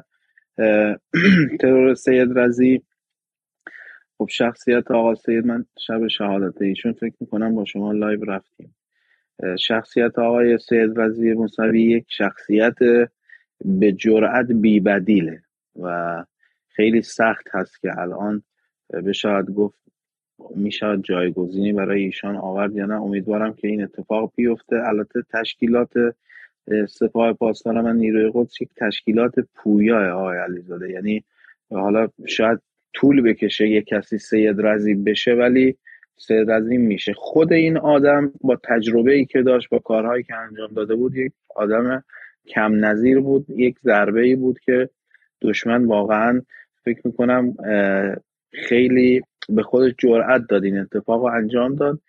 [1.60, 2.84] ترور سید رضی
[4.24, 8.76] خب شخصیت آقا سید من شب شهادت ایشون فکر می‌کنم با شما live رفتیم.
[9.60, 12.76] شخصیت آقای سید رضی موسوی یک شخصیت
[13.66, 15.42] به جرأت بی‌بدیله
[15.82, 16.26] و
[16.68, 18.44] خیلی سخت هست که الان
[19.06, 19.80] بشاید گفت
[20.56, 23.02] می‌شود جایگزینی برای ایشان آورد یا نه.
[23.02, 24.76] امیدوارم که این اتفاق بیفته.
[24.88, 25.94] البته تشکیلات
[26.90, 30.90] سپاه پاسدار من نیروی قدس یک تشکیلات پویا آقای علیزاده.
[30.90, 31.24] یعنی
[31.72, 32.60] حالا شاید
[32.94, 35.78] طول بکشه یک کسی سید رزی بشه ولی
[36.18, 37.14] سید رزی میشه.
[37.14, 41.32] خود این آدم با تجربه ای که داشت با کارهایی که انجام داده بود یک
[41.56, 42.04] آدم
[42.48, 44.90] کم نظیر بود یک ضربه ای بود که
[45.42, 46.42] دشمن واقعا
[46.84, 47.56] فکر می‌کنم
[48.54, 52.00] خیلی به خودش جرأت داد این اتفاق انجام داد.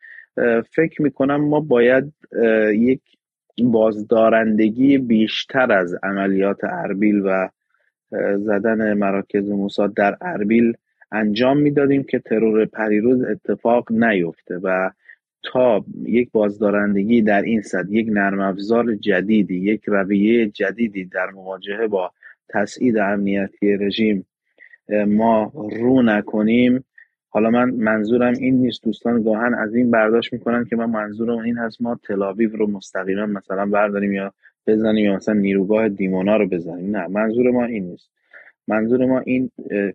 [0.70, 2.12] فکر می‌کنم ما باید
[2.72, 3.00] یک
[3.62, 7.48] بازدارندگی بیشتر از عملیات اربیل و
[8.38, 10.72] زدن مراکز موساد در اربیل
[11.12, 14.90] انجام می‌دادیم که ترور پریروز اتفاق نیفته و
[15.42, 21.86] تا یک بازدارندگی در این صد یک نرم افزار جدیدی یک رویه جدیدی در مواجهه
[21.86, 22.12] با
[22.48, 24.26] تسعید امنیتی رژیم
[25.06, 26.84] ما رو نکنیم.
[27.28, 31.58] حالا من منظورم این نیست دوستان گاهن از این برداشت می‌کنن که من منظورم این
[31.58, 34.32] هست ما تلاویو رو مستقیما مثلا برداریم یا
[34.66, 36.96] بزنیم یا مثلا نیروگاه دیمونا رو بزنیم.
[36.96, 38.10] نه منظور ما این نیست.
[38.68, 39.50] منظور ما این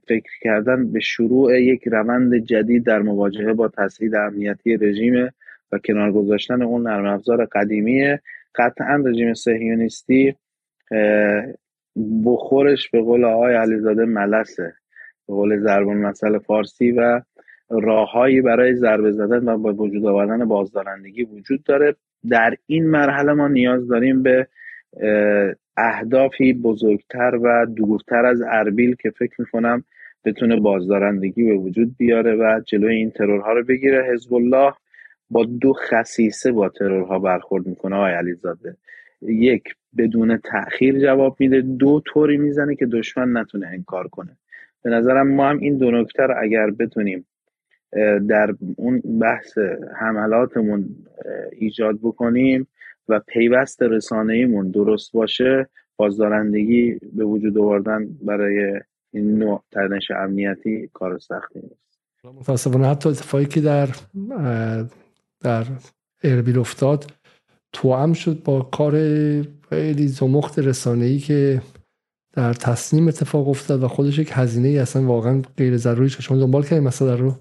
[0.08, 5.30] فکر کردن به شروع یک روند جدید در مواجهه با تسهیل امنیتی رژیم
[5.72, 8.22] و کنار گذاشتن اون نرم افزار قدیمیه
[8.56, 10.36] قطعا رژیم صهیونیستی
[12.26, 14.74] بخورش به قول آقای علیزاده ملسه
[15.28, 17.22] به قول زربان مسئله فارسی و
[17.70, 21.96] راههایی برای ضربه زدن و با وجود آوردن بازدارندگی وجود داره.
[22.30, 24.48] در این مرحله ما نیاز داریم به
[25.78, 29.84] اهدافی بزرگتر و دورتر از اربیل که فکر می‌کنم
[30.26, 34.04] بتونه بازدارندگی به وجود بیاره و جلوی این ترورها رو بگیره.
[34.14, 34.74] حزب الله
[35.30, 38.76] با دو خصیصه با ترورها برخورد می‌کنه آقای علیزاده.
[39.22, 39.64] یک
[39.98, 41.62] بدون تأخیر جواب میده.
[41.62, 44.38] دو طوری می‌زنه که دشمن نتونه انکار کنه.
[44.84, 47.26] به نظرم ما هم این دو نکته اگر بتونیم
[48.30, 49.58] در اون بحث
[49.96, 50.96] حملاتمون
[51.52, 52.68] ایجاد بکنیم
[53.08, 58.80] و پیوست رسانه ایمون درست باشه بازدارندگی به وجود آوردن برای
[59.14, 62.00] این نوع تنش امنیتی کار سختی نیست.
[62.24, 63.90] متاسفانه حتی اتفاقی که در
[65.42, 65.64] در
[66.24, 67.12] اربیل افتاد
[67.74, 68.94] توام شد با کار
[69.70, 71.62] خیلی زمخت رسانه‌ای که
[72.34, 76.64] در تصمیم اتفاق افتاد و خودش یک هزینه ای اصلا واقعا غیر ضروری شما دنبال
[76.64, 76.84] کردیم.
[76.84, 77.36] مثلا رو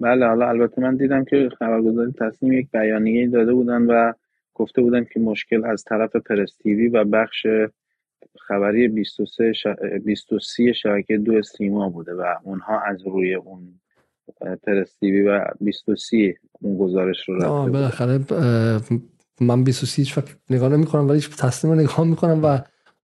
[0.00, 4.12] بله حالا البته من دیدم که خبرگزاری تصمیم یک بیانیه داده بودن و
[4.54, 7.46] گفته بودن که مشکل از طرف پرستیوی و بخش
[8.38, 9.66] خبری 23 ش...
[10.04, 13.80] 23 شبکه دو سیما بوده و اونها از روی اون
[14.62, 18.20] پرستیوی و 23 اون گزارش رو رفته بالاخره
[19.40, 20.18] من 23 هیچ
[20.50, 22.58] نگاه نمی کنم ولی تصمیم نگاه می‌کنم و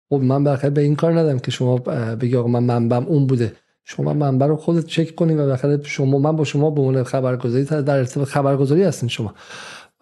[0.08, 1.78] خب من بالاخره به این کار ندم که شما
[2.20, 3.52] بگی آقا من منبعم اون بوده.
[3.84, 7.64] شما منبع رو خودت چک کنید و بالاخره شما من با شما به عنوان خبرگزاری
[7.64, 9.34] در ارتباط خبرگزاری هستین شما.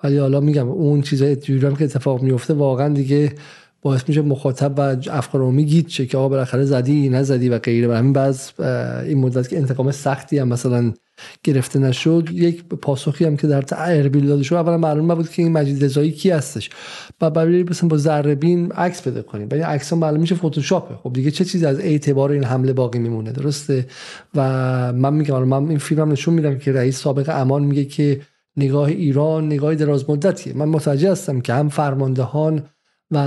[0.04, 3.32] ولی حالا میگم اون چیزای جوری که اتفاق میفته واقعا دیگه
[3.82, 7.88] باعث میشه مخاطب و افکار عمومی گیت شه که آقا بالاخره زدی نزدی و غیره.
[7.88, 8.60] و همین بعض
[9.06, 10.92] این مدت که انتقام سختی هم مثلا
[11.44, 12.28] گرفته نشد.
[12.32, 16.12] یک پاسخی هم که در اربیل داده شد اولا معلوم نبود که این مجید رضایی
[16.12, 16.70] کی هستش.
[17.20, 18.38] و برای مثلا با ذره
[18.74, 19.48] عکس بده کنیم.
[19.50, 23.32] ولی عکس معلوم میشه فتوشاپه خب دیگه چه چیزی از اعتبار این حمله باقی میمونه؟
[23.32, 23.86] درسته؟
[24.34, 24.42] و
[24.92, 28.20] من میگم من این فیلمم نشون میدم که رئیس سابق امان میگه که
[28.56, 30.56] نگاه ایران نگاه دراز مدتیه.
[30.56, 32.62] من متوجه هستم که هم فرماندهان
[33.10, 33.18] و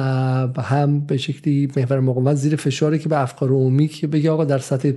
[0.61, 4.57] هم به شکلی محور مقاومت زیر فشاری که به افکار عمومی که بگه آقا در
[4.57, 4.91] سطح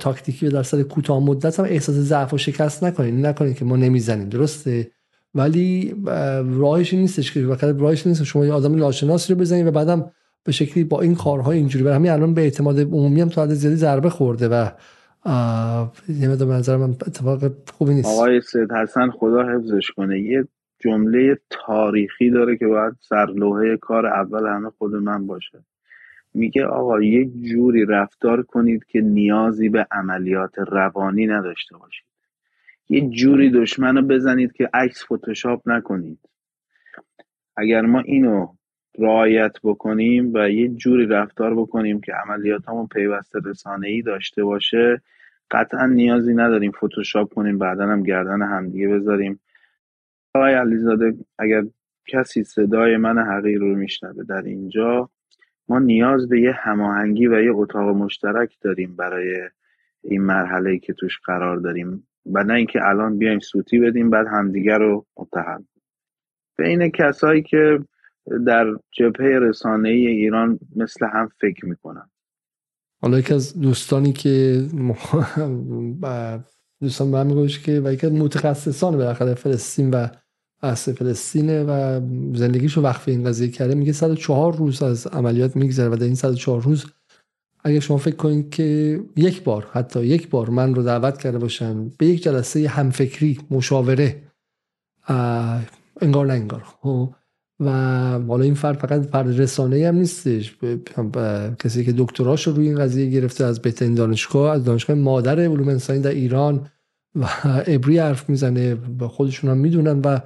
[0.00, 3.76] تاکتیکی و در سطح کوتاه مدت هم احساس ضعف و شکست نکنید نکنید که ما
[3.76, 4.28] نمی‌زنیم.
[4.28, 4.90] درسته؟
[5.34, 5.94] ولی
[6.58, 8.24] راهش نیستش که راهش نیست.
[8.24, 10.10] شما یه آدم ناشناسی رو بزنید و بعدم
[10.44, 11.84] به شکلی با این کارهای اینجوری.
[11.84, 14.68] برای همین الان به اعتماد عمومی هم تا حد زیادی ضربه خورده و
[16.08, 18.08] یه به نظر من اتفاق خوبی نیست.
[18.08, 20.20] آقای سید حسن خدا حفظش کنه.
[20.20, 20.44] یه
[20.80, 25.58] جمله تاریخی داره که باید سرلوحه کار اول همه خود من باشه.
[26.34, 32.06] میگه آقا یه جوری رفتار کنید که نیازی به عملیات روانی نداشته باشید.
[32.88, 36.18] یه جوری دشمن رو بزنید که عکس فتوشاپ نکنید.
[37.56, 38.46] اگر ما اینو
[38.98, 45.02] رعایت بکنیم و یه جوری رفتار بکنیم که عملیات همون پیوست رسانه ای داشته باشه
[45.50, 49.40] قطعا نیازی نداریم فتوشاپ کنیم بعدا هم گردن همدیگه بذاریم.
[50.34, 51.62] آقای علیزاده اگر
[52.06, 55.10] کسی صدای من حقیر رو میشنوه در اینجا
[55.68, 59.48] ما نیاز به یه هماهنگی و یه اتاق مشترک داریم برای
[60.02, 64.78] این مرحله که توش قرار داریم و نه اینکه الان بیایم سوتی بدیم بعد همدیگر
[64.78, 65.68] رو متهم.
[66.58, 67.78] بین کسایی که
[68.46, 72.10] در جبهه رسانه ای ایران مثل هم فکر می‌کنن.
[73.02, 74.62] حالا یکی از دوستانی که
[76.80, 80.08] دوستان به هم که و یکی از متخصصان بالاخره فلسطین و
[80.62, 82.00] بحث فلسطینه و
[82.34, 86.62] زندگیشو وقف این قضیه کرده میگه 104 روز از عملیات میگذره و در این 104
[86.62, 86.86] روز
[87.64, 91.88] اگه شما فکر کنید که یک بار حتی یک بار من رو دعوت کرده باشن
[91.98, 94.22] به یک جلسه همفکری مشاوره
[96.00, 97.14] انگار نه انگار خب؟
[97.60, 97.70] و
[98.28, 100.56] حالا این فرد فقط فرد رسانه هم نیستش
[101.58, 105.68] کسی که دکتراش رو روی این قضیه گرفته از بهترین دانشگاه از دانشگاه مادر علوم
[105.68, 106.66] انسانی در ایران
[107.14, 107.28] و
[107.66, 110.20] ابری حرف می‌زنه و خودشون هم می‌دونن و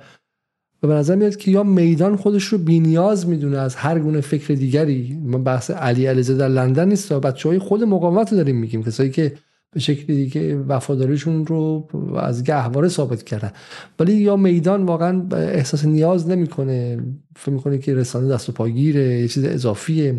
[0.85, 4.55] و به نظر میاد که یا میدان خودش رو بینیاز می‌دونه از هر گونه فکر
[4.55, 5.19] دیگری.
[5.23, 8.83] ما بحث علی علیزاده در لندن نیست بچه های خود مقاومت رو داریم میگیم.
[8.83, 9.33] کسایی که
[9.73, 13.51] به شکل دیگه وفاداریشون رو از گهواره ثابت کردن.
[13.99, 16.99] ولی یا میدان واقعا احساس نیاز نمی‌کنه.
[17.37, 20.19] فکر می‌کنه که رسانه دست و پاگیره یه چیز اضافیه.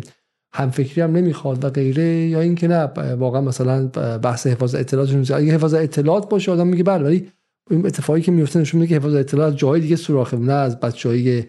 [0.52, 2.28] هم فکری هم نمی‌خواد و غیره.
[2.28, 2.82] یا اینکه نه
[3.18, 3.86] واقعا مثلا
[4.18, 7.28] بحث حفاظت اطلاعات اگه حفاظت اطلاعات باشه آدم میگه بله ولی
[7.70, 10.80] این اتفاقی که میفته نشون میده که حفاظت اطلاعات از جای دیگه سوراخه نه از
[10.80, 11.44] بچهای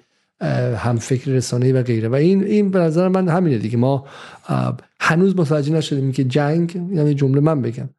[0.76, 2.10] هم فکر رسانه‌ای و غیره.
[2.10, 3.77] و این این به نظر من همینه دیگه.
[3.77, 4.06] ما
[4.99, 7.89] هنوز متوجه نشدیم که جنگ یعنی جمله من بگم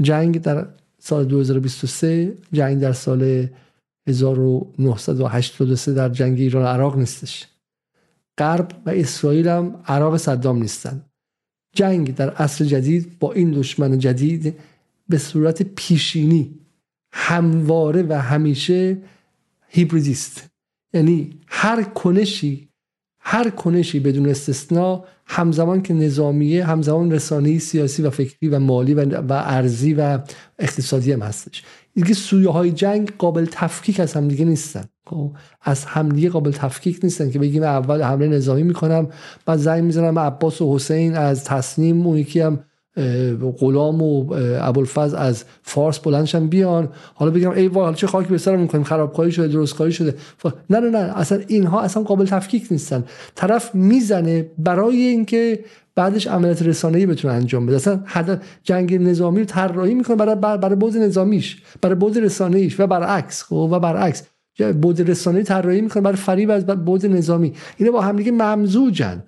[0.00, 0.66] جنگ در
[0.98, 3.48] سال 2023 جنگ در سال
[4.06, 7.46] 1983 در جنگ ایران عراق نیستش.
[8.38, 11.04] غرب و اسرائیل هم عراق صدام نیستن.
[11.74, 14.54] جنگ در عصر جدید با این دشمن جدید
[15.08, 16.58] به صورت پیشینی
[17.12, 18.98] همواره و همیشه
[19.68, 20.50] هیبریدیست.
[20.94, 22.68] یعنی هر کنشی
[23.20, 29.20] هر کنشی بدون استثنا همزمان که نظامیه همزمان رسانه‌ای سیاسی و فکری و مالی و,
[29.20, 30.18] و ارزی و
[30.58, 31.62] اقتصادی هم هستش.
[31.94, 34.84] دیگه سویه های جنگ قابل تفکیک از همدیگه نیستن.
[35.06, 35.32] خب،
[35.62, 39.08] از همدیگه قابل تفکیک نیستن که بگیم اول حمله نظامی می‌کنم
[39.46, 42.64] بعد زنگ می‌زنم عباس و حسین از تصنیم اون یکی هم
[43.58, 46.88] غلام و ابوالفضل از فارس بلندشن بیان.
[47.14, 50.14] حالا بگم ای وای چه خاکی به سرم می‌کنیم؟ خرابکاری شده درستکاری شده.
[50.70, 53.04] نه نه نه اصلا اینها اصلا قابل تفکیک نیستن.
[53.34, 55.64] طرف می‌زنه برای اینکه
[55.94, 57.76] بعدش عملیات رسانه‌ای بتونه انجام بده.
[57.76, 58.00] اصلا
[58.62, 63.68] جنگ نظامی رو طراحی می‌کنه برای برای بود نظامیش برای بود رسانه‌ایش و برعکس خب
[63.72, 64.22] و برعکس.
[64.82, 67.52] بود رسانه‌ای طراحی می‌کنه برای فریب از بود نظامی.
[67.76, 69.22] اینا با همدیگه ممزوجن.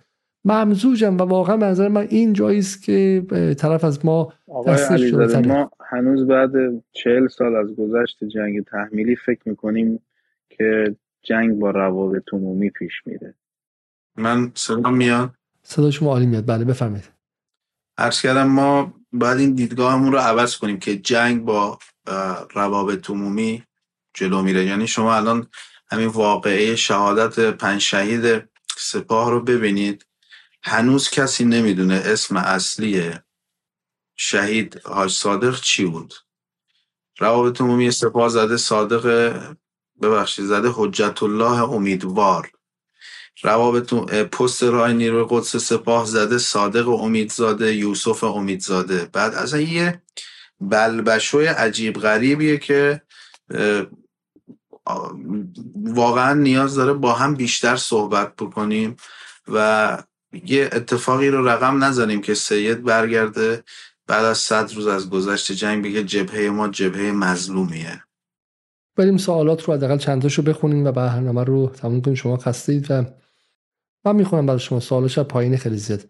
[0.44, 3.26] ممزوجم و واقعا منظر من این جایی است که
[3.58, 4.32] طرف از ما
[4.66, 5.14] دستش
[5.46, 6.50] ما هنوز بعد
[6.92, 10.00] چهل سال از گذشت جنگ تحمیلی فکر می‌کنیم
[10.50, 13.34] که جنگ با روابط عمومی پیش میره.
[14.16, 15.30] من صدا میاد؟
[15.62, 16.46] صدا شما عالی میاد.
[16.46, 17.10] بله بفرمایید.
[17.98, 21.78] عرض کردم ما باید این دیدگاهمون رو عوض کنیم که جنگ با
[22.54, 23.62] روابط عمومی
[24.14, 24.64] جلو میره.
[24.64, 25.46] یعنی شما الان
[25.90, 30.06] همین واقعه شهادت پنج شهید سپاه رو ببینید.
[30.64, 33.12] هنوز کسی نمی‌دونه اسم اصلی
[34.16, 36.14] شهید حاج صادق چی بود.
[37.18, 39.34] روابط عمومی سپاه زده صادق
[40.02, 42.50] ببخشید زده حجت الله امیدوار.
[43.42, 49.10] روابط پست رای نیروی قدس سپاه زده صادق امیدزاده یوسف امیدزاده.
[49.12, 50.02] بعد اصلا یه
[50.60, 53.02] بلبشوی عجیب غریبیه که
[55.76, 58.96] واقعا نیاز داره با هم بیشتر صحبت بکنیم
[59.48, 59.98] و
[60.46, 63.62] یه اتفاقی رو رقم نزنیم که سید برگرده
[64.06, 68.02] بعد از صد روز از گذشت جنگ بگه جبهه ما جبهه مظلومیه.
[68.96, 72.14] بریم سوالات رو حداقل چند تاشو بخونیم و برنامه رو تموم کنیم.
[72.14, 73.04] شما خستید و
[74.04, 76.04] من می‌خونم برای شما سوالش پایین خیلی زیاد.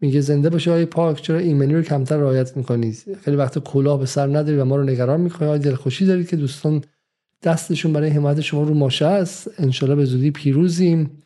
[0.00, 4.06] میگه زنده باشه های پاک چرا ایمنی رو کمتر رعایت می‌کنید خیلی وقت کلاه به
[4.06, 6.84] سر نداری و ما رو نگران می‌کنید آیا دلخوشی دارید که دوستان
[7.42, 9.50] دستشون برای حمایت شما رو ماشه است.
[9.58, 11.22] انشالله به زودی پیروزیم.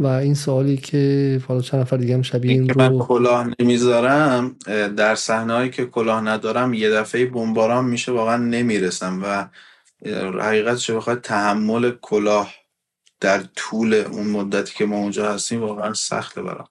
[0.00, 4.56] و این سوالی که حالا چند نفر دیگه هم شبیه این رو من کلاه نمی‌ذارم
[4.96, 9.48] در صحنه‌ای که کلاه ندارم یه دفعه بمباران میشه واقعا نمی‌رسم و
[10.40, 12.54] حقیقتش بخواد تحمل کلاه
[13.20, 16.68] در طول اون مدتی که ما اونجا هستیم واقعا سخته برام.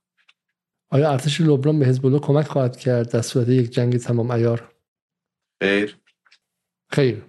[0.90, 4.72] آیا ارتش لبنان به حزب الله کمک خواهد کرد در صورت یک جنگ تمام عیار؟
[5.62, 5.98] خیر.
[6.92, 7.22] خیر.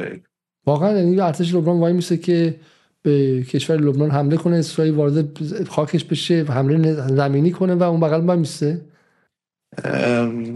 [0.00, 0.20] خیر.
[0.66, 2.60] واقعا یعنی ارتش لبنان وای میسه که
[3.02, 8.00] به کشور لبنان حمله کنه اسرائیل وارد خاکش بشه و حمله زمینی کنه و اون
[8.00, 8.80] بغل ما میسته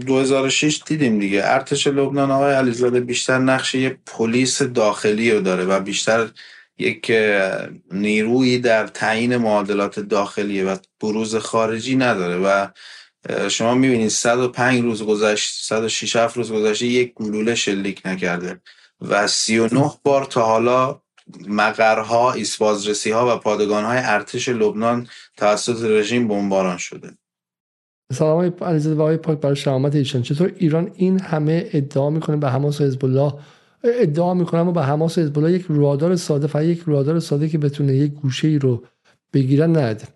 [0.07, 1.41] 2006 دیدیم دیگه.
[1.43, 6.29] ارتش لبنان آقای علیزاده بیشتر نقش یه پلیس داخلی رو داره و بیشتر
[6.77, 7.11] یک
[7.91, 12.67] نیرویی در تعیین معادلات داخلیه و بروز خارجی نداره و
[13.49, 18.61] شما می‌بینید 105 روز گذشت 106 روز گذشته یک گلوله شلیک نکرده
[19.01, 21.01] و 39 بار تا حالا
[21.47, 27.09] مقرها ایسبازرسی ها و پادگان های ارتش لبنان توسط رژیم بمباران شده.
[28.13, 30.21] سلام های علیزاده و آقای پاک برای شهامت ایشان.
[30.21, 33.33] چطور ایران این همه ادعا می‌کنه به حماس و حزب الله
[33.83, 37.49] ادعا می‌کنه و به حماس و حزب الله یک رادار ساده فقط یک رادار ساده
[37.49, 38.83] که بتونه یک گوشه ای رو
[39.33, 40.07] بگیرن نده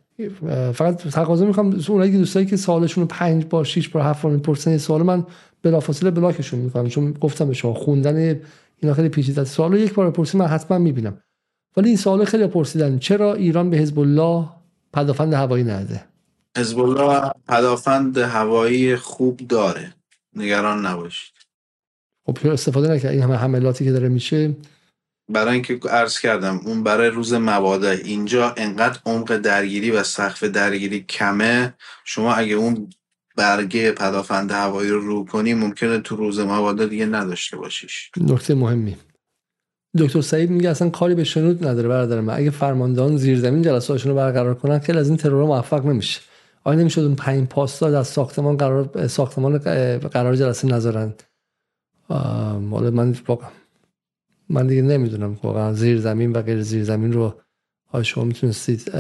[0.74, 4.32] فقط تقاضا می‌خوام اونایی که دوستایی که سوالشون رو پنج بار شش بار هفت بار
[4.32, 5.26] می‌پرسن سوال من
[5.64, 6.88] بلافاصله بلاکشون می‌کنم.
[6.88, 8.40] چون گفتم به شما خوندن
[8.82, 9.56] اینا خیلی پیچیده است.
[9.56, 11.24] سوالو یک بار بپرسید من حتما می‌بینم.
[11.78, 14.49] ولی این سوال خیلی پرسیدن چرا ایران به حزب الله
[14.94, 16.03] پدافند هوایی نده؟
[16.58, 19.94] حزب الله پدافند هوایی خوب داره.
[20.36, 21.34] نگران نباشید.
[22.26, 23.12] خب استفاده نکرد.
[23.12, 24.56] این همه حملاتی که داره میشه.
[25.30, 27.90] برای اینکه عرض کردم اون برای روز مبادا.
[27.90, 31.74] اینجا انقدر عمق درگیری و سقف درگیری کمه.
[32.06, 32.90] شما اگه اون
[33.41, 38.11] برگه پدافند هوایی رو رو کنی ممکنه تو روز مبادا دیگه نداشته باشیش.
[38.18, 38.97] نکته مهمی.
[39.97, 44.18] دکتر سعید میگه اصلا کاری به شنود نداره برادر من اگه فرماندهان زیرزمین جلساتشون رو
[44.18, 46.22] برقرار کنن خیلی از این ترور موفق نمیشه.
[46.63, 49.57] آیا نمی‌شد اون پنج پاسدار از ساختمان قرار ساختمان
[49.97, 51.13] قرار جلسه نذارن؟
[52.72, 53.15] حالا من
[54.49, 57.35] من دیگه نمی‌دونم واقعا زیر زمین و غیر زیر زمین رو
[57.91, 58.91] آیا شما می‌تونستید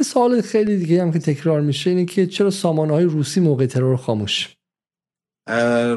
[0.00, 3.96] سوال خیلی دیگه هم که تکرار میشه اینه که چرا سامانه های روسی موقع ترور
[3.96, 4.56] خاموش؟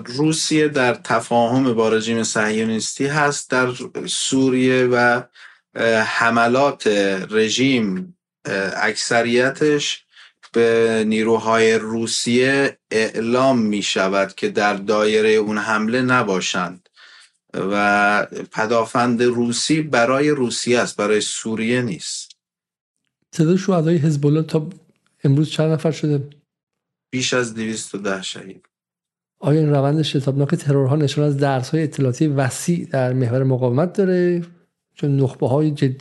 [0.06, 3.68] روسیه در تفاهم با رژیم صهیونیستی هست در
[4.08, 5.22] سوریه و
[6.06, 6.88] حملات
[7.30, 8.18] رژیم
[8.76, 10.06] اکثریتش
[10.54, 16.90] به نیروهای روسیه اعلام می شود که در دایره اون حمله نباشند
[17.54, 22.25] و پدافند روسی برای روسیه است برای سوریه نیست.
[23.36, 24.70] تعداد شهدای حزب الله تا
[25.24, 26.30] امروز چند نفر شده؟
[27.12, 28.66] بیش از 210 شهید.
[29.40, 34.46] آیا این روند شتابناک ترورها نشان از درس های اطلاعاتی وسیع در محور مقاومت داره؟
[34.94, 35.98] چون نخبه های جدی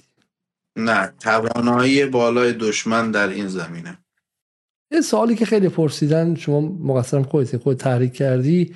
[0.77, 3.98] نه توانایی بالای دشمن در این زمینه.
[4.90, 8.74] یه سوالی که خیلی پرسیدن شما مقصرم خودت خود تحریک کردی.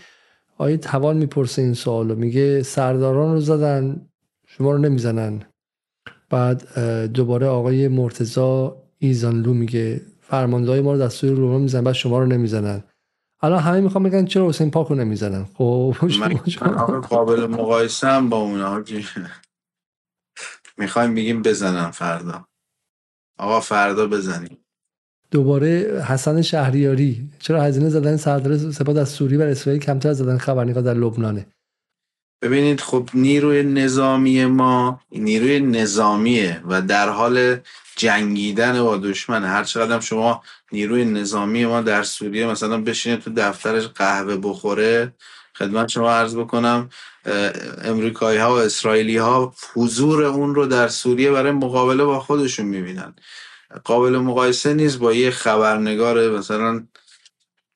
[0.59, 4.09] آیا توان می‌پرسه این سوالو میگه سرداران رو زدن
[4.47, 5.43] شما رو نمی‌زنن.
[6.31, 6.79] بعد
[7.13, 12.85] دوباره آقای مرتزا ایزانلو میگه فرمانده ما رو دستور رو می‌زنن بعد شما رو نمی‌زنن.
[13.41, 15.45] الان همه می‌خوام بگن چرا حسین پاکو نمی‌زنن.
[15.55, 18.85] خب من قابل مقایسه هم با اونا
[20.79, 22.47] می‌خوایم بگیم بزنن فردا.
[23.39, 24.59] آقا فردا بزنیم.
[25.31, 27.31] دوباره حسن شهریاری.
[27.39, 31.47] چرا هزینه زدن سردار سپاه از سوری و اسرائیل کمتر زدن خبرنگار در لبنانه؟
[32.43, 37.57] ببینید خب نیروی نظامی ما نیروی نظامیه و در حال
[37.97, 40.43] جنگیدن با دشمن هر چقدر شما
[40.73, 45.13] نیروی نظامی ما در سوریه مثلا بشینه تو دفترش قهوه بخوره
[45.55, 46.89] خدمت شما عرض بکنم
[47.85, 53.15] امریکایی ها و اسرائیلی ها حضور اون رو در سوریه برای مقابله با خودشون می‌بینن.
[53.85, 56.87] قابل مقایسه نیست با یه خبرنگار مثلا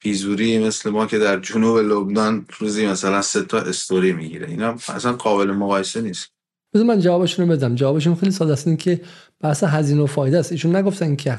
[0.03, 4.49] پیزوری مثل ما که در جنوب لبنان روزی مثلا سه تا استوری می‌گیره.
[4.49, 6.29] اینا اصلا قابل مقایسه نیست.
[6.75, 7.75] بذار من جوابشون رو بدم.
[7.75, 8.79] جوابشون خیلی ساده است.
[8.79, 9.01] که
[9.41, 10.53] بحث هزینه و فایده است.
[10.53, 11.39] ایشون نگفتن که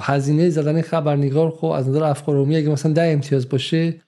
[0.00, 4.00] هزینه زدن خبرنگار خب از نظر افکار عمومی اگه مثلا ده امتیاز باشه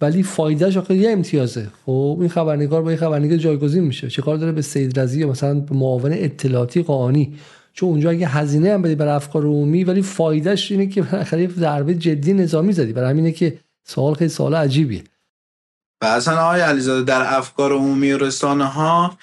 [0.00, 1.68] ولی فایدهش آخه یه امتیازه.
[1.86, 4.08] خب این خبرنگار با این خبرنگار جایگزین میشه.
[4.08, 7.34] چه کار داره؟ به سید رضی مثلا معاون اطلاعاتی قانی
[7.72, 11.94] چون اونجا اگه هزینه هم بدی برای افکار عمومی ولی فایدهش اینه که بالاخره ضربه
[11.94, 12.92] جدی نظامی زدی.
[12.92, 15.04] برای همینه که سوال خیلی سوال عجیبیه.
[16.02, 19.18] و اصلا آقای علیزاده در افکار عمومی رسانه ها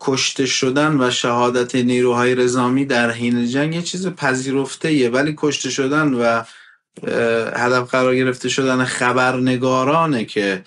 [0.00, 5.70] کشته شدن و شهادت نیروهای رزامی در حین جنگ یه چیز پذیرفته یه ولی کشته
[5.70, 6.42] شدن و
[7.56, 10.62] هدف قرار گرفته شدن خبرنگارانه که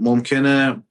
[0.00, 0.82] ممکنه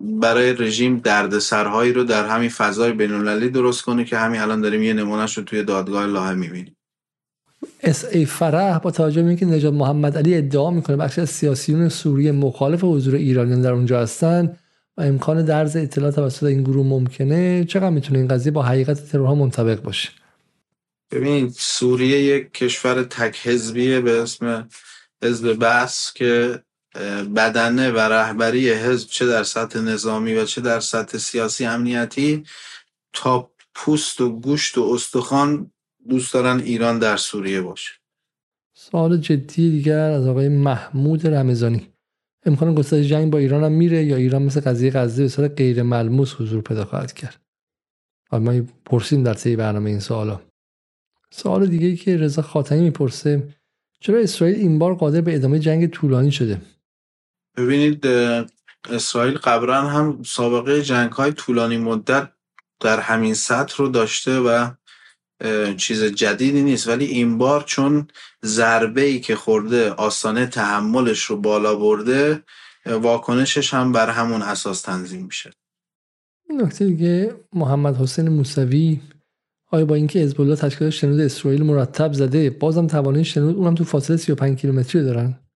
[0.00, 4.92] برای رژیم دردسرهایی رو در همین فضای بینالمللی درست کنه که همین الان داریم یه
[4.92, 6.76] نمونهش رو توی دادگاه لاهه می‌بینیم.
[7.82, 11.88] اس ای فرح با توجه به اینکه نجات محمد علی ادعا می‌کنه بخش از سیاسیون
[11.88, 14.56] سوریه مخالف حضور ایرانیان در اونجا هستن
[14.96, 19.34] و امکان درز اطلاعات توسط این گروه ممکنه چقدر می‌تونه این قضیه با حقیقت ترورها
[19.34, 20.08] منطبق باشه؟
[21.10, 24.68] ببینید سوریه یک کشور تک حزبیه به اسم
[25.22, 26.62] حزب بس که
[27.36, 32.44] بدنه و رهبری حزب چه در سطح نظامی و چه در سطح سیاسی امنیتی
[33.12, 35.70] تا پوست و گوشت و استخوان
[36.08, 37.92] دوست دارن ایران در سوریه باشه.
[38.74, 41.88] سوال جدی دیگر از آقای محمود رمضانی.
[42.46, 45.82] امکان گسترش جنگ با ایران هم میره یا ایران مثل قضیه غزه به صورت غیر
[45.82, 47.40] ملموس حضور پیدا خواهد کرد؟
[48.32, 50.40] ما پرسیم در طی برنامه این سوالا.
[51.30, 53.48] سوال دیگه ای که رضا خاتمی می‌پرسه
[54.00, 56.60] چرا اسرائیل این بار قادر به ادامه جنگ طولانی شده؟
[57.58, 58.06] ببینید
[58.90, 62.28] اسرائیل قبلا هم سابقه جنگ های طولانی مدت
[62.80, 64.70] در همین سطح رو داشته و
[65.76, 66.88] چیز جدیدی نیست.
[66.88, 68.08] ولی این بار چون
[68.44, 72.42] ضربه ای که خورده آستانه تحملش رو بالا برده
[72.86, 75.50] واکنشش هم بر همون اساس تنظیم میشه.
[76.50, 79.00] نکته دیگه محمد حسین موسوی
[79.70, 83.84] آیا با اینکه حزب الله تشکیل شنود اسرائیل مرتب زده بازم توانایی شنود؟ اونم تو
[83.84, 85.47] فاصله 35 کیلومتری دارن.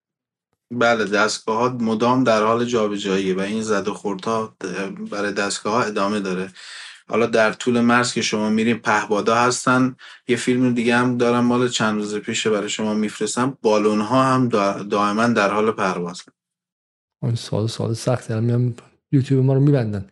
[0.73, 4.57] بله دستگاه ها مدام در حال جابجاییه و این زد و خوردها
[5.11, 6.53] برای دستگاه ها ادامه داره.
[7.09, 9.97] حالا در طول مرز که شما میریم پهبادا هستن.
[10.29, 13.59] یه فیلم دیگه هم دارم مال چند روز پیشه برای شما میفرستم.
[13.63, 14.49] بالون ها هم
[14.89, 16.23] دائما در حال پرواز.
[17.23, 18.75] اون سال سال سخت دارم میام
[19.13, 20.09] یوتیوب ما رو میبندن.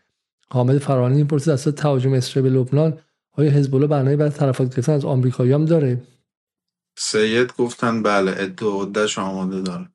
[0.51, 2.99] حامد فرانی می‌پرسه از تهاجم اسرائیل به لبنان
[3.33, 6.03] آیا حزب الله برنامه برای طرفات گرفتن از آمریکایی هم داره؟
[6.99, 9.89] سید گفتن بله عدهش آماده داره.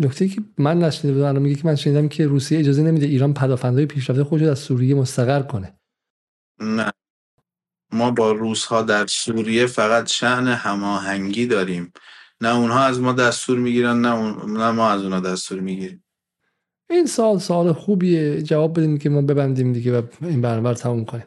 [0.00, 3.86] نکته که من نشنیده بودم میگه که من شنیدم که روسیه اجازه نمیده ایران پدافندهای
[3.86, 5.74] پیشرفته خودش از سوریه مستقر کنه.
[6.60, 6.92] نه.
[7.92, 11.92] ما با روس ها در سوریه فقط شعن هماهنگی داریم.
[12.40, 14.56] نه اونها از ما دستور می‌گیرن نه, اون...
[14.56, 16.04] نه ما از اونها دستور می‌گیریم.
[16.90, 18.42] این سال سال خوبیه.
[18.42, 21.26] جواب بدیم که ما ببندیم دیگه و این برنامه تموم کنیم.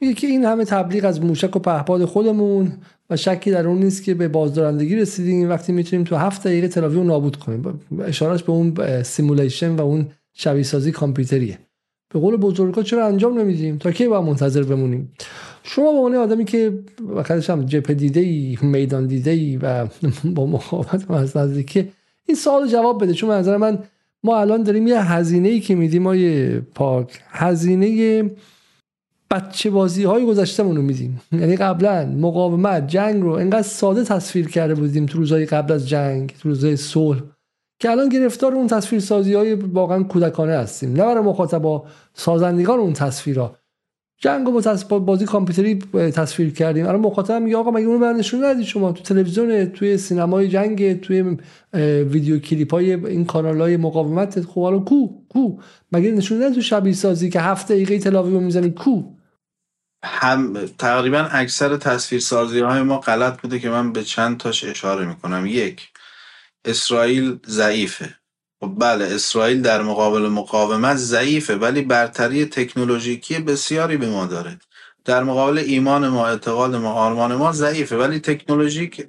[0.00, 2.78] میگه که این همه تبلیغ از موشک و پهپاد خودمون
[3.12, 5.48] و شکی در اون نیست که به بازدارندگی رسیدیم.
[5.48, 7.80] وقتی می‌تونیم تو هفت دقیقه تل‌آویو رو نابود کنیم.
[8.04, 11.58] اشاره‌ش به اون simulation و اون شبیه سازی کامپیوتریه.
[12.12, 15.12] به قول بزرگا چرا انجام نمیدیم؟ تا کی باید منتظر بمونیم؟
[15.62, 19.86] شما به عنوان آدمی که وقتش هم جبهه دیده ای میدان دیده ای و
[20.36, 21.88] با مخابط از نزدیکی
[22.26, 23.12] این سوال جواب بده.
[23.12, 23.78] چون نظر من
[24.24, 26.16] ما الان داریم یه هزینه ای که میدیم ما
[26.74, 27.20] پاک.
[27.28, 28.30] هزینه
[29.32, 31.20] بچه بازی های گذشتمون رو میدیم.
[31.32, 36.34] یعنی قبلا مقاومت جنگ رو انقدر ساده تصویر کرده بودیم تو روزهای قبل از جنگ
[36.40, 37.22] تو روزهای صلح
[37.80, 40.92] که الان گرفتار اون تصویر سازی های واقعا کودکانه هستیم.
[40.92, 41.84] نه برای مخاطبا
[42.14, 43.56] سازندگان اون تصویرها
[44.18, 45.78] جنگ رو با بازی کامپیوتری
[46.10, 46.86] تصویر کردیم.
[46.86, 51.00] الان مخاطب میگه آقا مگه اونو بر نشون ندید شما تو تلویزیون توی سینمای جنگ
[51.00, 51.36] توی
[52.04, 55.56] ویدیو کلیپ های این کانال های مقاومت خب الان کو کو.
[55.92, 59.02] مگه نشون ندید تو شبیه سازی که هفت دقیقه تلاوی رو می‌زنی؟ کو؟
[60.04, 65.06] هم تقریبا اکثر تصویر سازی های ما غلط بوده که من به چند تاش اشاره
[65.06, 65.46] می‌کنم.
[65.46, 65.88] یک
[66.64, 68.14] اسرائیل ضعیفه.
[68.60, 74.58] خب بله اسرائیل در مقابل مقاومت ضعیفه ولی برتری تکنولوژیکی بسیاری به ما داره.
[75.04, 79.08] در مقابل ایمان ما اعتقاد ما آرمان ما ضعیفه ولی تکنولوژیک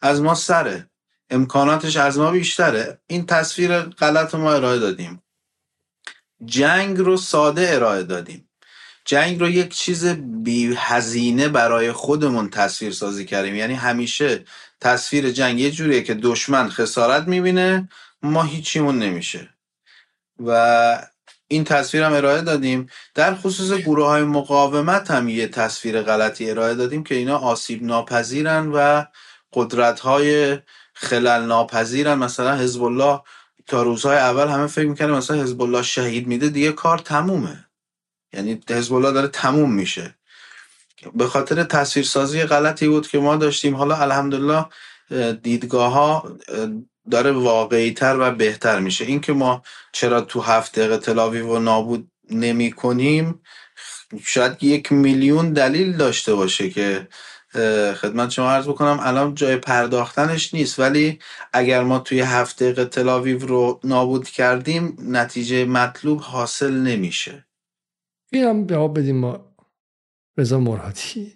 [0.00, 0.90] از ما سره.
[1.30, 3.00] امکاناتش از ما بیشتره.
[3.06, 5.22] این تصویر غلط ما ارائه دادیم.
[6.44, 8.50] جنگ رو ساده ارائه دادیم.
[9.04, 10.06] جنگ رو یک چیز
[10.42, 13.54] بی هزینه برای خودمون تصویر سازی کردیم.
[13.54, 14.44] یعنی همیشه
[14.80, 17.88] تصویر جنگ یه جوریه که دشمن خسارت می‌بینه
[18.22, 19.48] ما هیچیمون نمیشه.
[20.46, 21.08] و
[21.48, 22.88] این تصویر هم ارائه دادیم.
[23.14, 28.68] در خصوص گروه های مقاومت هم یه تصویر غلطی ارائه دادیم که اینا آسیب ناپذیرن
[28.74, 29.04] و
[29.52, 30.58] قدرت های
[30.94, 32.14] خلل ناپذیرن.
[32.14, 33.20] مثلا حزب الله
[33.66, 37.66] تا روزهای اول همه فکر می‌کنه مثلا حزب الله شهید میده دیگه کار تمومه.
[38.32, 40.14] یعنی حزب داره تموم میشه.
[41.14, 44.66] به خاطر تصویرسازی غلطی بود که ما داشتیم حالا الحمدلله
[45.42, 46.36] دیدگاه ها
[47.10, 49.04] داره واقعی تر و بهتر میشه.
[49.04, 53.40] اینکه ما چرا تو هفت دقیقه تلاوی و نابود نمی کنیم
[54.24, 57.08] شاید یک میلیون دلیل داشته باشه که
[57.94, 60.78] خدمت شما عرض بکنم الان جای پرداختنش نیست.
[60.78, 61.18] ولی
[61.52, 67.46] اگر ما توی هفت دقیقه تلاویو رو نابود کردیم نتیجه مطلوب حاصل نمیشه.
[68.32, 69.54] این هم جواب بدیم ما
[70.36, 71.32] رضا مرادی.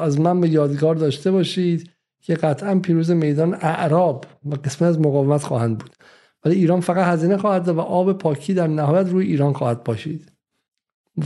[0.00, 1.90] از من به یادگار داشته باشید
[2.22, 5.96] که قطعا پیروز میدان اعراب و قسمت از مقاومت خواهند بود.
[6.44, 10.32] ولی ایران فقط هزینه خواهد و آب پاکی در نهایت روی ایران خواهد باشید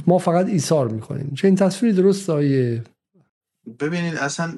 [0.06, 1.32] ما فقط ایثار می‌کنیم.
[1.34, 2.84] چه این تصویری درست آیه؟
[3.80, 4.54] ببینید اصلا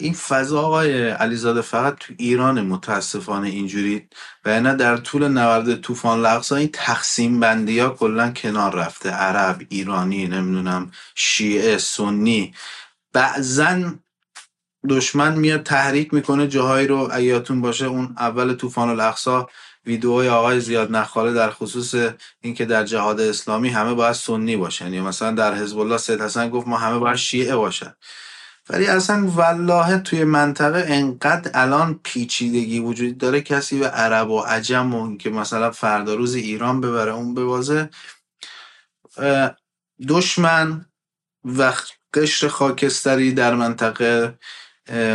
[0.00, 4.08] این فضا آقای علیزاده فقط تو ایران متاسفانه اینجوری
[4.44, 9.10] و نه در طول نورد طوفان لغزا این تقسیم بندی ها کلا کنار رفته.
[9.10, 12.54] عرب ایرانی نمی‌دونم شیعه سنی.
[13.12, 13.94] بعضا
[14.88, 19.48] دشمن میاد تحریک می‌کنه جاهایی رو ایاتون باشه اون اول طوفان الاقصا
[19.86, 21.94] ویدئوی آقای زیاد نخاله در خصوص
[22.40, 24.94] اینکه در جهاد اسلامی همه باید سنی باشن.
[24.94, 27.94] یا مثلا در حزب الله سید حسن گفت ما همه باید شیعه باشن.
[28.72, 34.94] ولی اصلا والله توی منطقه انقدر الان پیچیدگی وجود داره کسی به عرب و عجم
[34.94, 37.90] و که مثلا فردا روز ایران ببره اون ببازه
[40.08, 40.86] دشمن
[41.44, 41.72] و
[42.14, 44.38] قشر خاکستری در منطقه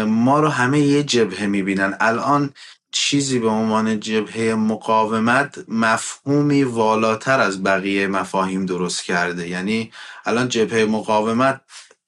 [0.07, 1.97] ما رو همه یه جبهه می‌بینن.
[1.99, 2.53] الان
[2.91, 9.47] چیزی به عنوان جبهه مقاومت مفهومی والاتر از بقیه مفاهیم درست کرده.
[9.47, 9.91] یعنی
[10.25, 11.61] الان جبهه مقاومت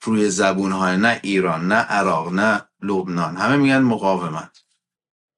[0.08, 3.36] روی زبون های نه ایران نه عراق نه لبنان.
[3.36, 4.64] همه میگن مقاومت.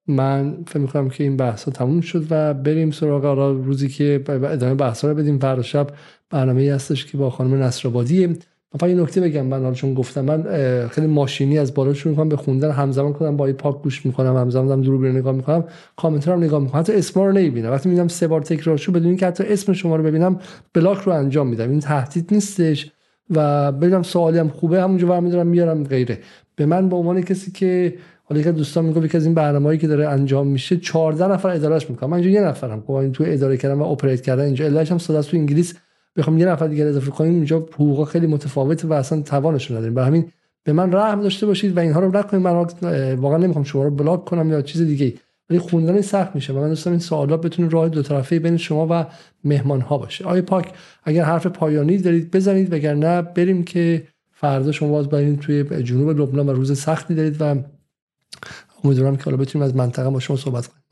[0.08, 3.26] من فکر می‌کنم که این بحث ها تموم شد و بریم سراغ
[3.66, 5.40] روزی که ادامه بحث رو بدیم.
[5.40, 5.88] فردا شب
[6.30, 8.38] برنامه هستش که با خانم نصرآبادی من
[8.80, 9.46] فقط یه نکته بگم.
[9.46, 13.54] من چون گفتم من خیلی ماشینی از بالا شروع کنم به خوندن همزمان کنم با
[13.54, 15.64] پاک گوش می‌کنم همزمان دارم دور نگاه می‌کنم
[15.96, 16.80] کامنت رو نگاه می‌کنم.
[16.80, 17.72] حتی اسم رو نمی‌بینم.
[17.72, 20.40] وقتی می‌بینم سه بار تکرار شو بدون اینکه حتی اسم شما رو ببینم
[20.74, 21.70] بلاک رو انجام میدم.
[21.70, 22.92] این تهدید نیستش.
[23.30, 26.18] و ببینم سوالی هم خوبه همونجا برمیدارم میارم غیره.
[26.56, 27.94] به من به عنوان کسی که
[28.24, 31.90] حالا یک دوستان میگه که از این برنامه‌ای که داره انجام میشه 14 نفر ادارهش
[31.90, 32.10] می‌کنم.
[32.10, 32.84] من اینجا یه نفرم.
[32.88, 34.66] خب این تو اداره کردن و اپریت کردن اینجا.
[34.66, 35.76] علتش هم تو انگلیس.
[36.16, 39.94] بخوام یه نفر دیگه اضافه کنیم اینجا حقوقا خیلی متفاوته و اصلا توانش نداریم.
[39.94, 40.26] برای همین
[40.64, 42.66] به من رحم داشته باشید و اینها رو نکنید من
[43.16, 45.14] واقعا نمی‌خوام شما رو بلاک کنم یا چیز دیگه
[45.50, 48.88] ولی خوندن سخت میشه و من دوستم این سوالات بتونه راه دو طرفه بین شما
[48.90, 49.06] و
[49.44, 50.26] مهمان ها باشه.
[50.26, 50.74] آیه پاک
[51.04, 56.50] اگر حرف پایانی دارید بزنید وگرنه بریم که فردا شما باز برید توی جنوب لبنان
[56.50, 57.56] و روز سختی دارید و
[58.84, 60.84] امیدوارم که حالا بتونیم از منطقه با شما صحبت کنیم.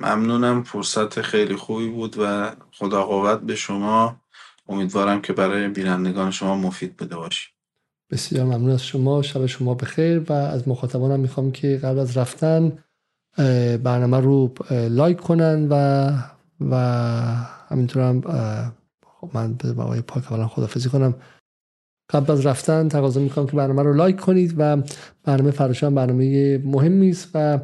[0.00, 0.62] ممنونم.
[0.62, 4.16] فرصت خیلی خوبی بود و خدا قوت به شما.
[4.68, 7.48] امیدوارم که برای بینندگان شما مفید بده باشی.
[8.10, 9.22] بسیار ممنون از شما.
[9.22, 12.78] شب شما بخیر و از مخاطبانم می‌خوام که قبل از رفتن
[13.82, 16.12] برنامه رو لایک کنن و
[16.70, 16.76] و
[17.68, 18.20] همینطورم
[19.20, 21.14] خب من به آقای پاک اولا خدافزی کنم.
[22.10, 24.82] قبل از رفتن تقاضا می‌کنم که برنامه رو لایک کنید و
[25.24, 27.58] برنامه فراشان برنامه مهمی است و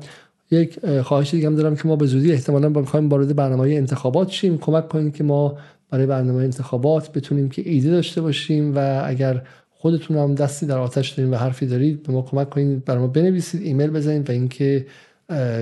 [0.51, 4.31] یک خواهش دیگه هم دارم که ما به زودی احتمالا با می‌خوایم وارد برنامه انتخابات
[4.31, 4.59] شیم.
[4.59, 5.59] کمک کنید که ما
[5.91, 11.11] برای برنامه انتخابات بتونیم که ایده داشته باشیم و اگر خودتون هم دستی در آتش
[11.11, 14.87] دارین و حرفی دارید به ما کمک کنید برای ما بنویسید ایمیل بزنید و اینکه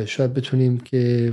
[0.07, 1.33] شاید بتونیم که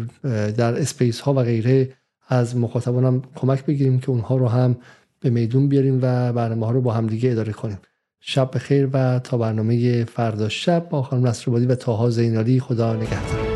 [0.58, 1.90] در space ها و غیره
[2.28, 4.76] از مخاطبانم کمک بگیریم که اونها رو هم
[5.20, 7.78] به میدون بیاریم و برنامه ها رو با همدیگه اداره کنیم.
[8.20, 12.60] شب بخیر و تا برنامه فردا شب با خانم نصرآبادی و تاها زینالی.
[12.60, 13.53] خدا نگهدار.